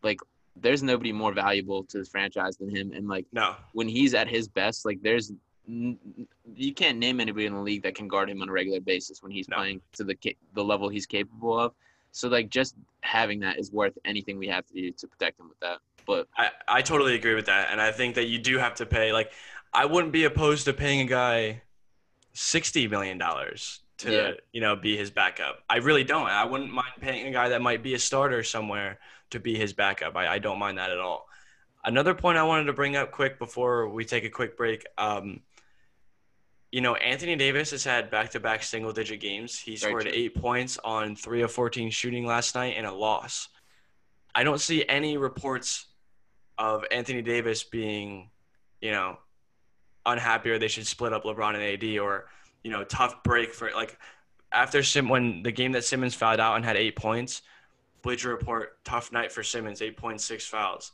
like 0.03 0.19
there's 0.57 0.83
nobody 0.83 1.13
more 1.13 1.33
valuable 1.33 1.85
to 1.85 1.99
this 1.99 2.09
franchise 2.09 2.57
than 2.57 2.75
him. 2.75 2.93
And 2.93 3.09
like 3.09 3.27
no. 3.33 3.57
when 3.73 3.89
he's 3.89 4.15
at 4.15 4.29
his 4.29 4.49
best, 4.49 4.85
like 4.85 5.03
there's 5.03 5.33
you 5.67 6.75
can't 6.75 6.99
name 6.99 7.21
anybody 7.21 7.47
in 7.47 7.55
the 7.55 7.61
league 7.61 7.83
that 7.83 7.95
can 7.95 8.09
guard 8.09 8.29
him 8.29 8.43
on 8.43 8.49
a 8.49 8.53
regular 8.53 8.81
basis 8.81 9.23
when 9.23 9.31
he's 9.31 9.49
No. 9.49 9.57
playing 9.59 9.81
to 9.93 10.05
the 10.05 10.15
ca- 10.15 10.37
the 10.55 10.65
level 10.65 10.89
he's 10.89 11.07
capable 11.07 11.59
of. 11.59 11.73
So 12.13 12.29
like 12.29 12.51
just 12.51 12.75
having 13.03 13.41
that 13.41 13.59
is 13.59 13.71
worth 13.71 13.97
anything 14.05 14.39
we 14.39 14.49
have 14.49 14.67
to 14.67 14.75
do 14.75 14.91
to 14.91 15.07
protect 15.07 15.39
him 15.39 15.49
with 15.49 15.61
that. 15.61 15.79
But 16.07 16.27
I, 16.37 16.51
I 16.67 16.83
totally 16.83 17.15
agree 17.15 17.35
with 17.35 17.47
that. 17.47 17.69
And 17.71 17.81
I 17.81 17.93
think 17.93 18.17
that 18.17 18.27
you 18.27 18.39
do 18.39 18.59
have 18.59 18.75
to 18.77 18.87
pay 18.87 19.13
like 19.13 19.31
I 19.73 19.85
wouldn't 19.87 20.13
be 20.13 20.25
opposed 20.25 20.65
to 20.67 20.73
paying 20.73 21.01
a 21.01 21.05
guy 21.05 21.63
sixty 22.33 22.87
million 22.89 23.19
dollars 23.19 23.81
to 23.99 24.13
Yeah. 24.13 24.31
you 24.53 24.61
know 24.61 24.77
be 24.77 24.97
his 24.97 25.11
backup. 25.11 25.63
I 25.69 25.77
really 25.79 26.05
don't. 26.05 26.27
I 26.27 26.45
wouldn't 26.45 26.73
mind 26.73 26.93
paying 27.01 27.27
a 27.27 27.31
guy 27.33 27.51
that 27.51 27.63
might 27.63 27.83
be 27.83 27.95
a 27.95 27.99
starter 27.99 28.43
somewhere 28.43 28.99
to 29.31 29.41
be 29.41 29.57
his 29.57 29.73
backup. 29.73 30.17
I, 30.17 30.27
I 30.35 30.39
don't 30.39 30.59
mind 30.59 30.79
that 30.79 30.91
at 30.91 30.99
all. 30.99 31.27
Another 31.85 32.15
point 32.15 32.37
I 32.37 32.43
wanted 32.43 32.65
to 32.65 32.73
bring 32.73 32.97
up 32.97 33.11
quick 33.11 33.39
before 33.39 33.89
we 33.89 34.05
take 34.05 34.25
a 34.25 34.31
quick 34.31 34.57
break. 34.57 34.85
Um, 34.99 35.41
you 36.73 36.81
know, 36.81 36.95
Anthony 36.95 37.37
Davis 37.37 37.71
has 37.73 37.83
had 37.85 38.11
back-to-back 38.11 38.63
single-digit 38.63 39.19
games. 39.21 39.59
He 39.59 39.77
Very 39.77 39.91
scored 39.91 40.03
true. 40.03 40.13
eight 40.15 40.35
points 40.37 40.79
on 40.85 41.17
three 41.17 41.43
of 41.43 41.51
14 41.51 41.91
shooting 41.91 42.27
last 42.27 42.55
night 42.55 42.77
in 42.77 42.85
a 42.85 42.93
loss. 42.95 43.49
I 44.35 44.45
don't 44.45 44.61
see 44.61 44.85
any 44.89 45.17
reports 45.17 45.87
of 46.59 46.85
Anthony 46.93 47.23
Davis 47.23 47.65
being, 47.65 48.31
you 48.81 48.93
know, 48.93 49.19
unhappy 50.07 50.51
or 50.51 50.59
they 50.59 50.69
should 50.69 50.87
split 50.87 51.13
up 51.13 51.25
LeBron 51.25 51.55
and 51.55 51.63
AD 51.63 51.99
or, 51.99 52.27
you 52.63 52.71
know, 52.71 52.85
tough 52.85 53.23
break 53.23 53.53
for 53.55 53.71
like 53.75 53.99
after 54.53 54.83
Sim 54.83 55.09
when 55.09 55.43
the 55.43 55.53
game 55.53 55.73
that 55.73 55.85
Simmons 55.85 56.15
fouled 56.15 56.41
out 56.41 56.57
and 56.57 56.65
had 56.65 56.77
eight 56.77 56.97
points, 56.97 57.43
Bleacher 58.03 58.31
Report 58.31 58.83
tough 58.85 59.13
night 59.13 59.31
for 59.33 59.43
Simmons, 59.43 59.83
eight 59.83 59.97
point 59.97 60.21
six 60.21 60.47
fouls. 60.47 60.93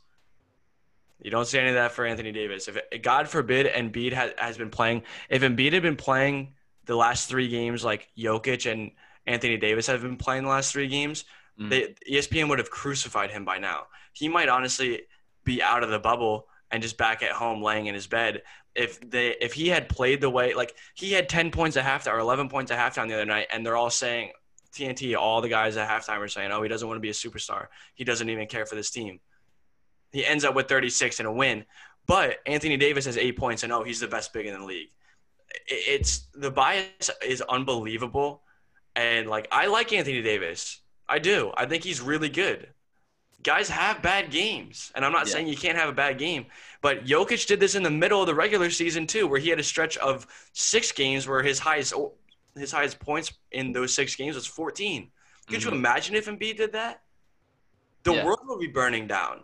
You 1.21 1.31
don't 1.31 1.47
see 1.47 1.57
any 1.57 1.69
of 1.69 1.75
that 1.75 1.93
for 1.93 2.05
Anthony 2.05 2.31
Davis. 2.31 2.67
If 2.67 2.77
God 3.01 3.27
forbid 3.27 3.65
Embiid 3.65 4.13
has, 4.13 4.33
has 4.37 4.57
been 4.57 4.69
playing, 4.69 5.01
if 5.29 5.41
Embiid 5.41 5.73
had 5.73 5.81
been 5.81 5.95
playing 5.95 6.53
the 6.85 6.95
last 6.95 7.27
three 7.27 7.47
games 7.47 7.83
like 7.83 8.07
Jokic 8.17 8.71
and 8.71 8.91
Anthony 9.25 9.57
Davis 9.57 9.87
have 9.87 10.01
been 10.03 10.17
playing 10.17 10.43
the 10.43 10.49
last 10.49 10.71
three 10.71 10.87
games, 10.87 11.25
Mm. 11.59 11.69
they, 11.71 11.95
ESPN 12.07 12.49
would 12.49 12.59
have 12.59 12.69
crucified 12.69 13.31
him 13.31 13.43
by 13.43 13.57
now. 13.57 13.87
He 14.13 14.27
might 14.29 14.47
honestly 14.47 15.01
be 15.43 15.61
out 15.63 15.81
of 15.83 15.89
the 15.89 15.97
bubble 15.97 16.47
and 16.69 16.83
just 16.83 16.97
back 16.97 17.23
at 17.23 17.31
home 17.31 17.63
laying 17.63 17.87
in 17.87 17.95
his 17.95 18.05
bed. 18.05 18.43
If 18.77 19.09
they 19.09 19.29
if 19.41 19.53
he 19.53 19.69
had 19.69 19.89
played 19.89 20.21
the 20.21 20.29
way 20.29 20.53
like 20.53 20.75
he 20.93 21.11
had 21.11 21.27
ten 21.27 21.51
points 21.51 21.75
at 21.77 21.85
halftime 21.85 22.13
or 22.13 22.19
eleven 22.19 22.47
points 22.47 22.71
at 22.71 22.77
halftime 22.77 23.07
the 23.07 23.15
other 23.15 23.25
night, 23.25 23.47
and 23.51 23.65
they're 23.65 23.75
all 23.75 23.89
saying 23.89 24.31
TNT, 24.73 25.17
all 25.17 25.41
the 25.41 25.49
guys 25.49 25.77
at 25.77 25.89
halftime 25.89 26.19
are 26.19 26.27
saying, 26.27 26.51
"Oh, 26.51 26.61
he 26.61 26.69
doesn't 26.69 26.87
want 26.87 26.97
to 26.97 27.01
be 27.01 27.09
a 27.09 27.13
superstar. 27.13 27.67
He 27.95 28.03
doesn't 28.03 28.29
even 28.29 28.47
care 28.47 28.65
for 28.65 28.75
this 28.75 28.91
team." 28.91 29.19
He 30.11 30.25
ends 30.25 30.45
up 30.45 30.55
with 30.55 30.67
36 30.67 31.19
and 31.19 31.27
a 31.27 31.31
win, 31.31 31.65
but 32.05 32.37
Anthony 32.45 32.77
Davis 32.77 33.05
has 33.05 33.17
eight 33.17 33.37
points, 33.37 33.63
and 33.63 33.73
oh, 33.73 33.83
he's 33.83 33.99
the 33.99 34.07
best 34.07 34.31
big 34.31 34.45
in 34.45 34.53
the 34.53 34.65
league. 34.65 34.89
It's 35.65 36.27
the 36.33 36.51
bias 36.51 37.09
is 37.25 37.41
unbelievable, 37.41 38.43
and 38.95 39.27
like 39.27 39.47
I 39.51 39.67
like 39.67 39.91
Anthony 39.91 40.21
Davis, 40.21 40.81
I 41.09 41.19
do. 41.19 41.51
I 41.57 41.65
think 41.65 41.83
he's 41.83 42.01
really 42.01 42.29
good. 42.29 42.69
Guys 43.43 43.69
have 43.69 44.01
bad 44.01 44.31
games, 44.31 44.91
and 44.95 45.05
I'm 45.05 45.11
not 45.11 45.27
Yeah. 45.27 45.33
saying 45.33 45.47
you 45.47 45.55
can't 45.57 45.77
have 45.77 45.89
a 45.89 45.93
bad 45.93 46.17
game, 46.17 46.47
but 46.81 47.05
Jokic 47.05 47.45
did 47.47 47.59
this 47.59 47.75
in 47.75 47.83
the 47.83 47.89
middle 47.91 48.19
of 48.19 48.27
the 48.27 48.33
regular 48.35 48.69
season 48.71 49.05
too, 49.05 49.27
where 49.27 49.39
he 49.39 49.49
had 49.49 49.59
a 49.59 49.63
stretch 49.63 49.95
of 49.97 50.25
six 50.53 50.91
games 50.91 51.27
where 51.27 51.43
his 51.43 51.59
highest 51.59 51.93
his 52.55 52.71
highest 52.71 52.99
points 52.99 53.31
in 53.51 53.71
those 53.71 53.93
six 53.93 54.15
games 54.15 54.35
was 54.35 54.47
14. 54.47 55.11
Could 55.45 55.61
you 55.63 55.69
Mhm. 55.69 55.73
imagine 55.75 56.15
if 56.15 56.25
Embiid 56.25 56.57
did 56.57 56.71
that? 56.71 57.03
The 58.01 58.13
Yeah. 58.15 58.25
world 58.25 58.39
would 58.47 58.59
be 58.59 58.65
burning 58.65 59.05
down. 59.05 59.43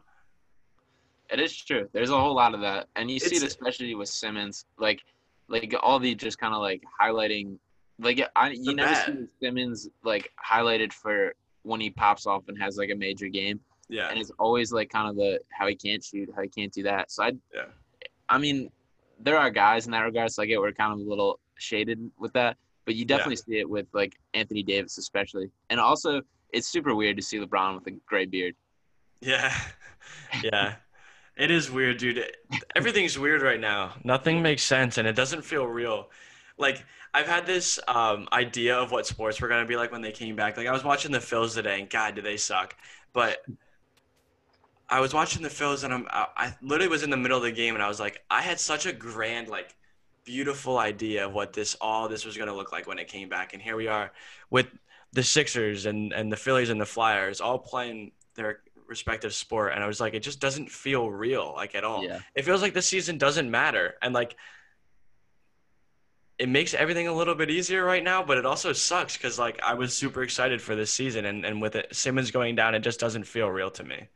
It 1.29 1.39
is 1.39 1.55
true. 1.55 1.87
There's 1.93 2.09
a 2.09 2.19
whole 2.19 2.33
lot 2.33 2.55
of 2.55 2.61
that, 2.61 2.89
and 2.95 3.11
you 3.11 3.19
see 3.19 3.35
it 3.35 3.43
It's- 3.43 3.51
especially 3.51 3.93
with 3.93 4.09
Simmons, 4.09 4.65
like, 4.77 5.03
like 5.47 5.75
all 5.83 5.99
the 5.99 6.15
just 6.15 6.39
kind 6.39 6.55
of 6.55 6.61
like 6.61 6.83
highlighting, 6.99 7.59
like 7.99 8.19
I 8.35 8.49
you 8.49 8.73
never 8.73 8.91
bad. 8.91 9.05
see 9.05 9.27
Simmons 9.39 9.89
like 10.03 10.33
highlighted 10.43 10.91
for 10.91 11.35
when 11.61 11.79
he 11.79 11.91
pops 11.91 12.25
off 12.25 12.47
and 12.47 12.59
has 12.59 12.77
like 12.77 12.89
a 12.89 12.95
major 12.95 13.27
game, 13.27 13.63
Yeah. 13.93 14.09
and 14.09 14.19
it's 14.19 14.31
always 14.39 14.71
like 14.71 14.89
kind 14.89 15.07
of 15.07 15.15
the 15.15 15.39
how 15.51 15.67
he 15.67 15.75
can't 15.75 16.03
shoot, 16.03 16.29
how 16.35 16.41
he 16.41 16.49
can't 16.49 16.73
do 16.73 16.83
that. 16.83 17.11
So 17.11 17.23
I, 17.23 17.31
Yeah. 17.53 17.65
I 18.27 18.37
mean, 18.37 18.71
there 19.19 19.37
are 19.37 19.49
guys 19.51 19.85
in 19.85 19.91
that 19.91 19.99
regard, 20.01 20.31
so 20.31 20.41
I 20.41 20.45
get 20.47 20.59
we're 20.59 20.71
kind 20.71 20.91
of 20.93 20.99
a 21.05 21.09
little 21.09 21.39
shaded 21.57 21.99
with 22.17 22.33
that, 22.33 22.57
but 22.85 22.95
you 22.95 23.05
definitely 23.05 23.35
see 23.35 23.59
it 23.59 23.69
with 23.69 23.85
like 23.93 24.13
Anthony 24.33 24.63
Davis 24.63 24.97
especially, 24.97 25.51
and 25.69 25.79
also 25.79 26.21
it's 26.51 26.67
super 26.67 26.95
weird 26.95 27.17
to 27.17 27.21
see 27.23 27.39
LeBron 27.39 27.75
with 27.75 27.87
a 27.87 27.91
gray 28.07 28.25
beard. 28.25 28.55
Yeah. 29.21 29.53
Yeah. 30.43 30.75
It 31.37 31.49
is 31.49 31.71
weird, 31.71 31.97
dude. 31.97 32.25
Everything's 32.75 33.17
weird 33.17 33.41
right 33.41 33.59
now. 33.59 33.93
Nothing 34.03 34.41
makes 34.41 34.63
sense 34.63 34.97
and 34.97 35.07
it 35.07 35.15
doesn't 35.15 35.43
feel 35.43 35.65
real. 35.65 36.09
Like 36.57 36.83
I've 37.13 37.27
had 37.27 37.45
this 37.45 37.79
um, 37.87 38.27
idea 38.33 38.75
of 38.75 38.91
what 38.91 39.05
sports 39.07 39.39
were 39.39 39.47
gonna 39.47 39.65
be 39.65 39.75
like 39.77 39.91
when 39.91 40.01
they 40.01 40.11
came 40.11 40.35
back. 40.35 40.57
Like 40.57 40.67
I 40.67 40.71
was 40.73 40.83
watching 40.83 41.11
the 41.11 41.19
Phils 41.19 41.53
today, 41.55 41.79
and 41.79 41.89
God, 41.89 42.15
do 42.15 42.21
they 42.21 42.37
suck! 42.37 42.75
But 43.13 43.37
I 44.93 44.99
was 44.99 45.11
watching 45.11 45.41
the 45.41 45.49
Phils, 45.49 45.83
and 45.83 45.91
I'm 45.91 46.07
I, 46.11 46.27
I 46.37 46.55
literally 46.61 46.87
was 46.87 47.01
in 47.01 47.09
the 47.09 47.17
middle 47.17 47.35
of 47.35 47.43
the 47.43 47.51
game, 47.51 47.73
and 47.73 47.83
I 47.83 47.87
was 47.87 47.99
like, 47.99 48.21
I 48.29 48.43
had 48.43 48.59
such 48.59 48.85
a 48.85 48.93
grand, 48.93 49.47
like, 49.47 49.73
beautiful 50.23 50.77
idea 50.77 51.25
of 51.25 51.33
what 51.33 51.51
this 51.51 51.75
all 51.81 52.07
this 52.07 52.23
was 52.25 52.37
gonna 52.37 52.53
look 52.53 52.71
like 52.71 52.85
when 52.85 52.99
it 52.99 53.07
came 53.07 53.27
back, 53.27 53.53
and 53.53 53.61
here 53.61 53.75
we 53.75 53.87
are 53.87 54.11
with 54.51 54.67
the 55.11 55.23
Sixers 55.23 55.87
and 55.87 56.13
and 56.13 56.31
the 56.31 56.37
Phillies 56.37 56.69
and 56.69 56.79
the 56.79 56.85
Flyers 56.85 57.41
all 57.41 57.57
playing 57.57 58.11
their 58.35 58.59
respective 58.87 59.33
sport, 59.33 59.73
and 59.73 59.83
I 59.83 59.87
was 59.87 59.99
like, 59.99 60.13
it 60.13 60.21
just 60.21 60.39
doesn't 60.39 60.69
feel 60.69 61.09
real, 61.09 61.53
like 61.55 61.73
at 61.73 61.83
all. 61.83 62.03
Yeah. 62.03 62.19
it 62.35 62.45
feels 62.45 62.61
like 62.61 62.75
this 62.75 62.87
season 62.87 63.17
doesn't 63.17 63.49
matter. 63.49 63.95
And 63.99 64.13
like 64.13 64.35
it 66.37 66.49
makes 66.49 66.75
everything 66.75 67.07
a 67.07 67.13
little 67.13 67.35
bit 67.35 67.51
easier 67.51 67.85
right 67.85 68.03
now 68.03 68.23
but 68.23 68.39
it 68.39 68.45
also 68.45 68.73
sucks 68.73 69.15
because 69.15 69.37
like 69.37 69.61
i 69.63 69.75
was 69.75 69.95
super 69.95 70.23
excited 70.23 70.59
for 70.59 70.75
this 70.75 70.91
season 70.91 71.25
and, 71.25 71.45
and 71.45 71.61
with 71.61 71.75
it 71.75 71.95
simmons 71.95 72.31
going 72.31 72.55
down 72.55 72.73
it 72.73 72.79
just 72.79 72.99
doesn't 72.99 73.23
feel 73.23 73.47
real 73.49 73.69
to 73.69 73.83
me 73.83 74.07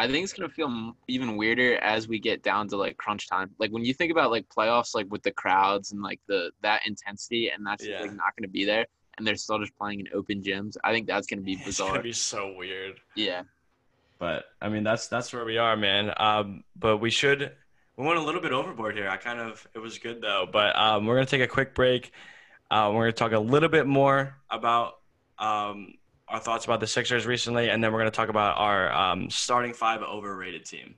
I 0.00 0.08
think 0.08 0.24
it's 0.24 0.32
gonna 0.32 0.48
feel 0.48 0.96
even 1.08 1.36
weirder 1.36 1.76
as 1.78 2.08
we 2.08 2.18
get 2.18 2.42
down 2.42 2.68
to 2.68 2.76
like 2.76 2.96
crunch 2.96 3.28
time. 3.28 3.50
Like 3.58 3.70
when 3.70 3.84
you 3.84 3.94
think 3.94 4.10
about 4.12 4.30
like 4.30 4.46
playoffs, 4.48 4.94
like 4.94 5.06
with 5.10 5.22
the 5.22 5.32
crowds 5.32 5.92
and 5.92 6.02
like 6.02 6.20
the 6.26 6.50
that 6.62 6.86
intensity, 6.86 7.50
and 7.50 7.66
that's 7.66 7.84
just, 7.84 7.92
Yeah. 7.92 8.00
like 8.02 8.12
not 8.12 8.34
gonna 8.38 8.48
be 8.48 8.64
there, 8.64 8.86
and 9.18 9.26
they're 9.26 9.36
still 9.36 9.58
just 9.58 9.76
playing 9.76 10.00
in 10.00 10.08
open 10.14 10.42
gyms. 10.42 10.76
I 10.84 10.92
think 10.92 11.06
that's 11.06 11.26
gonna 11.26 11.42
be 11.42 11.54
it's 11.66 11.66
bizarre. 11.66 11.90
gonna 11.90 12.02
be 12.02 12.12
so 12.12 12.54
weird 12.56 13.00
yeah, 13.14 13.42
but 14.18 14.44
i 14.60 14.68
mean 14.68 14.82
that's 14.84 15.08
that's 15.08 15.32
where 15.32 15.44
we 15.44 15.58
are 15.58 15.76
man 15.76 16.12
um 16.16 16.64
but 16.76 16.98
we 16.98 17.10
should 17.10 17.52
we 17.96 18.06
went 18.06 18.18
a 18.18 18.22
little 18.22 18.40
bit 18.40 18.52
overboard 18.52 18.94
here 18.96 19.08
i 19.08 19.16
kind 19.16 19.40
of 19.40 19.66
it 19.74 19.78
was 19.78 19.98
good 19.98 20.20
though 20.20 20.46
but 20.50 20.76
um 20.76 21.06
we're 21.06 21.14
gonna 21.16 21.26
take 21.26 21.40
a 21.42 21.46
quick 21.46 21.74
break 21.74 22.12
uh, 22.70 22.90
we're 22.92 23.02
gonna 23.02 23.12
talk 23.12 23.32
a 23.32 23.38
little 23.38 23.68
bit 23.68 23.86
more 23.86 24.36
about 24.50 24.94
um 25.38 25.94
our 26.30 26.38
thoughts 26.38 26.64
about 26.64 26.78
the 26.78 26.86
Sixers 26.86 27.26
recently, 27.26 27.70
and 27.70 27.82
then 27.82 27.92
we're 27.92 27.98
going 27.98 28.10
to 28.10 28.16
talk 28.16 28.28
about 28.28 28.56
our 28.56 28.92
um, 28.92 29.28
starting 29.30 29.74
five 29.74 30.00
overrated 30.02 30.64
team. 30.64 30.94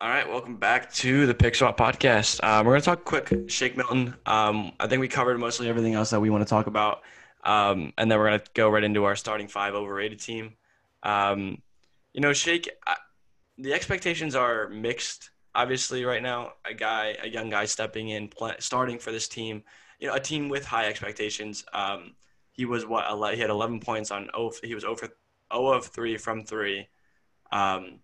All 0.00 0.08
right, 0.08 0.26
welcome 0.26 0.56
back 0.56 0.90
to 0.94 1.26
the 1.26 1.34
Pick 1.34 1.56
Swap 1.56 1.76
podcast. 1.76 2.42
Um, 2.42 2.64
we're 2.64 2.72
going 2.72 2.82
to 2.82 2.84
talk 2.86 3.04
quick 3.04 3.50
Shake 3.50 3.76
Milton. 3.76 4.14
Um, 4.24 4.72
I 4.78 4.86
think 4.86 5.00
we 5.00 5.08
covered 5.08 5.38
mostly 5.38 5.68
everything 5.68 5.94
else 5.94 6.10
that 6.10 6.20
we 6.20 6.30
want 6.30 6.46
to 6.46 6.48
talk 6.48 6.68
about, 6.68 7.02
um, 7.44 7.92
and 7.98 8.10
then 8.10 8.18
we're 8.18 8.28
going 8.28 8.38
to 8.38 8.46
go 8.54 8.70
right 8.70 8.84
into 8.84 9.04
our 9.04 9.16
starting 9.16 9.48
five 9.48 9.74
overrated 9.74 10.20
team. 10.20 10.54
Um, 11.02 11.60
you 12.14 12.20
know, 12.20 12.32
Shake, 12.32 12.70
I, 12.86 12.96
the 13.58 13.74
expectations 13.74 14.36
are 14.36 14.68
mixed. 14.68 15.30
Obviously, 15.52 16.04
right 16.04 16.22
now, 16.22 16.52
a 16.64 16.74
guy, 16.74 17.16
a 17.20 17.28
young 17.28 17.50
guy 17.50 17.64
stepping 17.64 18.10
in, 18.10 18.28
pl- 18.28 18.54
starting 18.60 19.00
for 19.00 19.10
this 19.10 19.26
team. 19.26 19.64
You 20.00 20.08
know, 20.08 20.14
a 20.14 20.20
team 20.20 20.48
with 20.48 20.64
high 20.64 20.86
expectations. 20.86 21.64
Um, 21.72 22.14
he 22.60 22.66
was 22.66 22.84
what 22.84 23.34
he 23.34 23.40
had 23.40 23.48
11 23.48 23.80
points 23.80 24.10
on 24.10 24.28
oh 24.34 24.52
he 24.62 24.74
was 24.74 24.84
over 24.84 25.08
0 25.52 25.68
of 25.72 25.86
3 25.86 26.18
from 26.18 26.44
3 26.44 26.86
um, 27.52 28.00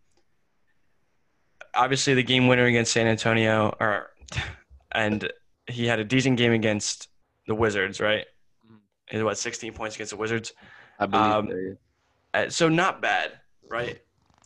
obviously 1.75 2.15
the 2.15 2.23
game 2.23 2.49
winner 2.49 2.65
against 2.65 2.93
San 2.93 3.07
Antonio 3.07 3.77
or 3.79 4.11
and 4.93 5.31
he 5.67 5.87
had 5.87 6.01
a 6.01 6.05
decent 6.05 6.39
game 6.39 6.53
against 6.53 7.09
the 7.47 7.55
Wizards 7.55 8.01
right 8.01 8.25
Mhm. 8.67 8.79
he 9.11 9.17
had 9.19 9.25
what 9.27 9.37
16 9.37 9.75
points 9.75 9.97
against 9.97 10.11
the 10.11 10.17
Wizards 10.17 10.55
I 10.99 11.05
believe. 11.07 11.33
Um, 11.33 11.79
uh, 12.33 12.49
so 12.49 12.71
not 12.71 13.03
bad 13.03 13.33
right 13.69 14.01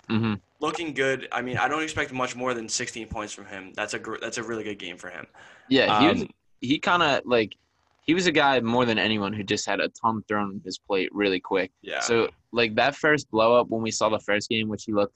mm-hmm. 0.08 0.34
looking 0.60 0.92
good 0.92 1.28
I 1.30 1.40
mean 1.42 1.56
I 1.56 1.68
don't 1.68 1.84
expect 1.84 2.12
much 2.12 2.34
more 2.34 2.52
than 2.52 2.68
16 2.68 3.06
points 3.06 3.32
from 3.32 3.46
him 3.46 3.72
that's 3.74 3.94
a 3.94 3.98
gr- 4.00 4.18
that's 4.20 4.38
a 4.38 4.42
really 4.42 4.64
good 4.64 4.80
game 4.80 4.96
for 4.96 5.08
him 5.08 5.26
Yeah, 5.68 6.00
he 6.00 6.08
was. 6.08 6.28
He 6.60 6.78
kind 6.78 7.02
of 7.02 7.22
like 7.24 7.56
he 8.02 8.14
was 8.14 8.26
a 8.26 8.32
guy 8.32 8.58
more 8.60 8.84
than 8.84 8.98
anyone 8.98 9.32
who 9.32 9.42
just 9.42 9.66
had 9.66 9.80
a 9.80 9.88
ton 9.88 10.22
thrown 10.26 10.48
on 10.48 10.60
his 10.64 10.78
plate 10.78 11.08
really 11.12 11.40
quick. 11.40 11.70
yeah 11.82 12.00
So 12.00 12.28
like 12.52 12.74
that 12.74 12.96
first 12.96 13.30
blow 13.30 13.58
up 13.58 13.68
when 13.68 13.82
we 13.82 13.90
saw 13.90 14.08
the 14.08 14.18
first 14.18 14.48
game, 14.48 14.68
which 14.68 14.84
he 14.84 14.92
looked 14.92 15.14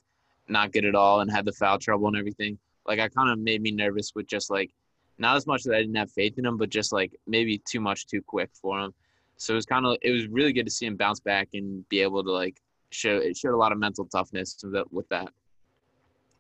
not 0.49 0.73
good 0.73 0.85
at 0.85 0.95
all 0.95 1.21
and 1.21 1.31
had 1.31 1.45
the 1.45 1.53
foul 1.53 1.79
trouble 1.79 2.09
and 2.09 2.17
everything. 2.17 2.59
Like 2.87 3.01
I 3.01 3.09
kind 3.09 3.31
of 3.31 3.39
made 3.39 3.63
me 3.63 3.71
nervous 3.71 4.13
with 4.15 4.27
just 4.27 4.51
like 4.51 4.71
not 5.19 5.37
as 5.37 5.47
much 5.47 5.63
that 5.65 5.75
I 5.75 5.81
didn't 5.81 5.97
have 5.97 6.11
faith 6.11 6.39
in 6.39 6.45
him, 6.45 6.57
but 6.57 6.71
just 6.71 6.93
like 6.93 7.13
maybe 7.27 7.59
too 7.69 7.81
much 7.81 8.07
too 8.07 8.23
quick 8.23 8.51
for 8.53 8.81
him. 8.81 8.95
So 9.37 9.55
it 9.55 9.57
was 9.57 9.67
kind 9.67 9.87
of 9.87 9.97
it 10.03 10.11
was 10.11 10.27
really 10.29 10.53
good 10.53 10.67
to 10.67 10.71
see 10.71 10.87
him 10.87 10.97
bounce 10.97 11.21
back 11.21 11.49
and 11.55 11.89
be 11.89 12.01
able 12.01 12.23
to 12.23 12.31
like 12.31 12.61
show 12.91 13.17
it 13.17 13.37
showed 13.37 13.55
a 13.55 13.57
lot 13.57 13.73
of 13.73 13.79
mental 13.79 14.05
toughness. 14.05 14.57
With 14.91 15.09
that. 15.09 15.29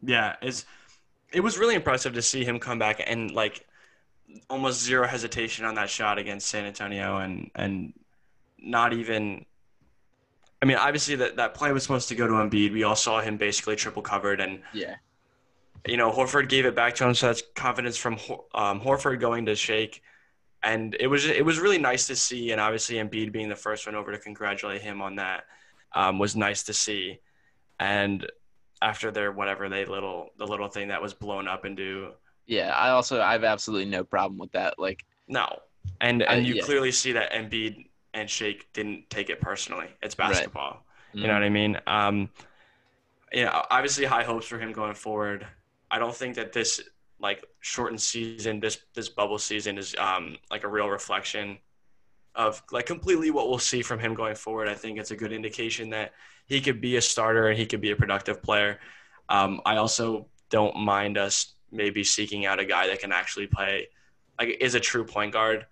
Yeah, 0.03 0.37
it's 0.43 0.67
it 1.33 1.41
was 1.41 1.59
really 1.59 1.75
impressive 1.75 2.15
to 2.15 2.23
see 2.23 2.45
him 2.45 2.59
come 2.59 2.79
back 2.79 3.03
and 3.05 3.33
like 3.33 3.67
almost 4.51 4.83
zero 4.83 5.07
hesitation 5.07 5.65
on 5.65 5.75
that 5.77 5.89
shot 5.91 6.19
against 6.19 6.49
San 6.49 6.65
Antonio 6.65 7.19
and 7.19 7.51
and 7.55 7.93
not 8.59 8.93
even 8.93 9.45
I 10.63 10.67
mean, 10.67 10.79
obviously 10.79 11.17
that, 11.17 11.37
that 11.37 11.53
play 11.55 11.73
was 11.73 11.83
supposed 11.83 12.09
to 12.09 12.15
go 12.15 12.27
to 12.27 12.33
Embiid. 12.35 12.73
We 12.73 12.85
all 12.85 12.97
saw 12.97 13.21
him 13.21 13.37
basically 13.37 13.77
triple 13.77 14.01
covered 14.03 14.41
and 14.41 14.63
Yeah. 14.73 14.95
you 15.87 15.99
know, 15.99 16.11
Horford 16.11 16.49
gave 16.49 16.65
it 16.65 16.75
back 16.75 16.95
to 16.97 17.07
him, 17.07 17.15
so 17.15 17.27
that's 17.27 17.43
confidence 17.55 17.99
from 17.99 18.15
um, 18.55 18.81
Horford 18.81 19.21
going 19.21 19.45
to 19.47 19.55
Shake. 19.57 20.03
and 20.63 20.97
it 20.99 21.07
was 21.09 21.27
it 21.27 21.45
was 21.45 21.59
really 21.59 21.77
nice 21.79 22.07
to 22.07 22.17
see. 22.17 22.53
And 22.53 22.61
obviously, 22.61 22.97
Embiid 22.97 23.31
being 23.33 23.51
the 23.51 23.57
first 23.57 23.85
one 23.87 23.95
over 23.95 24.11
to 24.13 24.19
congratulate 24.19 24.81
him 24.81 25.03
on 25.03 25.17
that 25.17 25.45
um, 25.95 26.19
was 26.19 26.35
nice 26.35 26.63
to 26.65 26.73
see. 26.73 27.19
And 27.79 28.27
after 28.81 29.11
their 29.11 29.31
whatever 29.33 29.69
they 29.69 29.85
little 29.85 30.31
the 30.39 30.47
little 30.47 30.69
thing 30.69 30.89
that 30.89 31.03
was 31.03 31.13
blown 31.13 31.47
up 31.47 31.67
into 31.67 32.13
Yeah, 32.47 32.71
I 32.75 32.91
also 32.91 33.21
I 33.21 33.33
have 33.33 33.45
absolutely 33.45 33.91
no 33.91 34.05
problem 34.05 34.39
with 34.39 34.53
that. 34.53 34.79
Like, 34.79 35.05
no, 35.29 35.61
and 36.01 36.23
and 36.23 36.33
Uh, 36.33 36.47
you 36.47 36.55
yeah. 36.55 36.63
clearly 36.63 36.93
see 36.93 37.13
that 37.13 37.33
Embiid 37.33 37.87
and 38.13 38.29
Shake 38.29 38.73
didn't 38.73 39.11
take 39.11 39.31
it 39.31 39.41
personally. 39.41 39.89
It's 40.03 40.15
Right. 40.21 40.51
basketball. 40.55 40.85
You 41.21 41.29
mm, 41.29 41.29
know 41.29 41.35
what 41.35 41.43
I 41.43 41.49
mean? 41.51 41.79
Um, 41.87 42.31
you 43.33 43.45
know, 43.45 43.63
obviously 43.71 44.05
high 44.05 44.23
hopes 44.23 44.47
for 44.47 44.59
him 44.59 44.73
going 44.73 44.95
forward. 44.95 45.47
I 45.91 45.99
don't 45.99 46.15
think 46.15 46.37
that 46.37 46.53
this 46.53 46.81
like 47.19 47.45
shortened 47.61 48.01
season, 48.01 48.61
this 48.61 48.79
this 48.95 49.09
bubble 49.09 49.39
season 49.39 49.79
is 49.79 49.95
um 49.99 50.37
like 50.51 50.65
a 50.65 50.69
real 50.69 50.89
reflection 50.89 51.59
of 52.35 52.63
like 52.73 52.87
completely 52.87 53.31
what 53.31 53.49
we'll 53.49 53.59
see 53.59 53.83
from 53.83 54.01
him 54.01 54.15
going 54.15 54.37
forward. 54.37 54.69
I 54.69 54.75
think 54.75 54.99
it's 54.99 55.13
a 55.13 55.17
good 55.17 55.33
indication 55.33 55.91
that 55.91 56.13
he 56.47 56.61
could 56.61 56.81
be 56.81 56.97
a 56.97 57.03
starter 57.03 57.49
and 57.49 57.59
he 57.59 57.67
could 57.67 57.81
be 57.81 57.93
a 57.93 57.97
productive 57.97 58.43
player. 58.43 58.81
Um, 59.29 59.61
I 59.67 59.77
also 59.77 60.29
don't 60.51 60.77
mind 60.77 61.19
us 61.19 61.54
maybe 61.75 62.05
seeking 62.05 62.47
out 62.47 62.61
a 62.61 62.65
guy 62.65 62.87
that 62.89 63.01
can 63.01 63.13
actually 63.13 63.47
play, 63.47 63.89
like 64.39 64.57
is 64.61 64.75
a 64.75 64.81
true 64.81 65.05
point 65.05 65.33
guard 65.33 65.67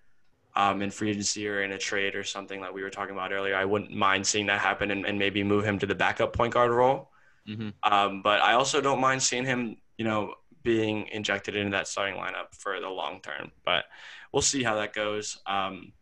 um, 0.55 0.81
in 0.81 0.91
free 0.91 1.09
agency 1.09 1.47
or 1.47 1.63
in 1.63 1.71
a 1.71 1.77
trade 1.77 2.15
or 2.15 2.23
something 2.23 2.59
like 2.61 2.73
we 2.73 2.83
were 2.83 2.89
talking 2.89 3.15
about 3.15 3.31
earlier. 3.31 3.55
I 3.55 3.65
wouldn't 3.65 3.91
mind 3.91 4.27
seeing 4.27 4.47
that 4.47 4.59
happen 4.61 4.91
and, 4.91 5.05
and 5.05 5.17
maybe 5.17 5.43
move 5.43 5.65
him 5.65 5.79
to 5.79 5.85
the 5.85 5.95
backup 5.95 6.33
point 6.33 6.53
guard 6.53 6.71
role. 6.71 7.09
mhm. 7.47 7.73
Um, 7.83 8.21
but 8.21 8.41
I 8.41 8.53
also 8.53 8.81
don't 8.81 9.01
mind 9.01 9.21
seeing 9.23 9.45
him, 9.45 9.77
you 9.97 10.05
know, 10.05 10.35
being 10.63 11.07
injected 11.07 11.55
into 11.55 11.71
that 11.71 11.87
starting 11.87 12.15
lineup 12.15 12.55
for 12.57 12.79
the 12.79 12.89
long 12.89 13.21
term. 13.21 13.51
But 13.65 13.85
we'll 14.31 14.41
see 14.41 14.63
how 14.63 14.75
that 14.75 14.93
goes. 14.93 15.37
Um, 15.45 15.93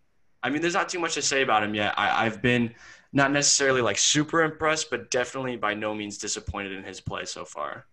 I 0.43 0.49
mean, 0.49 0.61
there's 0.61 0.73
not 0.73 0.89
too 0.89 0.99
much 0.99 1.15
to 1.15 1.21
say 1.21 1.41
about 1.41 1.63
him 1.63 1.75
yet. 1.75 1.93
I, 1.97 2.25
I've 2.25 2.41
been 2.41 2.75
not 3.13 3.31
necessarily 3.31 3.81
like 3.81 3.97
super 3.97 4.43
impressed, 4.43 4.89
but 4.89 5.11
definitely 5.11 5.55
by 5.57 5.73
no 5.73 5.93
means 5.95 6.17
disappointed 6.17 6.71
in 6.73 6.83
his 6.83 7.01
play 7.01 7.25
so 7.25 7.45
far. 7.45 7.85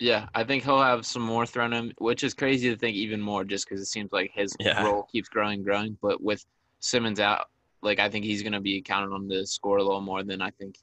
Yeah, 0.00 0.28
I 0.34 0.44
think 0.44 0.64
he'll 0.64 0.80
have 0.80 1.04
some 1.04 1.22
more 1.22 1.44
thrown 1.44 1.72
him, 1.72 1.92
which 1.98 2.22
is 2.22 2.32
crazy 2.34 2.70
to 2.70 2.76
think 2.76 2.96
even 2.96 3.20
more 3.20 3.44
just 3.44 3.68
because 3.68 3.80
it 3.80 3.86
seems 3.86 4.12
like 4.12 4.30
his 4.32 4.54
Yeah. 4.60 4.82
role 4.84 5.04
keeps 5.10 5.28
growing 5.28 5.62
growing. 5.62 5.98
But 6.00 6.22
with 6.22 6.44
Simmons 6.80 7.18
out, 7.18 7.48
like 7.82 7.98
I 7.98 8.08
think 8.08 8.24
he's 8.24 8.42
going 8.42 8.52
to 8.52 8.60
be 8.60 8.80
counted 8.80 9.12
on 9.12 9.28
to 9.28 9.44
score 9.46 9.78
a 9.78 9.82
little 9.82 10.00
more 10.00 10.22
than 10.22 10.40
I 10.40 10.50
think 10.50 10.76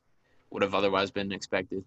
would 0.49 0.61
have 0.63 0.75
otherwise 0.75 1.11
been 1.11 1.31
expected. 1.31 1.83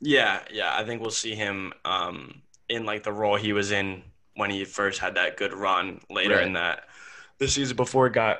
Yeah, 0.00 0.40
yeah. 0.50 0.74
I 0.76 0.84
think 0.84 1.02
we'll 1.02 1.10
see 1.10 1.34
him 1.34 1.72
um, 1.84 2.40
in 2.70 2.86
like 2.86 3.02
the 3.02 3.12
role 3.12 3.36
he 3.36 3.52
was 3.52 3.70
in 3.72 4.02
when 4.36 4.50
he 4.50 4.64
first 4.64 5.00
had 5.00 5.14
that 5.16 5.36
good 5.36 5.52
run 5.52 6.00
later 6.08 6.36
Right. 6.36 6.46
in 6.46 6.54
that 6.54 6.88
the 7.38 7.48
season 7.48 7.76
before 7.76 8.06
it 8.06 8.12
got 8.14 8.38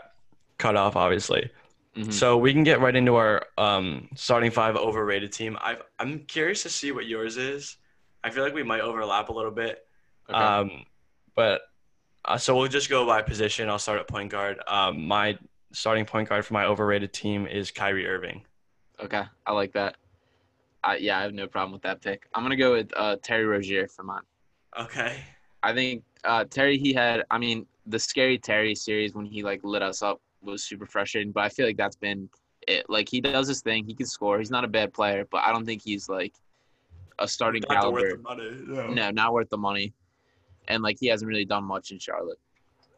cut 0.57 0.77
off, 0.77 0.97
obviously. 0.97 1.51
Mhm. 1.97 2.13
So 2.13 2.39
we 2.39 2.53
can 2.55 2.63
get 2.65 2.81
right 2.81 2.95
into 2.97 3.17
our 3.17 3.45
um, 3.59 4.09
starting 4.15 4.51
five 4.51 4.77
overrated 4.77 5.33
team. 5.33 5.59
I've, 5.61 5.83
I'm 5.99 6.21
curious 6.21 6.63
to 6.63 6.71
see 6.71 6.93
what 6.93 7.07
yours 7.07 7.37
is. 7.37 7.77
I 8.23 8.31
feel 8.31 8.45
like 8.45 8.55
we 8.55 8.63
might 8.63 8.81
overlap 8.81 9.29
a 9.29 9.33
little 9.33 9.51
bit. 9.51 9.85
Okay. 10.29 10.39
Um, 10.39 10.85
but 11.35 11.63
uh, 12.25 12.37
so 12.37 12.57
we'll 12.57 12.69
just 12.69 12.91
go 12.91 13.07
by 13.07 13.23
position. 13.23 13.69
I'll 13.69 13.79
start 13.79 13.99
at 14.01 14.09
point 14.09 14.31
guard. 14.31 14.59
Um, 14.67 15.07
my 15.07 15.39
starting 15.73 16.05
point 16.05 16.29
guard 16.29 16.45
for 16.45 16.55
my 16.55 16.65
overrated 16.65 17.13
team 17.13 17.47
is 17.47 17.71
Kyrie 17.71 18.07
Irving. 18.07 18.43
okay, 19.03 19.25
I 19.47 19.53
like 19.53 19.73
that. 19.73 19.97
I, 20.83 20.97
yeah, 20.97 21.19
I 21.19 21.23
have 21.23 21.35
no 21.35 21.47
problem 21.47 21.73
with 21.73 21.83
that 21.83 22.01
pick. 22.01 22.27
I'm 22.35 22.43
gonna 22.43 22.57
go 22.57 22.73
with 22.73 22.91
uh, 22.97 23.17
Terry 23.23 23.45
Rozier 23.45 23.87
for 23.87 24.03
mine. 24.03 24.23
Okay. 24.79 25.21
I 25.63 25.75
think 25.75 26.03
uh, 26.25 26.45
Terry, 26.45 26.79
he 26.79 26.93
had, 26.93 27.25
I 27.31 27.39
mean, 27.39 27.67
the 27.87 27.99
scary 27.99 28.39
Terry 28.39 28.75
series 28.75 29.15
when 29.15 29.27
he 29.27 29.43
like 29.43 29.61
lit 29.63 29.83
us 29.83 30.03
up 30.03 30.21
was 30.43 30.65
super 30.65 30.87
frustrating. 30.87 31.33
But 31.33 31.45
I 31.45 31.49
feel 31.49 31.67
like 31.67 31.77
that's 31.77 31.97
been 31.97 32.29
it. 32.67 32.89
Like 32.89 33.09
he 33.09 33.21
does 33.21 33.49
his 33.49 33.61
thing, 33.61 33.85
he 33.85 33.95
can 33.95 34.07
score. 34.07 34.39
He's 34.39 34.51
not 34.51 34.65
a 34.65 34.69
bad 34.69 34.93
player, 34.93 35.27
but 35.31 35.43
I 35.45 35.53
don't 35.53 35.67
think 35.67 35.83
he's 35.83 36.09
like 36.09 36.35
a 37.21 37.29
starting 37.29 37.63
Not 37.69 37.93
worth 37.93 38.03
caliber. 38.03 38.17
the 38.17 38.23
money, 38.23 38.51
no. 38.67 38.87
No, 38.89 39.11
not 39.11 39.33
worth 39.33 39.49
the 39.51 39.59
money. 39.59 39.93
And 40.69 40.83
like 40.83 40.97
he 41.01 41.07
hasn't 41.09 41.29
really 41.29 41.45
done 41.45 41.65
much 41.65 41.91
in 41.91 41.99
Charlotte. 41.99 42.39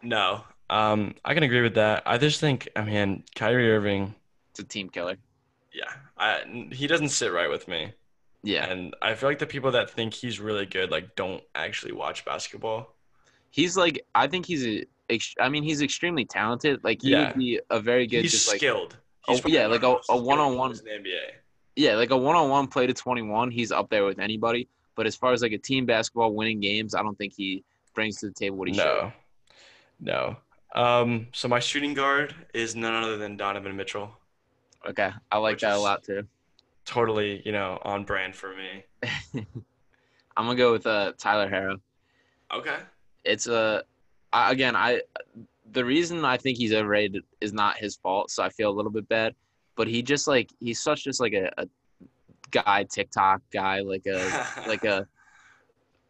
No. 0.03 0.45
Um, 0.70 1.14
I 1.25 1.35
can 1.35 1.43
agree 1.43 1.61
with 1.62 1.75
that. 1.75 2.03
I 2.07 2.18
just 2.18 2.41
think, 2.41 2.68
I 2.77 2.83
mean, 2.83 3.25
Kyrie 3.35 3.70
Irving, 3.70 4.14
It's 4.51 4.61
a 4.61 4.64
team 4.64 4.89
killer. 4.89 5.16
yeah, 5.73 5.93
I, 6.16 6.66
he 6.73 6.87
doesn't 6.87 7.11
sit 7.11 7.33
right 7.33 7.51
with 7.51 7.68
me. 7.68 7.93
Yeah, 8.45 8.66
And 8.66 8.95
I 9.03 9.14
feel 9.14 9.29
like 9.29 9.39
the 9.39 9.47
people 9.47 9.70
that 9.73 9.91
think 9.91 10.12
he's 10.14 10.41
really 10.41 10.66
good, 10.66 10.91
like, 10.91 11.14
don't 11.14 11.43
actually 11.55 11.93
watch 11.93 12.25
basketball. 12.25 12.95
he's 13.51 13.77
like 13.77 14.05
I 14.14 14.27
think 14.27 14.47
he's 14.47 14.66
a. 14.66 14.85
I 15.39 15.49
mean, 15.51 15.62
he's 15.62 15.83
extremely 15.83 16.25
talented. 16.25 16.83
Like 16.83 17.03
he 17.03 17.11
Yeah. 17.11 17.29
would 17.29 17.37
be 17.39 17.61
a 17.70 17.79
very 17.81 18.07
good, 18.07 18.23
he's 18.23 18.33
just 18.33 18.49
like 18.49 18.57
skilled. 18.59 18.97
Oh, 19.29 19.33
He's 19.33 19.41
probably 19.43 19.59
yeah, 19.59 19.66
like 19.66 19.83
a- 19.83 19.99
a 20.09 20.16
one-on-one- 20.16 20.70
in 20.73 20.79
the 20.79 20.91
NBA. 20.91 21.20
Yeah, 21.77 21.95
like 21.95 22.11
a 22.11 22.16
one-on-one 22.16 22.68
play 22.68 22.87
to 22.87 22.95
21. 22.95 23.51
He's 23.51 23.73
up 23.73 23.89
there 23.89 24.05
with 24.05 24.18
anybody. 24.18 24.68
But 24.95 25.07
as 25.07 25.16
far 25.16 25.33
as 25.33 25.43
like 25.43 25.53
a 25.53 25.59
team 25.59 25.87
basketball 25.87 26.35
winning 26.35 26.61
games, 26.61 26.95
I 26.95 27.03
don't 27.03 27.16
think 27.16 27.33
he 27.35 27.64
brings 27.95 28.18
to 28.18 28.27
the 28.27 28.33
table 28.33 28.59
what 28.59 28.68
he 28.68 28.75
should. 28.75 28.85
No. 28.85 29.12
No. 30.01 30.37
Um, 30.75 31.29
so 31.33 31.49
my 31.49 31.61
shooting 31.61 31.95
guard 31.95 32.35
is 32.55 32.75
none 32.75 32.95
other 32.95 33.16
than 33.16 33.37
Donovan 33.37 33.77
Mitchell. 33.77 34.11
Okay, 34.87 35.11
I 35.31 35.39
like 35.39 35.59
that 35.61 35.77
a 35.77 35.79
lot 35.79 36.03
too. 36.03 36.27
Totally, 36.85 37.43
you 37.45 37.53
know, 37.53 37.79
on 37.83 38.05
brand 38.05 38.35
for 38.35 38.55
me. 38.55 38.85
I'm 40.37 40.47
gonna 40.47 40.57
go 40.57 40.73
with 40.73 40.87
uh, 40.87 41.12
Tyler 41.18 41.49
Herro. 41.49 41.79
Okay. 42.53 42.79
It's 43.25 43.47
a 43.47 43.85
I, 44.33 44.51
again 44.51 44.75
I 44.75 45.03
the 45.73 45.85
reason 45.85 46.25
I 46.25 46.37
think 46.37 46.59
he's 46.59 46.73
overrated 46.73 47.23
is 47.41 47.53
not 47.53 47.77
his 47.77 47.97
fault, 47.97 48.31
so 48.31 48.43
I 48.43 48.49
feel 48.49 48.70
a 48.70 48.75
little 48.75 48.91
bit 48.91 49.09
bad. 49.09 49.35
But 49.77 49.89
he 49.89 50.03
just 50.03 50.27
like 50.29 50.51
he's 50.61 50.81
such 50.81 51.05
just 51.05 51.20
like 51.20 51.33
a, 51.33 51.51
a 51.59 51.66
guy 52.51 52.85
TikTok 52.85 53.43
guy, 53.53 53.81
like 53.81 54.07
a 54.07 54.47
like 54.66 54.85
a 54.85 55.07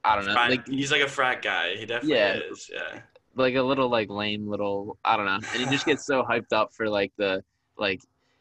I 0.05 0.17
don't 0.17 0.27
know, 0.27 0.33
Frat- 0.35 0.51
like 0.51 0.67
he's 0.69 0.91
like 0.91 1.03
a 1.03 1.09
frat 1.09 1.43
guy. 1.43 1.77
He 1.77 1.87
definitely 1.87 2.17
Yeah. 2.17 2.35
is. 2.51 2.71
Yeah. 2.73 3.01
like 3.37 3.55
a 3.55 3.63
little 3.63 3.89
like 3.89 4.11
lame 4.11 4.49
little 4.49 4.99
I 5.05 5.17
don't 5.17 5.27
know. 5.27 5.35
And 5.53 5.63
he 5.63 5.67
just 5.67 5.87
gets 5.87 6.05
so 6.05 6.23
hyped 6.23 6.53
up 6.53 6.73
for 6.73 6.89
like 6.89 7.13
the 7.17 7.43
like 7.79 8.01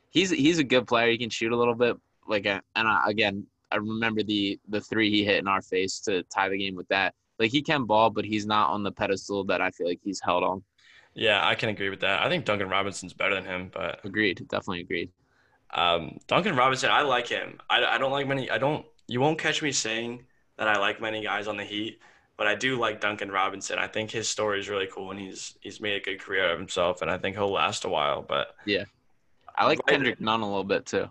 he's 0.09 0.31
he's 0.31 0.57
a 0.59 0.63
good 0.63 0.87
player. 0.87 1.11
He 1.11 1.17
can 1.17 1.29
shoot 1.29 1.51
a 1.51 1.57
little 1.57 1.75
bit. 1.75 1.95
Like 2.27 2.45
and 2.45 2.61
I, 2.75 3.03
again, 3.07 3.45
I 3.71 3.75
remember 3.77 4.23
the 4.23 4.59
the 4.69 4.81
three 4.81 5.09
he 5.11 5.23
hit 5.23 5.37
in 5.37 5.47
our 5.47 5.61
face 5.61 5.99
to 6.01 6.23
tie 6.23 6.49
the 6.49 6.57
game 6.57 6.75
with 6.75 6.87
that. 6.87 7.13
Like 7.39 7.51
he 7.51 7.61
can 7.61 7.85
ball, 7.85 8.09
but 8.09 8.25
he's 8.25 8.45
not 8.45 8.69
on 8.71 8.83
the 8.83 8.91
pedestal 8.91 9.43
that 9.45 9.61
I 9.61 9.69
feel 9.71 9.87
like 9.87 9.99
he's 10.03 10.19
held 10.21 10.43
on. 10.43 10.63
Yeah, 11.13 11.45
I 11.45 11.55
can 11.55 11.69
agree 11.69 11.89
with 11.89 12.01
that. 12.01 12.21
I 12.21 12.29
think 12.29 12.45
Duncan 12.45 12.69
Robinson's 12.69 13.13
better 13.13 13.35
than 13.35 13.45
him, 13.45 13.69
but 13.73 13.99
Agreed, 14.05 14.37
definitely 14.47 14.81
agreed. 14.81 15.11
um, 15.73 16.17
Duncan 16.27 16.55
Robinson, 16.55 16.89
I 16.89 17.01
like 17.01 17.27
him. 17.27 17.59
I, 17.69 17.83
I 17.85 17.97
don't 17.97 18.11
like 18.11 18.27
many. 18.27 18.49
I 18.49 18.57
don't. 18.57 18.85
You 19.07 19.19
won't 19.19 19.37
catch 19.39 19.61
me 19.61 19.71
saying 19.71 20.25
that 20.57 20.67
I 20.67 20.77
like 20.79 21.01
many 21.01 21.21
guys 21.23 21.47
on 21.47 21.57
the 21.57 21.63
Heat, 21.65 21.99
but 22.37 22.47
I 22.47 22.55
do 22.55 22.77
like 22.79 23.01
Duncan 23.01 23.29
Robinson. 23.29 23.77
I 23.77 23.87
think 23.87 24.09
his 24.11 24.29
story 24.29 24.59
is 24.59 24.69
really 24.69 24.87
cool, 24.87 25.11
and 25.11 25.19
he's 25.19 25.57
he's 25.61 25.81
made 25.81 25.95
a 25.97 25.99
good 25.99 26.19
career 26.21 26.49
of 26.51 26.57
himself, 26.59 27.01
and 27.01 27.11
I 27.11 27.17
think 27.17 27.35
he'll 27.35 27.51
last 27.51 27.83
a 27.83 27.89
while. 27.89 28.21
But 28.21 28.55
yeah, 28.65 28.85
I 29.55 29.65
like 29.65 29.79
Right. 29.79 29.87
Kendrick 29.95 30.21
Nunn 30.21 30.41
a 30.41 30.45
little 30.47 30.63
bit 30.63 30.85
too. 30.85 31.09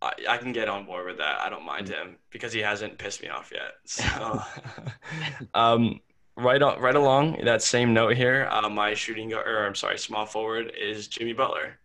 I, 0.00 0.12
I 0.28 0.36
can 0.36 0.52
get 0.52 0.68
on 0.68 0.84
board 0.86 1.06
with 1.06 1.18
that. 1.18 1.40
I 1.40 1.48
don't 1.48 1.64
mind 1.64 1.88
him 1.88 2.16
because 2.30 2.52
he 2.52 2.60
hasn't 2.60 2.98
pissed 2.98 3.20
me 3.22 3.28
off 3.28 3.50
yet. 3.52 3.72
So, 3.84 4.40
um, 5.54 6.00
right 6.38 6.62
on, 6.62 6.80
right 6.80 6.94
along 6.94 7.38
that 7.44 7.62
same 7.62 7.92
note 7.92 8.16
here, 8.16 8.48
uh, 8.50 8.68
my 8.68 8.94
shooting 8.94 9.30
guard, 9.30 9.46
or 9.46 9.66
I'm 9.66 9.74
sorry, 9.74 9.98
small 9.98 10.24
forward 10.24 10.72
is 10.80 11.08
Jimmy 11.08 11.32
Butler, 11.32 11.78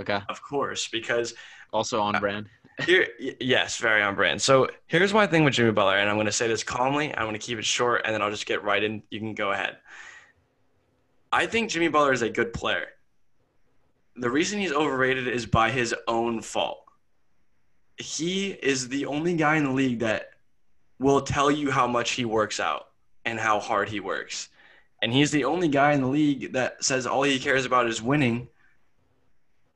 Okay, 0.00 0.20
of 0.28 0.42
course, 0.42 0.88
because 0.88 1.34
also 1.72 2.00
Uh, 2.00 2.06
on 2.06 2.20
brand. 2.20 2.48
here, 2.86 3.06
yes, 3.40 3.78
very 3.78 4.02
on 4.02 4.16
brand. 4.16 4.42
So 4.42 4.68
here's 4.86 5.14
my 5.14 5.26
thing 5.26 5.44
with 5.44 5.54
Jimmy 5.54 5.70
Butler, 5.70 5.98
and 5.98 6.10
I'm 6.10 6.16
going 6.16 6.26
to 6.26 6.32
say 6.32 6.48
this 6.48 6.64
calmly. 6.64 7.14
I'm 7.16 7.24
going 7.24 7.38
to 7.38 7.46
keep 7.46 7.58
it 7.58 7.64
short, 7.64 8.02
and 8.04 8.12
then 8.12 8.20
I'll 8.20 8.32
just 8.32 8.46
get 8.46 8.64
right 8.64 8.82
in. 8.82 9.02
You 9.10 9.20
can 9.20 9.34
go 9.34 9.52
ahead. 9.52 9.78
I 11.32 11.46
think 11.46 11.70
Jimmy 11.70 11.88
Butler 11.88 12.12
is 12.12 12.22
a 12.22 12.30
good 12.30 12.52
player. 12.52 12.88
The 14.16 14.30
reason 14.30 14.58
he's 14.58 14.72
overrated 14.72 15.28
is 15.28 15.46
by 15.46 15.70
his 15.70 15.94
own 16.08 16.40
fault. 16.40 16.84
He 17.96 18.50
is 18.50 18.88
the 18.88 19.06
only 19.06 19.36
guy 19.36 19.56
in 19.56 19.64
the 19.64 19.70
league 19.70 20.00
that 20.00 20.30
will 20.98 21.20
tell 21.20 21.50
you 21.50 21.70
how 21.70 21.86
much 21.86 22.12
he 22.12 22.24
works 22.24 22.58
out 22.58 22.88
and 23.24 23.38
how 23.38 23.60
hard 23.60 23.88
he 23.88 24.00
works. 24.00 24.48
And 25.02 25.12
he's 25.12 25.30
the 25.30 25.44
only 25.44 25.68
guy 25.68 25.92
in 25.92 26.00
the 26.00 26.08
league 26.08 26.52
that 26.52 26.82
says 26.82 27.06
all 27.06 27.22
he 27.22 27.38
cares 27.38 27.64
about 27.66 27.86
is 27.86 28.00
winning, 28.00 28.48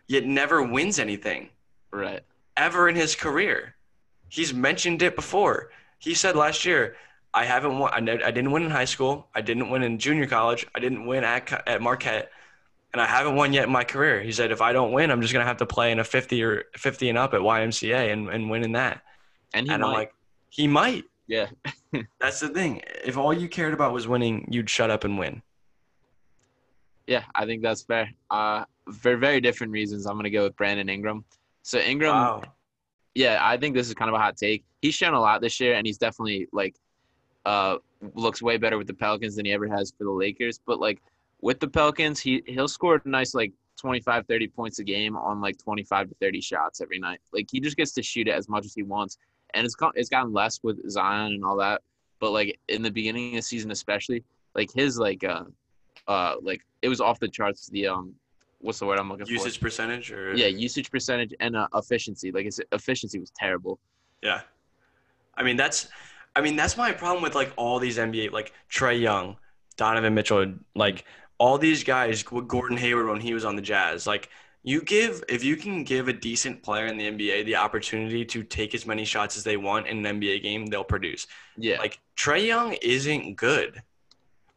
yet 0.07 0.25
never 0.25 0.63
wins 0.63 0.99
anything 0.99 1.51
Right. 1.91 2.23
ever 2.57 2.89
in 2.89 2.97
his 2.97 3.15
career. 3.15 3.75
He's 4.29 4.53
mentioned 4.53 5.03
it 5.03 5.17
before. 5.17 5.71
He 5.99 6.15
said 6.15 6.37
last 6.37 6.65
year, 6.65 6.97
"I 7.35 7.45
haven't 7.45 7.79
won. 7.79 7.93
I, 8.09 8.13
I 8.27 8.31
didn't 8.31 8.53
win 8.53 8.63
in 8.63 8.71
high 8.71 8.85
school. 8.85 9.29
I 9.35 9.41
didn't 9.41 9.71
win 9.71 9.83
in 9.83 9.99
junior 9.99 10.27
college. 10.27 10.67
I 10.75 10.81
didn't 10.81 11.07
win 11.07 11.25
at 11.25 11.51
at 11.67 11.83
Marquette, 11.83 12.31
and 12.93 13.01
I 13.03 13.07
haven't 13.07 13.37
won 13.37 13.53
yet 13.53 13.65
in 13.65 13.73
my 13.73 13.85
career." 13.85 14.21
He 14.23 14.33
said, 14.33 14.51
"If 14.53 14.61
I 14.61 14.73
don't 14.73 14.93
win, 14.93 15.11
I'm 15.11 15.21
just 15.23 15.33
gonna 15.33 15.45
have 15.47 15.57
to 15.59 15.67
play 15.67 15.93
in 15.93 15.99
a 15.99 16.05
50 16.05 16.43
or 16.43 16.65
50 16.77 17.09
and 17.09 17.19
up 17.19 17.35
at 17.35 17.41
YMCA 17.41 18.13
and 18.13 18.29
and 18.29 18.51
win 18.51 18.65
in 18.65 18.73
that." 18.73 19.03
And 19.55 19.67
he 19.67 19.73
and 19.73 19.83
might. 19.83 19.89
I'm 19.89 19.95
like, 19.95 20.15
"He 20.51 20.67
might." 20.69 21.05
Yeah. 21.29 21.47
That's 22.21 22.41
the 22.41 22.49
thing. 22.49 22.83
If 23.05 23.17
all 23.17 23.33
you 23.33 23.49
cared 23.49 23.73
about 23.75 23.93
was 23.93 24.09
winning, 24.09 24.49
you'd 24.51 24.69
shut 24.69 24.91
up 24.91 25.05
and 25.05 25.19
win. 25.19 25.43
Yeah, 27.07 27.25
I 27.35 27.47
think 27.47 27.63
that's 27.63 27.81
fair. 27.83 28.11
Uh, 28.31 28.65
for 29.01 29.17
very 29.17 29.41
different 29.41 29.73
reasons, 29.73 30.05
I'm 30.07 30.17
gonna 30.17 30.29
go 30.29 30.43
with 30.43 30.57
Brandon 30.57 30.89
Ingram. 30.91 31.25
So 31.63 31.79
Ingram, 31.79 32.15
Wow. 32.15 32.43
yeah, 33.15 33.39
I 33.41 33.57
think 33.57 33.75
this 33.75 33.89
is 33.89 33.95
kind 33.95 34.11
of 34.11 34.15
a 34.15 34.19
hot 34.19 34.37
take. 34.37 34.63
He's 34.83 34.95
shown 34.95 35.15
a 35.15 35.21
lot 35.21 35.41
this 35.41 35.59
year, 35.59 35.75
and 35.75 35.87
he's 35.87 35.97
definitely 35.97 36.49
like, 36.53 36.75
uh, 37.47 37.79
looks 38.15 38.43
way 38.43 38.59
better 38.59 38.77
with 38.77 38.87
the 38.89 38.95
Pelicans 38.95 39.37
than 39.37 39.47
he 39.47 39.53
ever 39.53 39.67
has 39.69 39.91
for 39.97 40.05
the 40.05 40.11
Lakers. 40.11 40.61
But 40.67 40.81
like 40.81 41.01
with 41.41 41.61
the 41.61 41.69
Pelicans, 41.69 42.21
he 42.21 42.43
he'll 42.47 42.69
score 42.69 43.01
a 43.03 43.09
nice 43.09 43.35
like 43.35 43.53
25, 43.79 44.27
30 44.27 44.49
points 44.49 44.79
a 44.79 44.85
game 44.85 45.17
on 45.17 45.41
like 45.41 45.57
25 45.57 46.11
to 46.11 46.15
30 46.21 46.41
shots 46.43 46.83
every 46.83 46.99
night. 46.99 47.21
Like 47.33 47.49
he 47.51 47.59
just 47.59 47.77
gets 47.79 47.93
to 47.93 48.03
shoot 48.03 48.29
it 48.29 48.33
as 48.33 48.51
much 48.51 48.67
as 48.67 48.75
he 48.75 48.83
wants, 48.83 49.17
and 49.55 49.65
it's 49.65 49.75
got, 49.75 49.93
it's 49.97 50.09
gotten 50.09 50.33
less 50.33 50.61
with 50.63 50.89
Zion 50.91 51.33
and 51.33 51.45
all 51.45 51.57
that. 51.57 51.83
But 52.21 52.31
like 52.31 52.59
in 52.69 52.83
the 52.83 52.91
beginning 52.91 53.31
of 53.31 53.37
the 53.37 53.43
season, 53.43 53.71
especially, 53.71 54.25
like 54.55 54.71
his 54.73 54.99
like 54.99 55.23
uh, 55.25 55.45
uh, 56.09 56.37
like 56.43 56.63
it 56.83 56.89
was 56.89 57.01
off 57.01 57.21
the 57.21 57.29
charts. 57.29 57.69
The 57.69 57.89
um, 57.89 58.15
what's 58.61 58.79
the 58.79 58.87
word 58.87 58.99
I'm 58.99 59.09
looking 59.09 59.27
for? 59.27 59.33
Usage 59.33 59.61
percentage 59.61 60.11
or 60.13 60.35
Yeah, 60.35 60.47
usage 60.47 60.91
percentage 60.91 61.33
and 61.41 61.57
uh, 61.57 61.69
efficiency. 61.75 62.33
Like 62.33 62.47
his 62.47 62.61
efficiency 62.73 63.19
was 63.19 63.31
terrible. 63.31 63.79
Yeah. 64.23 64.41
I 65.37 65.43
mean 65.43 65.57
that's 65.57 65.89
I 66.35 66.41
mean 66.41 66.57
that's 66.57 66.77
my 66.77 66.93
problem 66.93 67.23
with 67.23 67.35
like 67.35 67.53
all 67.57 67.79
these 67.79 67.99
NBA 67.99 68.33
like 68.33 68.53
Trae 68.71 69.01
Young, 69.01 69.37
Donovan 69.77 70.15
Mitchell, 70.15 70.55
like 70.75 71.05
all 71.39 71.59
these 71.59 71.85
guys 71.85 72.29
with 72.31 72.49
Gordon 72.49 72.77
Hayward 72.77 73.09
when 73.09 73.21
he 73.21 73.33
was 73.33 73.45
on 73.45 73.55
the 73.55 73.63
Jazz. 73.63 74.07
Like 74.07 74.29
you 74.63 74.83
give 74.83 75.23
if 75.29 75.45
you 75.45 75.57
can 75.57 75.85
give 75.85 76.09
a 76.09 76.13
decent 76.13 76.63
player 76.63 76.87
in 76.87 76.99
the 76.99 77.07
NBA 77.07 77.43
the 77.45 77.57
opportunity 77.57 78.25
to 78.27 78.43
take 78.43 78.75
as 78.75 78.87
many 78.87 79.05
shots 79.05 79.37
as 79.37 79.45
they 79.45 79.57
want 79.57 79.87
in 79.87 80.05
an 80.05 80.21
NBA 80.21 80.43
game, 80.43 80.67
they'll 80.67 80.85
produce. 80.85 81.27
Yeah, 81.57 81.79
Like 81.79 82.01
Trae 82.17 82.47
Young 82.47 82.75
isn't 82.83 83.37
good. 83.37 83.83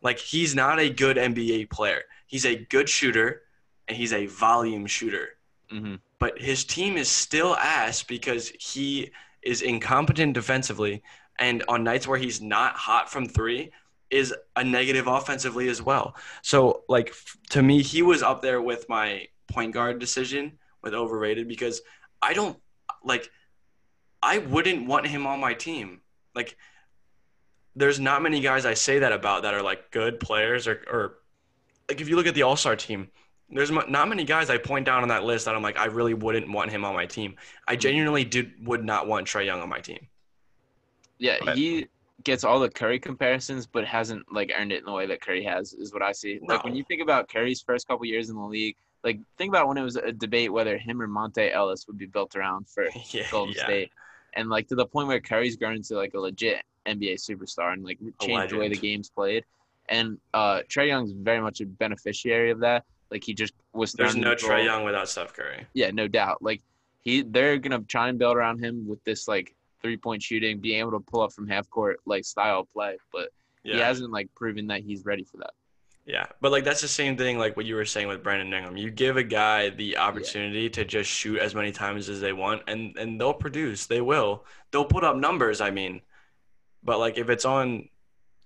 Like 0.02 0.20
he's 0.20 0.56
not 0.56 0.80
a 0.80 0.90
good 0.90 1.18
NBA 1.18 1.66
player. 1.66 2.04
He's 2.28 2.46
a 2.46 2.56
good 2.56 2.90
shooter 2.90 3.44
and 3.88 3.98
he's 3.98 4.14
a 4.14 4.26
volume 4.28 4.86
shooter 4.88 5.30
hmm 5.70 5.96
but 6.20 6.40
his 6.40 6.64
team 6.64 6.98
is 6.98 7.10
still 7.10 7.56
ass 7.56 8.04
because 8.04 8.50
he 8.60 9.12
is 9.42 9.62
incompetent 9.64 10.34
defensively 10.34 11.02
and 11.40 11.64
on 11.68 11.84
nights 11.84 12.08
where 12.08 12.20
he's 12.20 12.42
not 12.42 12.76
hot 12.76 13.10
from 13.10 13.26
3 13.28 13.72
is 14.12 14.34
a 14.56 14.64
negative 14.64 15.08
offensively 15.08 15.70
as 15.70 15.82
well. 15.82 16.16
So 16.44 16.84
like 16.88 17.14
to 17.50 17.64
me 17.64 17.82
he 17.82 18.02
was 18.02 18.22
up 18.22 18.42
there 18.42 18.62
with 18.62 18.88
my 18.90 19.28
point 19.52 19.74
guard 19.74 20.00
decision 20.00 20.54
with 20.82 20.94
overrated 20.94 21.48
because 21.48 21.82
I 22.22 22.34
don't 22.34 22.58
like 23.04 23.30
I 24.24 24.38
wouldn't 24.40 24.88
want 24.88 25.08
him 25.08 25.26
on 25.28 25.40
my 25.40 25.54
team. 25.54 26.02
Like 26.36 26.56
there's 27.76 28.00
not 28.00 28.22
many 28.22 28.40
guys 28.42 28.66
I 28.66 28.74
say 28.74 29.00
that 29.00 29.12
about 29.12 29.44
that 29.44 29.54
are 29.54 29.62
like 29.62 29.92
good 29.92 30.20
players 30.20 30.68
or 30.68 30.84
or 30.92 31.18
like 31.90 32.02
if 32.02 32.10
you 32.10 32.16
look 32.16 32.28
at 32.28 32.36
the 32.36 32.44
All-Star 32.44 32.76
team 32.76 33.10
there's 33.54 33.70
not 33.72 34.08
many 34.08 34.24
guys 34.24 34.50
I 34.50 34.58
point 34.58 34.86
down 34.86 35.02
on 35.04 35.10
that 35.10 35.24
list 35.26 35.46
that 35.46 35.56
I'm 35.56 35.62
like 35.62 35.78
I 35.78 35.86
really 35.86 36.14
wouldn't 36.14 36.50
want 36.50 36.72
him 36.72 36.86
on 36.86 36.94
my 36.94 37.06
team. 37.06 37.36
I 37.68 37.76
genuinely 37.76 38.24
did 38.24 38.54
would 38.66 38.84
not 38.86 39.08
want 39.08 39.28
Trae 39.28 39.46
Young 39.46 39.62
on 39.62 39.68
my 39.70 39.80
team. 39.80 40.08
yeah. 41.20 41.38
But- 41.44 41.58
He 41.58 41.88
gets 42.24 42.44
all 42.44 42.60
the 42.60 42.70
Curry 42.70 43.00
comparisons, 43.00 43.66
but 43.66 43.84
hasn't 43.84 44.32
like 44.32 44.52
earned 44.58 44.72
it 44.72 44.80
in 44.80 44.86
the 44.86 44.92
way 44.94 45.06
that 45.08 45.22
Curry 45.22 45.44
has. 45.44 45.74
Is 45.74 45.92
what 45.92 46.02
I 46.04 46.12
see. 46.12 46.40
Like 46.42 46.64
when 46.64 46.76
you 46.76 46.84
think 46.88 47.02
about 47.02 47.28
Curry's 47.30 47.62
first 47.62 47.88
couple 47.88 48.06
years 48.06 48.30
in 48.30 48.36
the 48.36 48.44
league, 48.44 48.76
like 49.04 49.20
think 49.38 49.50
about 49.50 49.68
when 49.68 49.78
it 49.78 49.84
was 49.84 49.96
a 49.96 50.12
debate 50.12 50.52
whether 50.52 50.78
him 50.78 51.02
or 51.02 51.08
Monta 51.08 51.52
Ellis 51.52 51.88
would 51.88 51.98
be 51.98 52.06
built 52.06 52.36
around 52.36 52.68
for 52.70 52.86
yeah, 53.10 53.24
Golden 53.32 53.56
yeah. 53.56 53.64
State, 53.64 53.92
and 54.34 54.50
like 54.50 54.68
to 54.68 54.76
the 54.76 54.86
point 54.86 55.08
where 55.08 55.20
Curry's 55.20 55.56
grown 55.56 55.76
into 55.76 55.96
like 55.96 56.14
a 56.14 56.20
legit 56.20 56.64
NBA 56.86 57.16
superstar 57.16 57.74
and 57.74 57.84
like 57.84 58.00
changed 58.22 58.54
the 58.54 58.58
way 58.58 58.70
the 58.70 58.76
game's 58.76 59.10
played. 59.10 59.46
And 59.90 60.20
uh, 60.34 60.62
Trae 60.70 60.88
Young's 60.88 61.12
very 61.12 61.42
much 61.42 61.60
a 61.62 61.66
beneficiary 61.66 62.52
of 62.52 62.60
that. 62.60 62.86
Like 63.10 63.24
he 63.24 63.34
just 63.34 63.54
was. 63.74 63.92
There's 63.92 64.16
no 64.16 64.36
Trae 64.36 64.64
Young 64.64 64.84
without 64.84 65.10
Steph 65.10 65.34
Curry. 65.34 65.66
Yeah, 65.74 65.92
no 65.92 66.08
doubt. 66.08 66.42
Like 66.42 66.62
he, 67.02 67.24
they're 67.24 67.58
gonna 67.58 67.82
try 67.82 68.08
and 68.08 68.18
build 68.18 68.38
around 68.38 68.60
him 68.64 68.88
with 68.88 69.04
this 69.04 69.28
like 69.28 69.54
three 69.82 69.98
point 69.98 70.24
shooting, 70.24 70.60
being 70.60 70.80
able 70.80 70.92
to 70.92 71.00
pull 71.00 71.22
up 71.22 71.34
from 71.34 71.48
half 71.48 71.70
court 71.70 72.00
like 72.06 72.24
style 72.24 72.66
play. 72.72 72.98
But 73.12 73.30
Yeah. 73.64 73.76
he 73.76 73.80
hasn't 73.82 74.12
like 74.12 74.34
proven 74.36 74.68
that 74.68 74.82
he's 74.82 75.04
ready 75.06 75.24
for 75.24 75.38
that. 75.38 75.52
Yeah, 76.12 76.26
but 76.42 76.52
like 76.52 76.66
that's 76.66 76.82
the 76.82 76.90
same 76.90 77.16
thing 77.16 77.38
like 77.38 77.56
what 77.56 77.66
you 77.66 77.76
were 77.76 77.86
saying 77.86 78.10
with 78.10 78.22
Brandon 78.22 78.54
Ingram. 78.54 78.76
You 78.76 78.92
give 78.92 79.16
a 79.16 79.24
guy 79.24 79.70
the 79.70 79.98
opportunity 79.98 80.70
to 80.72 80.84
just 80.84 81.10
shoot 81.10 81.40
as 81.40 81.56
many 81.56 81.72
times 81.72 82.10
as 82.10 82.20
they 82.20 82.34
want, 82.34 82.64
and 82.68 82.98
and 82.98 83.20
they'll 83.20 83.34
produce. 83.34 83.86
They 83.86 84.02
will. 84.02 84.44
They'll 84.72 84.84
put 84.84 85.06
up 85.06 85.16
numbers. 85.16 85.62
I 85.62 85.72
mean, 85.72 86.02
but 86.84 87.00
like 87.00 87.18
if 87.18 87.30
it's 87.30 87.46
on 87.46 87.88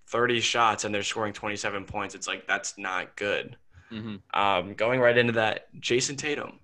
thirty 0.09 0.41
shots 0.41 0.83
and 0.83 0.93
they're 0.93 1.01
scoring 1.01 1.33
twenty 1.33 1.55
seven 1.55 1.85
points, 1.85 2.13
it's 2.13 2.27
like 2.27 2.45
that's 2.45 2.77
not 2.77 3.15
good. 3.15 3.57
hmm 3.89 4.17
Um, 4.31 4.75
going 4.75 4.99
right 4.99 5.17
into 5.17 5.33
that, 5.33 5.67
Jayson 5.79 6.17
Tatum, 6.17 6.59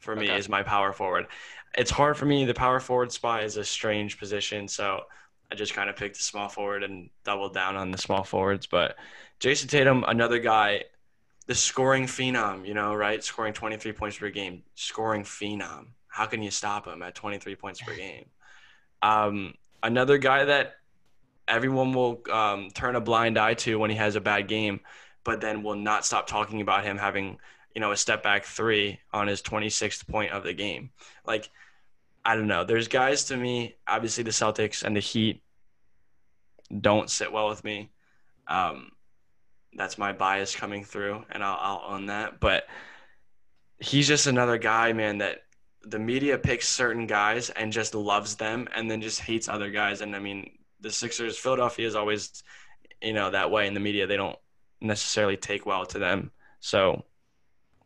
for 0.00 0.14
me 0.14 0.26
Okay. 0.26 0.36
is 0.36 0.48
my 0.50 0.62
power 0.62 0.92
forward. 0.92 1.26
It's 1.78 1.90
hard 1.90 2.18
for 2.18 2.26
me. 2.26 2.44
The 2.44 2.52
power 2.54 2.80
forward 2.80 3.12
spot 3.12 3.44
is 3.44 3.56
a 3.56 3.64
strange 3.64 4.18
position, 4.18 4.68
so 4.68 5.04
I 5.50 5.54
just 5.54 5.74
kind 5.74 5.90
of 5.90 5.96
picked 5.96 6.16
the 6.16 6.22
small 6.22 6.48
forward 6.48 6.82
and 6.82 7.10
doubled 7.24 7.54
down 7.54 7.76
on 7.76 7.90
the 7.90 7.98
small 7.98 8.24
forwards. 8.24 8.66
But 8.66 8.96
Jayson 9.40 9.68
Tatum, 9.68 10.04
another 10.06 10.38
guy, 10.38 10.84
the 11.46 11.54
scoring 11.54 12.04
phenom, 12.04 12.66
you 12.66 12.74
know, 12.74 12.94
right? 12.94 13.22
Scoring 13.22 13.52
23 13.52 13.92
points 13.92 14.18
per 14.18 14.30
game, 14.30 14.62
scoring 14.74 15.22
phenom. 15.22 15.88
How 16.08 16.26
can 16.26 16.42
you 16.42 16.50
stop 16.50 16.86
him 16.86 17.02
at 17.02 17.14
23 17.14 17.56
points 17.56 17.80
per 17.82 17.94
game? 17.94 18.26
Um, 19.02 19.54
another 19.82 20.16
guy 20.16 20.44
that 20.44 20.76
everyone 21.46 21.92
will 21.92 22.22
um, 22.32 22.70
turn 22.72 22.96
a 22.96 23.00
blind 23.00 23.38
eye 23.38 23.54
to 23.54 23.78
when 23.78 23.90
he 23.90 23.96
has 23.96 24.16
a 24.16 24.20
bad 24.20 24.48
game, 24.48 24.80
but 25.24 25.40
then 25.40 25.62
will 25.62 25.76
not 25.76 26.06
stop 26.06 26.26
talking 26.26 26.60
about 26.60 26.84
him 26.84 26.96
having, 26.96 27.38
you 27.74 27.80
know, 27.80 27.92
a 27.92 27.96
step 27.96 28.22
back 28.22 28.44
three 28.44 28.98
on 29.12 29.26
his 29.26 29.42
26th 29.42 30.08
point 30.08 30.32
of 30.32 30.42
the 30.42 30.54
game. 30.54 30.90
Like, 31.26 31.50
I 32.24 32.34
don't 32.36 32.46
know. 32.46 32.64
There's 32.64 32.88
guys 32.88 33.24
to 33.26 33.36
me, 33.36 33.76
obviously 33.86 34.24
the 34.24 34.30
Celtics 34.30 34.82
and 34.82 34.96
the 34.96 35.00
Heat 35.00 35.42
don't 36.80 37.10
sit 37.10 37.30
well 37.32 37.48
with 37.48 37.62
me. 37.64 37.90
Um, 38.48 38.90
that's 39.76 39.98
my 39.98 40.12
bias 40.12 40.54
coming 40.54 40.84
through, 40.84 41.24
and 41.30 41.42
I'll, 41.42 41.58
I'll 41.60 41.94
own 41.94 42.06
that. 42.06 42.40
But 42.40 42.64
he's 43.78 44.08
just 44.08 44.26
another 44.26 44.56
guy, 44.56 44.92
man, 44.92 45.18
that 45.18 45.42
the 45.82 45.98
media 45.98 46.38
picks 46.38 46.68
certain 46.68 47.06
guys 47.06 47.50
and 47.50 47.72
just 47.72 47.94
loves 47.94 48.36
them 48.36 48.68
and 48.74 48.90
then 48.90 49.02
just 49.02 49.20
hates 49.20 49.48
other 49.48 49.70
guys. 49.70 50.00
And 50.00 50.16
I 50.16 50.18
mean, 50.18 50.50
the 50.80 50.90
Sixers, 50.90 51.36
Philadelphia 51.36 51.86
is 51.86 51.94
always, 51.94 52.42
you 53.02 53.12
know, 53.12 53.30
that 53.30 53.50
way 53.50 53.66
in 53.66 53.74
the 53.74 53.80
media. 53.80 54.06
They 54.06 54.16
don't 54.16 54.38
necessarily 54.80 55.36
take 55.36 55.66
well 55.66 55.84
to 55.86 55.98
them. 55.98 56.30
So 56.60 57.04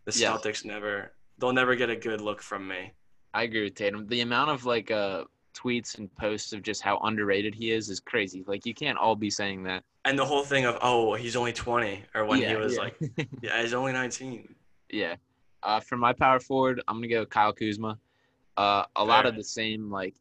the 0.05 0.17
Yeah. 0.17 0.33
Celtics 0.33 0.65
never, 0.65 1.13
they'll 1.39 1.53
never 1.53 1.75
get 1.75 1.91
a 1.91 1.97
good 1.97 2.21
look 2.21 2.43
from 2.43 2.69
me. 2.69 2.93
I 3.39 3.45
agree 3.45 3.63
with 3.63 3.77
Tatum. 3.77 4.09
The 4.09 4.23
amount 4.23 4.51
of 4.51 4.65
like 4.65 4.91
uh 4.91 5.23
tweets 5.55 5.99
and 5.99 6.13
posts 6.17 6.53
of 6.53 6.63
just 6.63 6.83
how 6.83 6.99
underrated 7.05 7.55
he 7.55 7.71
is 7.71 7.89
is 7.89 8.01
crazy. 8.01 8.43
Like 8.49 8.67
you 8.67 8.75
can't 8.75 8.99
all 8.99 9.15
be 9.15 9.31
saying 9.31 9.63
that. 9.63 9.85
And 10.05 10.19
the 10.19 10.25
whole 10.25 10.43
thing 10.43 10.65
of, 10.65 10.77
oh, 10.83 11.15
he's 11.15 11.37
only 11.37 11.53
20, 11.53 12.03
or 12.15 12.25
when 12.25 12.41
he 12.43 12.57
was 12.57 12.75
yeah. 12.75 12.81
like, 12.81 12.97
yeah, 13.43 13.61
he's 13.63 13.75
only 13.75 13.93
19. 13.93 14.55
Yeah. 14.91 15.17
Uh, 15.63 15.79
for 15.79 15.97
my 15.97 16.13
power 16.13 16.41
forward, 16.41 16.83
I'm 16.89 16.97
gonna 16.97 17.09
go 17.09 17.27
Kyle 17.27 17.53
Kuzma. 17.53 17.97
Uh, 18.57 18.85
a 18.97 19.05
lot 19.05 19.25
of 19.25 19.37
the 19.37 19.45
same 19.45 19.89
like, 19.89 20.17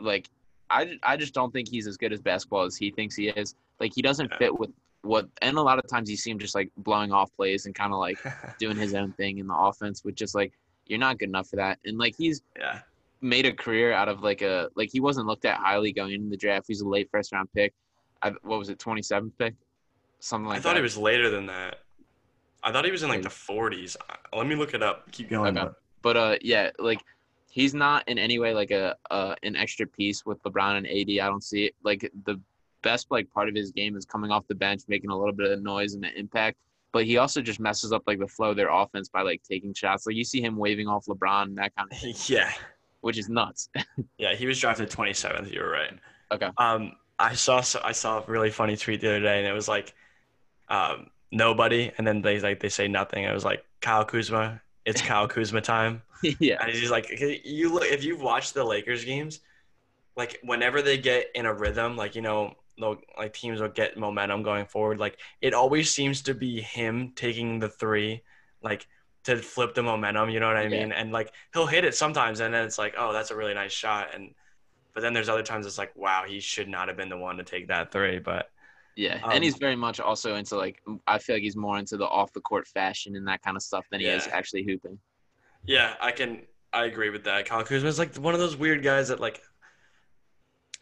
like 0.00 0.30
I, 0.70 0.96
I 1.02 1.18
just 1.18 1.34
don't 1.34 1.52
think 1.52 1.68
he's 1.68 1.86
as 1.86 1.98
good 1.98 2.14
as 2.14 2.22
basketball 2.22 2.62
as 2.64 2.76
he 2.76 2.90
thinks 2.90 3.14
he 3.14 3.28
is. 3.28 3.56
Like 3.78 3.92
he 3.94 4.00
doesn't 4.00 4.30
Yeah. 4.32 4.38
fit 4.38 4.58
with 4.58 4.70
what, 5.02 5.28
and 5.42 5.58
a 5.58 5.62
lot 5.62 5.78
of 5.78 5.86
times 5.86 6.08
he 6.08 6.16
see 6.16 6.30
him 6.30 6.38
just 6.38 6.54
like 6.54 6.70
blowing 6.78 7.12
off 7.12 7.30
plays 7.36 7.66
and 7.66 7.74
kind 7.74 7.92
of 7.92 7.98
like 7.98 8.18
doing 8.58 8.78
his 8.78 8.94
own 8.94 9.12
thing 9.12 9.36
in 9.36 9.48
the 9.48 9.54
offense, 9.54 10.02
with 10.02 10.14
just 10.14 10.34
like 10.34 10.54
you're 10.86 10.98
not 10.98 11.18
good 11.18 11.28
enough 11.28 11.48
for 11.48 11.56
that. 11.56 11.78
And 11.84 11.98
like 11.98 12.14
he's 12.16 12.42
yeah. 12.58 12.80
made 13.20 13.46
a 13.46 13.52
career 13.52 13.92
out 13.92 14.08
of 14.08 14.22
like 14.22 14.42
a 14.42 14.68
like 14.74 14.90
he 14.92 15.00
wasn't 15.00 15.26
looked 15.26 15.44
at 15.44 15.56
highly 15.56 15.92
going 15.92 16.12
into 16.12 16.30
the 16.30 16.36
draft. 16.36 16.66
He's 16.68 16.80
a 16.80 16.88
late 16.88 17.08
first 17.10 17.32
round 17.32 17.48
pick. 17.54 17.72
I, 18.22 18.32
what 18.42 18.58
was 18.58 18.70
it, 18.70 18.78
27th 18.78 19.32
pick, 19.38 19.54
something 20.20 20.46
like 20.46 20.56
that. 20.56 20.60
I 20.60 20.62
thought 20.62 20.74
that. 20.74 20.76
he 20.76 20.82
was 20.82 20.96
later 20.96 21.28
than 21.28 21.46
that. 21.46 21.80
I 22.62 22.72
thought 22.72 22.86
he 22.86 22.90
was 22.90 23.02
in 23.02 23.10
like 23.10 23.22
the 23.22 23.28
40s. 23.28 23.96
Uh, 24.08 24.36
Let 24.36 24.46
me 24.46 24.54
look 24.54 24.72
it 24.72 24.82
up. 24.82 25.10
Keep 25.12 25.28
going. 25.28 25.58
Okay. 25.58 25.70
But 26.00 26.16
uh, 26.16 26.36
yeah, 26.40 26.70
like 26.78 27.02
he's 27.50 27.74
not 27.74 28.08
in 28.08 28.18
any 28.18 28.38
way 28.38 28.52
like 28.54 28.70
a 28.70 28.96
uh 29.10 29.34
an 29.42 29.56
extra 29.56 29.86
piece 29.86 30.24
with 30.24 30.42
LeBron 30.42 30.78
and 30.78 30.86
AD. 30.86 31.24
I 31.24 31.28
don't 31.28 31.44
see 31.44 31.66
it. 31.66 31.74
Like 31.84 32.10
the 32.24 32.40
best 32.82 33.10
like 33.10 33.30
part 33.30 33.48
of 33.48 33.54
his 33.54 33.70
game 33.70 33.96
is 33.96 34.04
coming 34.04 34.30
off 34.30 34.46
the 34.48 34.54
bench, 34.54 34.82
making 34.88 35.10
a 35.10 35.16
little 35.16 35.32
bit 35.32 35.50
of 35.50 35.62
noise 35.62 35.94
and 35.94 36.04
an 36.04 36.12
impact. 36.16 36.58
But 36.94 37.06
he 37.06 37.16
also 37.16 37.42
just 37.42 37.58
messes 37.58 37.92
up 37.92 38.04
like 38.06 38.20
the 38.20 38.28
flow 38.28 38.50
of 38.50 38.56
their 38.56 38.70
offense 38.70 39.08
by 39.08 39.22
like 39.22 39.42
taking 39.42 39.74
shots. 39.74 40.06
Like 40.06 40.14
you 40.14 40.22
see 40.22 40.40
him 40.40 40.56
waving 40.56 40.86
off 40.86 41.06
LeBron 41.06 41.42
and 41.42 41.58
that 41.58 41.74
kind 41.74 41.90
of 41.90 41.98
thing, 41.98 42.14
yeah. 42.28 42.52
which 43.00 43.18
is 43.18 43.28
nuts. 43.28 43.68
Yeah, 44.16 44.34
he 44.34 44.46
was 44.46 44.60
drafted 44.60 44.90
27th. 44.90 45.52
You 45.52 45.60
were 45.60 45.70
right. 45.70 45.90
Okay. 46.30 46.50
Um, 46.56 46.92
I 47.18 47.34
saw 47.34 47.62
I 47.82 47.90
saw 47.90 48.20
a 48.20 48.24
really 48.28 48.50
funny 48.50 48.76
tweet 48.76 49.00
the 49.00 49.08
other 49.08 49.20
day, 49.20 49.38
and 49.38 49.46
it 49.46 49.52
was 49.52 49.66
like, 49.66 49.92
um, 50.68 51.08
nobody, 51.32 51.90
and 51.98 52.06
then 52.06 52.22
they 52.22 52.38
like 52.38 52.60
they 52.60 52.68
say 52.68 52.86
nothing. 52.86 53.24
It 53.24 53.34
was 53.34 53.44
like 53.44 53.64
Kyle 53.80 54.04
Kuzma. 54.04 54.62
It's 54.84 55.02
Kyle 55.02 55.26
Kuzma 55.26 55.60
time, 55.62 56.00
yeah. 56.38 56.58
and 56.60 56.72
he's 56.72 56.92
like, 56.92 57.08
you 57.44 57.72
look 57.72 57.84
if 57.84 58.04
you've 58.04 58.22
watched 58.22 58.54
the 58.54 58.64
Lakers 58.64 59.04
games, 59.04 59.40
like 60.16 60.38
whenever 60.44 60.80
they 60.80 60.96
get 60.96 61.26
in 61.34 61.44
a 61.44 61.52
rhythm, 61.52 61.96
like 61.96 62.14
you 62.14 62.22
know 62.22 62.54
they'll 62.78 62.98
like 63.16 63.32
teams 63.34 63.60
will 63.60 63.68
get 63.68 63.96
momentum 63.98 64.42
going 64.42 64.66
forward. 64.66 64.98
Like 64.98 65.18
it 65.40 65.54
always 65.54 65.94
seems 65.94 66.22
to 66.22 66.34
be 66.34 66.60
him 66.60 67.12
taking 67.14 67.58
the 67.58 67.68
three, 67.68 68.22
like 68.62 68.86
to 69.24 69.36
flip 69.38 69.74
the 69.74 69.82
momentum. 69.82 70.30
You 70.30 70.40
know 70.40 70.48
what 70.48 70.56
I 70.56 70.68
Yeah. 70.68 70.68
mean? 70.68 70.92
And 70.92 71.12
like 71.12 71.32
he'll 71.52 71.66
hit 71.66 71.84
it 71.84 71.94
sometimes, 71.94 72.40
and 72.40 72.52
then 72.54 72.64
it's 72.64 72.78
like, 72.78 72.94
oh, 72.98 73.12
that's 73.12 73.30
a 73.30 73.36
really 73.36 73.54
nice 73.54 73.72
shot. 73.72 74.14
And 74.14 74.34
but 74.94 75.00
then 75.02 75.12
there's 75.12 75.28
other 75.28 75.42
times 75.42 75.66
it's 75.66 75.78
like, 75.78 75.94
wow, 75.96 76.24
he 76.26 76.40
should 76.40 76.68
not 76.68 76.88
have 76.88 76.96
been 76.96 77.08
the 77.08 77.18
one 77.18 77.36
to 77.38 77.44
take 77.44 77.68
that 77.68 77.90
three. 77.92 78.18
But 78.18 78.48
Yeah, 78.96 79.18
Um, 79.24 79.32
and 79.32 79.44
he's 79.44 79.56
very 79.56 79.76
much 79.76 80.00
also 80.00 80.36
into 80.36 80.56
like 80.56 80.80
I 81.06 81.18
feel 81.18 81.36
like 81.36 81.42
he's 81.42 81.56
more 81.56 81.78
into 81.78 81.96
the 81.96 82.06
off 82.06 82.32
the 82.32 82.40
court 82.40 82.66
fashion 82.68 83.16
and 83.16 83.26
that 83.28 83.42
kind 83.42 83.56
of 83.56 83.62
stuff 83.62 83.86
than 83.90 84.00
he 84.00 84.06
is 84.06 84.28
actually 84.32 84.64
hooping. 84.64 84.98
yeah, 85.66 85.94
I 86.00 86.12
can 86.12 86.42
I 86.72 86.84
agree 86.84 87.10
with 87.10 87.24
that. 87.24 87.46
Kyle 87.46 87.60
is 87.62 87.98
like 87.98 88.16
one 88.16 88.34
of 88.34 88.40
those 88.40 88.56
weird 88.56 88.82
guys 88.82 89.08
that 89.08 89.20
like. 89.20 89.40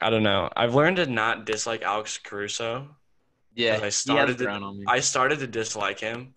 I 0.00 0.10
don't 0.10 0.22
know. 0.22 0.48
I've 0.56 0.74
learned 0.74 0.96
to 0.96 1.06
not 1.06 1.46
dislike 1.46 1.82
Alex 1.82 2.18
Caruso. 2.18 2.88
Yeah, 3.54 3.78
I 3.82 3.90
started 3.90 4.38
to-. 4.38 4.82
I 4.86 5.00
started 5.00 5.38
to 5.40 5.46
dislike 5.46 6.00
him, 6.00 6.34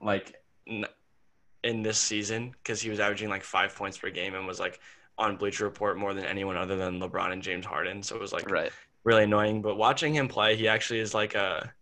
like 0.00 0.34
n- 0.68 0.84
in 1.64 1.82
this 1.82 1.98
season 1.98 2.50
because 2.62 2.80
he 2.80 2.90
was 2.90 3.00
averaging 3.00 3.28
like 3.28 3.42
five 3.42 3.74
points 3.74 3.96
per 3.98 4.10
game 4.10 4.34
and 4.34 4.46
was 4.46 4.60
like 4.60 4.80
on 5.18 5.36
Bleacher 5.36 5.64
Report 5.64 5.96
more 5.96 6.14
than 6.14 6.24
anyone 6.24 6.56
other 6.56 6.76
than 6.76 7.00
LeBron 7.00 7.32
and 7.32 7.42
James 7.42 7.64
Harden. 7.66 8.02
So 8.02 8.16
it 8.16 8.20
was 8.20 8.32
like 8.32 8.50
right. 8.50 8.72
really 9.04 9.24
annoying. 9.24 9.62
But 9.62 9.76
watching 9.76 10.14
him 10.14 10.28
play, 10.28 10.56
he 10.56 10.68
actually 10.68 11.00
is 11.00 11.14
like 11.14 11.34
a. 11.34 11.72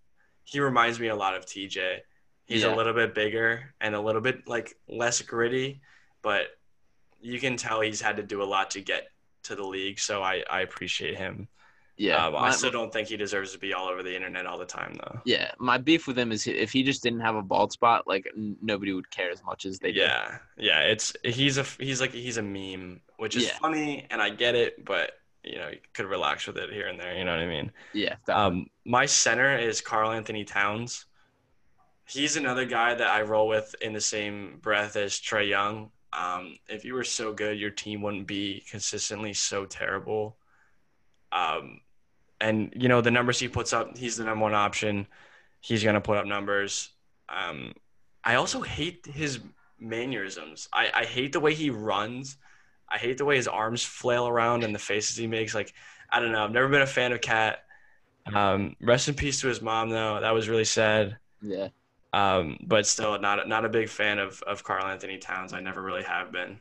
He 0.45 0.61
reminds 0.61 0.99
me 0.99 1.09
a 1.09 1.17
lot 1.17 1.37
of 1.37 1.47
TJ. 1.47 1.99
He's 2.45 2.63
Yeah. 2.63 2.75
a 2.75 2.77
little 2.77 2.93
bit 2.95 3.15
bigger 3.15 3.75
and 3.81 3.95
a 3.95 4.01
little 4.01 4.21
bit 4.21 4.49
like 4.49 4.77
less 4.89 5.23
gritty, 5.23 5.81
but 6.23 6.47
you 7.21 7.39
can 7.39 7.57
tell 7.57 7.81
he's 7.81 8.01
had 8.01 8.17
to 8.17 8.23
do 8.23 8.43
a 8.43 8.45
lot 8.45 8.71
to 8.73 8.81
get 8.81 9.09
to 9.45 9.55
the 9.55 9.65
league. 9.65 9.99
So 9.99 10.23
I 10.23 10.43
I 10.51 10.61
appreciate 10.63 11.17
him. 11.17 11.49
Yeah, 11.97 12.29
Uh, 12.29 12.31
but 12.31 12.39
I 12.39 12.51
still 12.53 12.71
don't 12.71 12.91
think 12.91 13.09
he 13.09 13.19
deserves 13.19 13.53
to 13.53 13.59
be 13.59 13.75
all 13.75 13.87
over 13.87 14.03
the 14.03 14.17
internet 14.17 14.47
all 14.47 14.57
the 14.59 14.65
time 14.65 14.95
though. 14.95 15.21
yeah. 15.27 15.51
My 15.59 15.77
beef 15.77 16.07
with 16.07 16.19
him 16.19 16.33
is 16.33 16.47
if 16.47 16.73
he 16.73 16.83
just 16.83 17.03
didn't 17.03 17.21
have 17.21 17.35
a 17.37 17.43
bald 17.43 17.73
spot, 17.73 18.07
like 18.07 18.27
n- 18.35 18.57
nobody 18.63 18.95
would 18.95 19.11
care 19.11 19.31
as 19.31 19.45
much 19.45 19.67
as 19.67 19.79
they 19.79 19.93
do. 19.93 20.01
yeah, 20.01 20.39
yeah. 20.57 20.81
It's 20.81 21.13
he's 21.25 21.59
a 21.59 21.63
he's 21.79 22.01
like 22.01 22.13
he's 22.13 22.39
a 22.39 22.43
meme, 22.43 23.03
which 23.19 23.37
is 23.37 23.45
Yeah. 23.49 23.59
funny, 23.59 24.07
and 24.11 24.23
I 24.23 24.31
get 24.31 24.55
it, 24.55 24.83
but 24.83 25.13
you 25.45 25.57
know 25.59 25.69
you 25.69 25.79
could 25.93 26.07
relax 26.07 26.47
with 26.47 26.57
it 26.57 26.73
here 26.73 26.87
and 26.89 26.99
there. 26.99 27.15
You 27.19 27.25
know 27.27 27.33
what 27.33 27.41
I 27.43 27.47
mean? 27.47 27.71
yeah. 27.93 28.17
definitely. 28.27 28.61
Um, 28.61 28.67
my 28.87 29.05
center 29.05 29.59
is 29.59 29.83
Karl-Anthony 29.83 30.45
Towns. 30.45 31.05
He's 32.07 32.37
another 32.37 32.65
guy 32.65 32.95
that 32.95 33.07
I 33.09 33.23
roll 33.23 33.47
with 33.47 33.75
in 33.83 33.93
the 33.93 34.01
same 34.01 34.59
breath 34.63 34.97
as 34.97 35.13
Trae 35.21 35.49
Young. 35.49 35.91
Um, 36.13 36.59
if 36.69 36.85
you 36.85 36.95
were 36.95 37.05
so 37.05 37.33
good, 37.33 37.59
your 37.59 37.71
team 37.71 38.03
wouldn't 38.03 38.27
be 38.27 38.65
consistently 38.69 39.33
so 39.33 39.65
terrible. 39.65 40.37
Um, 41.33 41.81
and 42.41 42.73
you 42.77 42.89
know 42.89 43.01
the 43.01 43.11
numbers 43.11 43.39
he 43.39 43.49
puts 43.49 43.73
up, 43.73 43.97
he's 43.97 44.17
the 44.17 44.25
number 44.25 44.43
one 44.43 44.55
option. 44.55 45.07
He's 45.61 45.85
gonna 45.85 46.01
put 46.01 46.17
up 46.17 46.27
numbers. 46.27 46.91
Um, 47.29 47.75
I 48.25 48.35
also 48.35 48.61
hate 48.63 49.07
his 49.07 49.41
mannerisms. 49.79 50.69
I, 50.73 50.91
I 50.95 51.05
hate 51.05 51.33
the 51.33 51.41
way 51.41 51.55
he 51.55 51.71
runs. 51.71 52.37
I 52.89 52.99
hate 52.99 53.19
the 53.19 53.25
way 53.25 53.37
his 53.37 53.47
arms 53.47 53.85
flail 53.85 54.27
around 54.27 54.65
and 54.65 54.75
the 54.75 54.79
faces 54.81 55.17
he 55.17 55.27
makes. 55.27 55.55
Like 55.55 55.73
I 56.11 56.19
don't 56.21 56.33
know. 56.33 56.43
I've 56.45 56.51
never 56.51 56.69
been 56.69 56.83
a 56.83 56.87
fan 56.87 57.13
of 57.13 57.21
KAT. 57.21 57.61
Um, 58.35 58.77
rest 58.81 59.09
in 59.09 59.15
peace 59.15 59.41
to 59.41 59.49
his 59.49 59.63
mom, 59.63 59.91
though. 59.91 60.21
That 60.21 60.33
was 60.33 60.49
really 60.49 60.65
sad. 60.65 61.19
yeah. 61.41 61.69
Um, 62.13 62.57
but 62.63 62.87
still, 62.87 63.19
not 63.21 63.47
not 63.49 63.65
a 63.65 63.69
big 63.69 63.89
fan 63.89 64.19
of 64.19 64.43
of 64.43 64.65
Karl-Anthony 64.65 65.19
Towns. 65.19 65.53
I 65.53 65.61
never 65.61 65.81
really 65.83 66.03
have 66.03 66.33
been. 66.33 66.59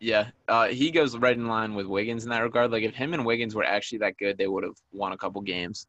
Yeah, 0.00 0.26
uh, 0.48 0.66
he 0.68 0.90
goes 0.90 1.16
right 1.16 1.34
in 1.36 1.46
line 1.46 1.74
with 1.74 1.86
Wiggins 1.86 2.24
in 2.24 2.30
that 2.30 2.40
regard. 2.40 2.70
Like, 2.70 2.82
if 2.82 2.94
him 2.94 3.14
and 3.14 3.24
Wiggins 3.24 3.54
were 3.54 3.64
actually 3.64 3.98
that 3.98 4.18
good, 4.18 4.36
they 4.36 4.46
would 4.46 4.62
have 4.62 4.74
won 4.92 5.12
a 5.12 5.16
couple 5.16 5.40
games. 5.40 5.86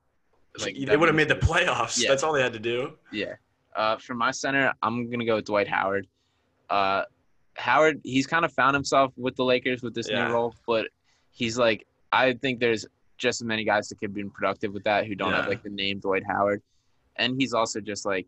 Like, 0.57 0.77
they 0.79 0.95
would 0.95 1.09
have 1.09 1.15
made 1.15 1.27
the 1.27 1.35
playoffs. 1.35 2.01
Yeah. 2.01 2.09
That's 2.09 2.23
all 2.23 2.31
they 2.31 2.41
had 2.41 2.53
to 2.53 2.59
do. 2.59 2.93
Yeah. 3.11 3.33
Uh, 3.75 3.97
for 3.97 4.13
my 4.13 4.31
center, 4.31 4.71
I'm 4.81 5.09
gonna 5.11 5.25
go 5.25 5.35
with 5.35 5.45
Dwight 5.45 5.67
Howard. 5.67 6.07
Uh, 6.69 7.03
Howard, 7.55 7.99
he's 8.05 8.25
kind 8.25 8.45
of 8.45 8.53
found 8.53 8.73
himself 8.75 9.11
with 9.17 9.35
the 9.35 9.43
Lakers 9.43 9.81
with 9.83 9.93
this 9.93 10.09
Yeah. 10.09 10.27
new 10.27 10.33
role, 10.33 10.55
but 10.65 10.87
he's 11.31 11.57
like, 11.57 11.85
I 12.13 12.33
think 12.33 12.61
there's 12.61 12.85
just 13.17 13.41
as 13.41 13.45
many 13.45 13.65
guys 13.65 13.89
that 13.89 13.99
could 13.99 14.13
be 14.13 14.23
productive 14.23 14.73
with 14.73 14.85
that 14.85 15.07
who 15.07 15.15
don't 15.15 15.33
have 15.33 15.47
like 15.47 15.63
the 15.63 15.69
name 15.69 15.99
Dwight 15.99 16.23
Howard, 16.25 16.61
and 17.17 17.35
he's 17.39 17.53
also 17.53 17.81
just 17.81 18.05
like, 18.05 18.25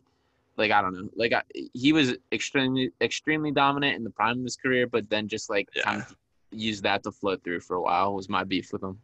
like 0.58 0.72
I 0.72 0.82
don't 0.82 0.94
know, 0.94 1.10
like 1.16 1.34
I, 1.34 1.44
he 1.74 1.94
was 1.94 2.16
extremely 2.32 2.92
extremely 3.02 3.52
dominant 3.52 3.96
in 3.96 4.04
the 4.04 4.10
prime 4.10 4.40
of 4.40 4.44
his 4.44 4.56
career, 4.58 4.88
but 4.88 5.10
then 5.10 5.28
just 5.28 5.50
like 5.50 5.70
Yeah. 5.76 5.84
kind 5.84 6.02
of 6.02 6.16
used 6.52 6.84
that 6.84 7.04
to 7.04 7.12
float 7.12 7.44
through 7.44 7.60
for 7.62 7.76
a 7.76 7.82
while 7.82 8.14
was 8.14 8.30
my 8.30 8.44
beef 8.44 8.72
with 8.72 8.82
him. 8.84 9.00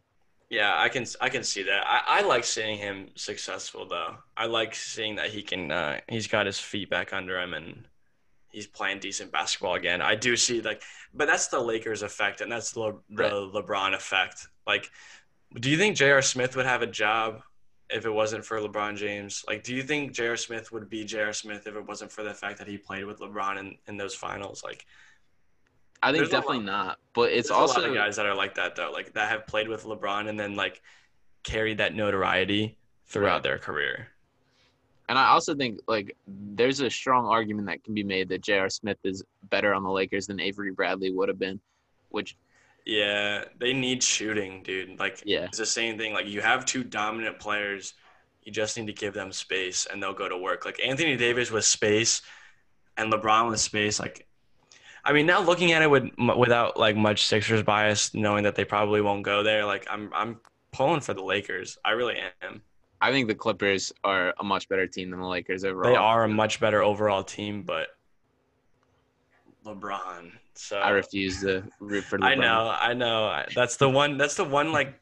Yeah, 0.50 0.72
I 0.76 0.88
can 0.88 1.04
I 1.20 1.28
can 1.30 1.42
see 1.42 1.62
that. 1.64 1.84
I, 1.86 2.00
I 2.06 2.20
like 2.22 2.44
seeing 2.44 2.78
him 2.78 3.08
successful 3.16 3.86
though. 3.88 4.16
I 4.36 4.46
like 4.46 4.74
seeing 4.74 5.16
that 5.16 5.30
he 5.30 5.42
can 5.42 5.70
uh, 5.70 6.00
he's 6.08 6.26
got 6.26 6.46
his 6.46 6.58
feet 6.58 6.90
back 6.90 7.12
under 7.12 7.40
him 7.40 7.54
and 7.54 7.84
he's 8.50 8.66
playing 8.66 9.00
decent 9.00 9.32
basketball 9.32 9.74
again. 9.74 10.00
I 10.00 10.14
do 10.14 10.36
see 10.36 10.60
like, 10.60 10.82
but 11.12 11.26
that's 11.26 11.48
the 11.48 11.58
Lakers 11.60 12.02
effect 12.02 12.40
and 12.40 12.52
that's 12.52 12.72
the, 12.72 12.80
Le- 12.80 12.92
the 13.10 13.22
Right. 13.24 13.32
LeBron 13.32 13.94
effect. 13.94 14.46
Like, 14.66 14.90
do 15.58 15.70
you 15.70 15.76
think 15.76 15.96
J.R. 15.96 16.22
Smith 16.22 16.54
would 16.56 16.66
have 16.66 16.82
a 16.82 16.86
job 16.86 17.42
if 17.90 18.06
it 18.06 18.10
wasn't 18.10 18.44
for 18.44 18.58
LeBron 18.58 18.96
James? 18.96 19.44
Like, 19.46 19.62
do 19.62 19.74
you 19.74 19.82
think 19.82 20.12
J.R. 20.12 20.36
Smith 20.36 20.72
would 20.72 20.88
be 20.88 21.04
J.R. 21.04 21.32
Smith 21.32 21.66
if 21.66 21.74
it 21.76 21.86
wasn't 21.86 22.10
for 22.12 22.22
the 22.22 22.34
fact 22.34 22.58
that 22.58 22.66
he 22.68 22.76
played 22.78 23.04
with 23.04 23.20
LeBron 23.20 23.58
in, 23.58 23.76
in 23.86 23.96
those 23.96 24.14
finals? 24.14 24.62
Like, 24.64 24.86
I 26.02 26.12
think 26.12 26.24
definitely 26.30 26.58
lot- 26.58 26.64
not, 26.66 26.98
but 27.14 27.30
it's 27.32 27.50
also 27.50 27.80
a 27.80 27.82
lot 27.82 27.88
of 27.90 27.94
guys 27.94 28.16
that 28.16 28.26
are 28.26 28.34
like 28.34 28.54
that 28.56 28.76
though, 28.76 28.90
like 28.92 29.12
that 29.14 29.28
have 29.30 29.46
played 29.46 29.68
with 29.68 29.84
LeBron 29.84 30.28
and 30.28 30.38
then 30.38 30.54
like 30.54 30.82
carried 31.44 31.78
that 31.78 31.94
notoriety 31.94 32.76
throughout 33.06 33.34
Right. 33.34 33.42
their 33.42 33.58
career. 33.58 34.08
And 35.08 35.18
I 35.18 35.26
also 35.28 35.54
think 35.54 35.80
like 35.86 36.16
there's 36.26 36.80
a 36.80 36.88
strong 36.90 37.26
argument 37.26 37.66
that 37.68 37.84
can 37.84 37.94
be 37.94 38.02
made 38.02 38.28
that 38.30 38.40
J.R. 38.42 38.70
Smith 38.70 38.98
is 39.04 39.22
better 39.50 39.74
on 39.74 39.82
the 39.82 39.90
Lakers 39.90 40.26
than 40.26 40.40
Avery 40.40 40.72
Bradley 40.72 41.10
would 41.10 41.28
have 41.28 41.38
been, 41.38 41.60
which 42.10 42.36
Yeah, 42.84 43.44
they 43.58 43.72
need 43.72 44.02
shooting, 44.02 44.62
dude. 44.62 44.98
Like 44.98 45.22
yeah, 45.24 45.44
it's 45.44 45.58
the 45.58 45.66
same 45.66 45.96
thing. 45.96 46.12
Like 46.12 46.26
you 46.26 46.40
have 46.42 46.66
two 46.66 46.84
dominant 46.84 47.38
players, 47.38 47.94
you 48.44 48.52
just 48.52 48.76
need 48.76 48.86
to 48.86 48.92
give 48.92 49.14
them 49.14 49.32
space 49.32 49.86
and 49.90 50.02
they'll 50.02 50.12
go 50.12 50.28
to 50.28 50.36
work. 50.36 50.64
Like 50.64 50.80
Anthony 50.84 51.16
Davis 51.16 51.50
with 51.50 51.64
space 51.64 52.22
and 52.96 53.12
LeBron 53.12 53.48
with 53.48 53.60
space. 53.60 53.98
Like, 53.98 54.26
I 55.04 55.12
mean, 55.12 55.26
now 55.26 55.40
looking 55.40 55.72
at 55.72 55.82
it 55.82 55.90
with 55.90 56.10
without 56.36 56.78
like 56.78 56.96
much 56.96 57.26
Sixers 57.26 57.62
bias, 57.62 58.14
knowing 58.14 58.44
that 58.44 58.54
they 58.54 58.64
probably 58.64 59.00
won't 59.00 59.22
go 59.22 59.42
there, 59.42 59.64
like 59.64 59.86
I'm 59.90 60.10
I'm 60.14 60.40
pulling 60.72 61.00
for 61.00 61.14
the 61.14 61.22
Lakers. 61.22 61.78
I 61.84 61.92
really 61.92 62.16
am. 62.42 62.62
I 63.00 63.12
think 63.12 63.28
the 63.28 63.34
Clippers 63.34 63.92
are 64.02 64.34
a 64.38 64.44
much 64.44 64.68
better 64.68 64.86
team 64.86 65.10
than 65.10 65.20
the 65.20 65.26
Lakers 65.26 65.64
overall. 65.64 65.90
They 65.90 65.96
are 65.96 66.24
a 66.24 66.28
much 66.28 66.60
better 66.60 66.82
overall 66.82 67.22
team, 67.22 67.62
but 67.62 67.88
LeBron. 69.64 70.32
So 70.56 70.78
I 70.78 70.90
refuse 70.90 71.40
to 71.42 71.64
root 71.80 72.04
for. 72.04 72.18
LeBron. 72.18 72.24
I 72.24 72.34
know, 72.34 72.68
I 72.80 72.94
know. 72.94 73.42
That's 73.54 73.76
the 73.76 73.88
one. 73.88 74.16
That's 74.18 74.34
the 74.36 74.44
one 74.44 74.72
like 74.72 75.00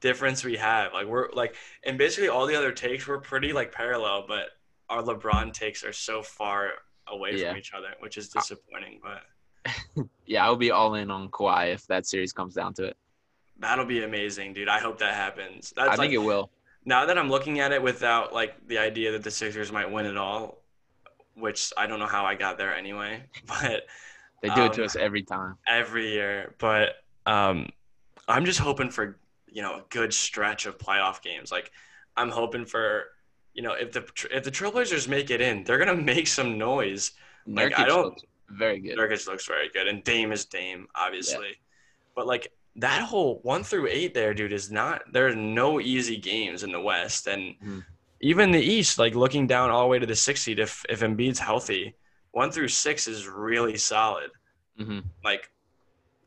difference 0.00 0.44
we 0.44 0.56
have. 0.56 0.92
Like 0.92 1.06
we're 1.06 1.30
like, 1.32 1.56
and 1.84 1.96
basically 1.98 2.28
all 2.28 2.46
the 2.46 2.56
other 2.56 2.72
takes 2.72 3.06
were 3.06 3.18
pretty 3.18 3.52
like 3.52 3.72
parallel, 3.72 4.24
but 4.26 4.46
our 4.88 5.02
LeBron 5.02 5.52
takes 5.52 5.84
are 5.84 5.92
so 5.92 6.22
far 6.22 6.70
away 7.08 7.36
Yeah. 7.36 7.50
from 7.50 7.58
each 7.58 7.72
other, 7.74 7.88
which 8.00 8.16
is 8.16 8.28
disappointing. 8.28 9.00
But 9.02 10.04
Yeah, 10.26 10.44
I'll 10.44 10.56
be 10.56 10.70
all 10.70 10.94
in 10.94 11.10
on 11.10 11.28
Kawhi 11.30 11.72
if 11.74 11.86
that 11.86 12.06
series 12.06 12.32
comes 12.32 12.54
down 12.54 12.72
to 12.74 12.84
it. 12.84 12.96
that'll 13.58 13.84
be 13.86 14.02
amazing, 14.04 14.52
dude. 14.54 14.68
I 14.68 14.78
hope 14.78 14.98
that 14.98 15.14
happens. 15.14 15.72
That's 15.76 15.86
I 15.88 15.90
like, 15.92 16.00
think 16.00 16.12
it 16.14 16.18
will. 16.18 16.50
now 16.84 17.06
that 17.06 17.16
I'm 17.18 17.30
looking 17.30 17.60
at 17.60 17.72
it 17.72 17.82
without 17.82 18.32
like 18.32 18.54
the 18.68 18.78
idea 18.78 19.12
that 19.12 19.22
the 19.22 19.30
Sixers 19.30 19.70
might 19.72 19.90
win 19.90 20.06
it 20.06 20.16
all, 20.16 20.62
which 21.34 21.72
I 21.76 21.86
don't 21.86 21.98
know 21.98 22.06
how 22.06 22.24
I 22.24 22.34
got 22.34 22.58
there 22.58 22.74
anyway, 22.74 23.22
but 23.46 23.84
They 24.48 24.54
do 24.54 24.64
it 24.66 24.72
to 24.74 24.82
um, 24.82 24.86
us 24.86 24.96
every 24.96 25.22
time. 25.22 25.56
every 25.66 26.12
year. 26.12 26.54
But 26.58 26.96
um, 27.26 27.68
I'm 28.28 28.44
just 28.44 28.58
hoping 28.58 28.90
for 28.90 29.18
you 29.48 29.62
know 29.62 29.74
a 29.76 29.84
good 29.90 30.12
stretch 30.12 30.66
of 30.66 30.76
playoff 30.78 31.22
games. 31.22 31.50
Like 31.50 31.70
I'm 32.16 32.30
hoping 32.30 32.64
for 32.66 33.04
you 33.54 33.62
know 33.62 33.72
if 33.72 33.92
the 33.92 34.04
if 34.30 34.44
the 34.44 34.50
Trailblazers 34.50 35.08
make 35.08 35.30
it 35.30 35.40
in, 35.40 35.64
they're 35.64 35.78
gonna 35.78 35.94
make 36.14 36.26
some 36.26 36.58
noise. 36.58 37.12
like, 37.46 37.78
I 37.78 37.84
don't- 37.86 38.04
looks 38.06 38.22
very 38.50 38.78
good. 38.80 38.98
Nurkic 38.98 39.26
looks 39.26 39.46
very 39.46 39.68
good, 39.70 39.88
and 39.88 40.04
Dame 40.04 40.30
is 40.30 40.44
Dame, 40.44 40.86
obviously. 40.94 41.52
But 42.14 42.26
like 42.26 42.52
that 42.76 43.02
whole 43.02 43.38
one 43.42 43.62
through 43.64 43.86
eight 43.88 44.12
there, 44.14 44.34
dude, 44.34 44.52
is 44.52 44.70
not. 44.70 45.02
There 45.12 45.26
are 45.28 45.34
no 45.34 45.80
easy 45.80 46.16
games 46.18 46.62
in 46.62 46.70
the 46.72 46.80
West, 46.80 47.26
and 47.26 47.54
Mhm. 47.60 47.84
even 48.20 48.50
the 48.50 48.60
East. 48.60 48.98
Like 48.98 49.14
looking 49.14 49.46
down 49.46 49.70
all 49.70 49.82
the 49.82 49.88
way 49.88 49.98
to 49.98 50.06
the 50.06 50.14
six 50.14 50.42
seed, 50.42 50.58
if 50.58 50.84
if 50.90 51.00
Embiid's 51.00 51.38
healthy, 51.38 51.94
one 52.34 52.50
through 52.50 52.68
six 52.68 53.06
is 53.08 53.26
really 53.26 53.76
solid. 53.76 54.30
hmm 54.78 55.00
Like 55.24 55.50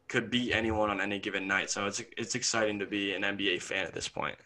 could 0.08 0.32
beat 0.32 0.54
anyone 0.54 0.90
on 0.90 1.02
any 1.02 1.20
given 1.20 1.48
night. 1.48 1.70
So 1.70 1.86
it's 1.86 2.02
it's 2.18 2.34
exciting 2.36 2.80
to 2.80 2.86
be 2.86 3.14
an 3.14 3.24
NBA 3.24 3.62
fan 3.62 3.86
at 3.86 3.94
this 3.94 4.08
point. 4.08 4.38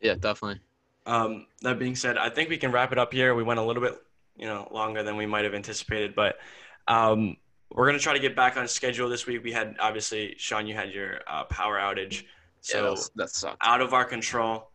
Yeah, 0.00 0.14
definitely. 0.14 0.60
Um, 1.06 1.46
that 1.62 1.78
being 1.78 1.94
said, 1.96 2.16
I 2.18 2.28
think 2.30 2.48
we 2.50 2.56
can 2.58 2.70
wrap 2.72 2.92
it 2.92 2.98
up 2.98 3.12
here. 3.12 3.34
We 3.34 3.42
went 3.42 3.58
a 3.60 3.62
little 3.62 3.82
bit, 3.82 3.94
you 4.36 4.46
know, 4.46 4.68
longer 4.70 5.02
than 5.02 5.16
we 5.16 5.26
might 5.26 5.44
have 5.44 5.54
anticipated, 5.54 6.14
but 6.14 6.38
um, 6.86 7.36
we're 7.70 7.86
gonna 7.86 7.98
try 7.98 8.12
to 8.14 8.18
get 8.18 8.34
back 8.36 8.56
on 8.56 8.66
schedule 8.68 9.08
this 9.08 9.26
week. 9.26 9.42
We 9.44 9.52
had 9.52 9.76
obviously, 9.80 10.34
Sean, 10.38 10.66
you 10.66 10.74
had 10.74 10.90
your 10.90 11.20
uh, 11.26 11.44
power 11.44 11.76
outage, 11.78 12.24
so 12.60 12.82
that's- 12.82 13.10
that 13.16 13.30
sucks. 13.30 13.56
out 13.60 13.80
of 13.80 13.92
our 13.94 14.04
control. 14.04 14.70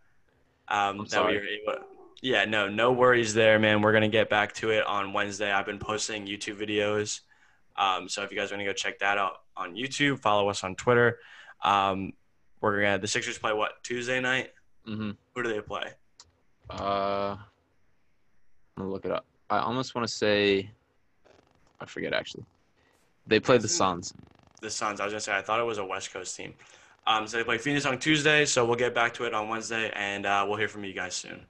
Um, 0.70 0.80
I'm 0.80 0.98
that 1.06 1.10
sorry. 1.12 1.34
we 1.34 1.40
were 1.40 1.74
able. 1.76 1.86
Yeah, 2.24 2.46
no, 2.46 2.70
no 2.70 2.94
worries 2.94 3.34
there, 3.34 3.60
man. 3.60 3.82
We're 3.82 3.92
gonna 3.92 4.08
get 4.08 4.30
back 4.30 4.54
to 4.54 4.70
it 4.70 4.88
on 4.88 5.12
Wednesday. 5.12 5.52
I've 5.52 5.66
been 5.66 5.78
posting 5.78 6.26
YouTube 6.26 6.58
videos, 6.58 7.20
um, 7.76 8.08
so 8.08 8.24
if 8.24 8.32
you 8.32 8.38
guys 8.38 8.50
want 8.50 8.62
to 8.62 8.66
go 8.66 8.72
check 8.72 9.00
that 9.00 9.18
out 9.18 9.42
on 9.58 9.76
YouTube, 9.76 10.20
follow 10.20 10.48
us 10.48 10.64
on 10.64 10.76
Twitter. 10.76 11.20
Um, 11.66 12.14
we're 12.62 12.82
gonna 12.82 12.98
the 12.98 13.10
Sixers 13.10 13.38
play 13.38 13.52
what 13.52 13.84
Tuesday 13.84 14.22
night. 14.22 14.52
Mm-hmm. 14.88 15.12
Who 15.36 15.44
do 15.44 15.52
they 15.52 15.60
play? 15.60 15.92
Uh, 16.70 17.36
I'm 17.36 18.78
gonna 18.78 18.90
look 18.90 19.04
it 19.04 19.12
up. 19.12 19.26
I 19.50 19.58
almost 19.58 19.94
want 19.94 20.08
to 20.08 20.14
say, 20.14 20.72
I 21.82 21.86
forget 21.86 22.14
actually. 22.14 22.46
They 23.28 23.42
play 23.42 23.58
the 23.58 23.68
Suns. 23.68 24.14
The 24.62 24.70
Suns. 24.70 25.02
I 25.02 25.04
was 25.04 25.12
gonna 25.12 25.20
say 25.20 25.36
I 25.36 25.42
thought 25.42 25.60
it 25.60 25.66
was 25.66 25.78
a 25.78 25.86
West 25.86 26.14
Coast 26.14 26.38
team. 26.38 26.54
Um, 27.06 27.28
so 27.28 27.36
they 27.36 27.44
play 27.44 27.58
Phoenix 27.58 27.86
on 27.86 28.00
Tuesday. 28.00 28.46
So 28.46 28.64
we'll 28.64 28.78
get 28.78 28.96
back 28.96 29.14
to 29.16 29.26
it 29.26 29.34
on 29.34 29.50
Wednesday, 29.50 29.92
and 29.94 30.26
uh, 30.26 30.46
we'll 30.48 30.58
hear 30.58 30.70
from 30.70 30.86
you 30.86 30.94
guys 30.94 31.16
soon. 31.16 31.46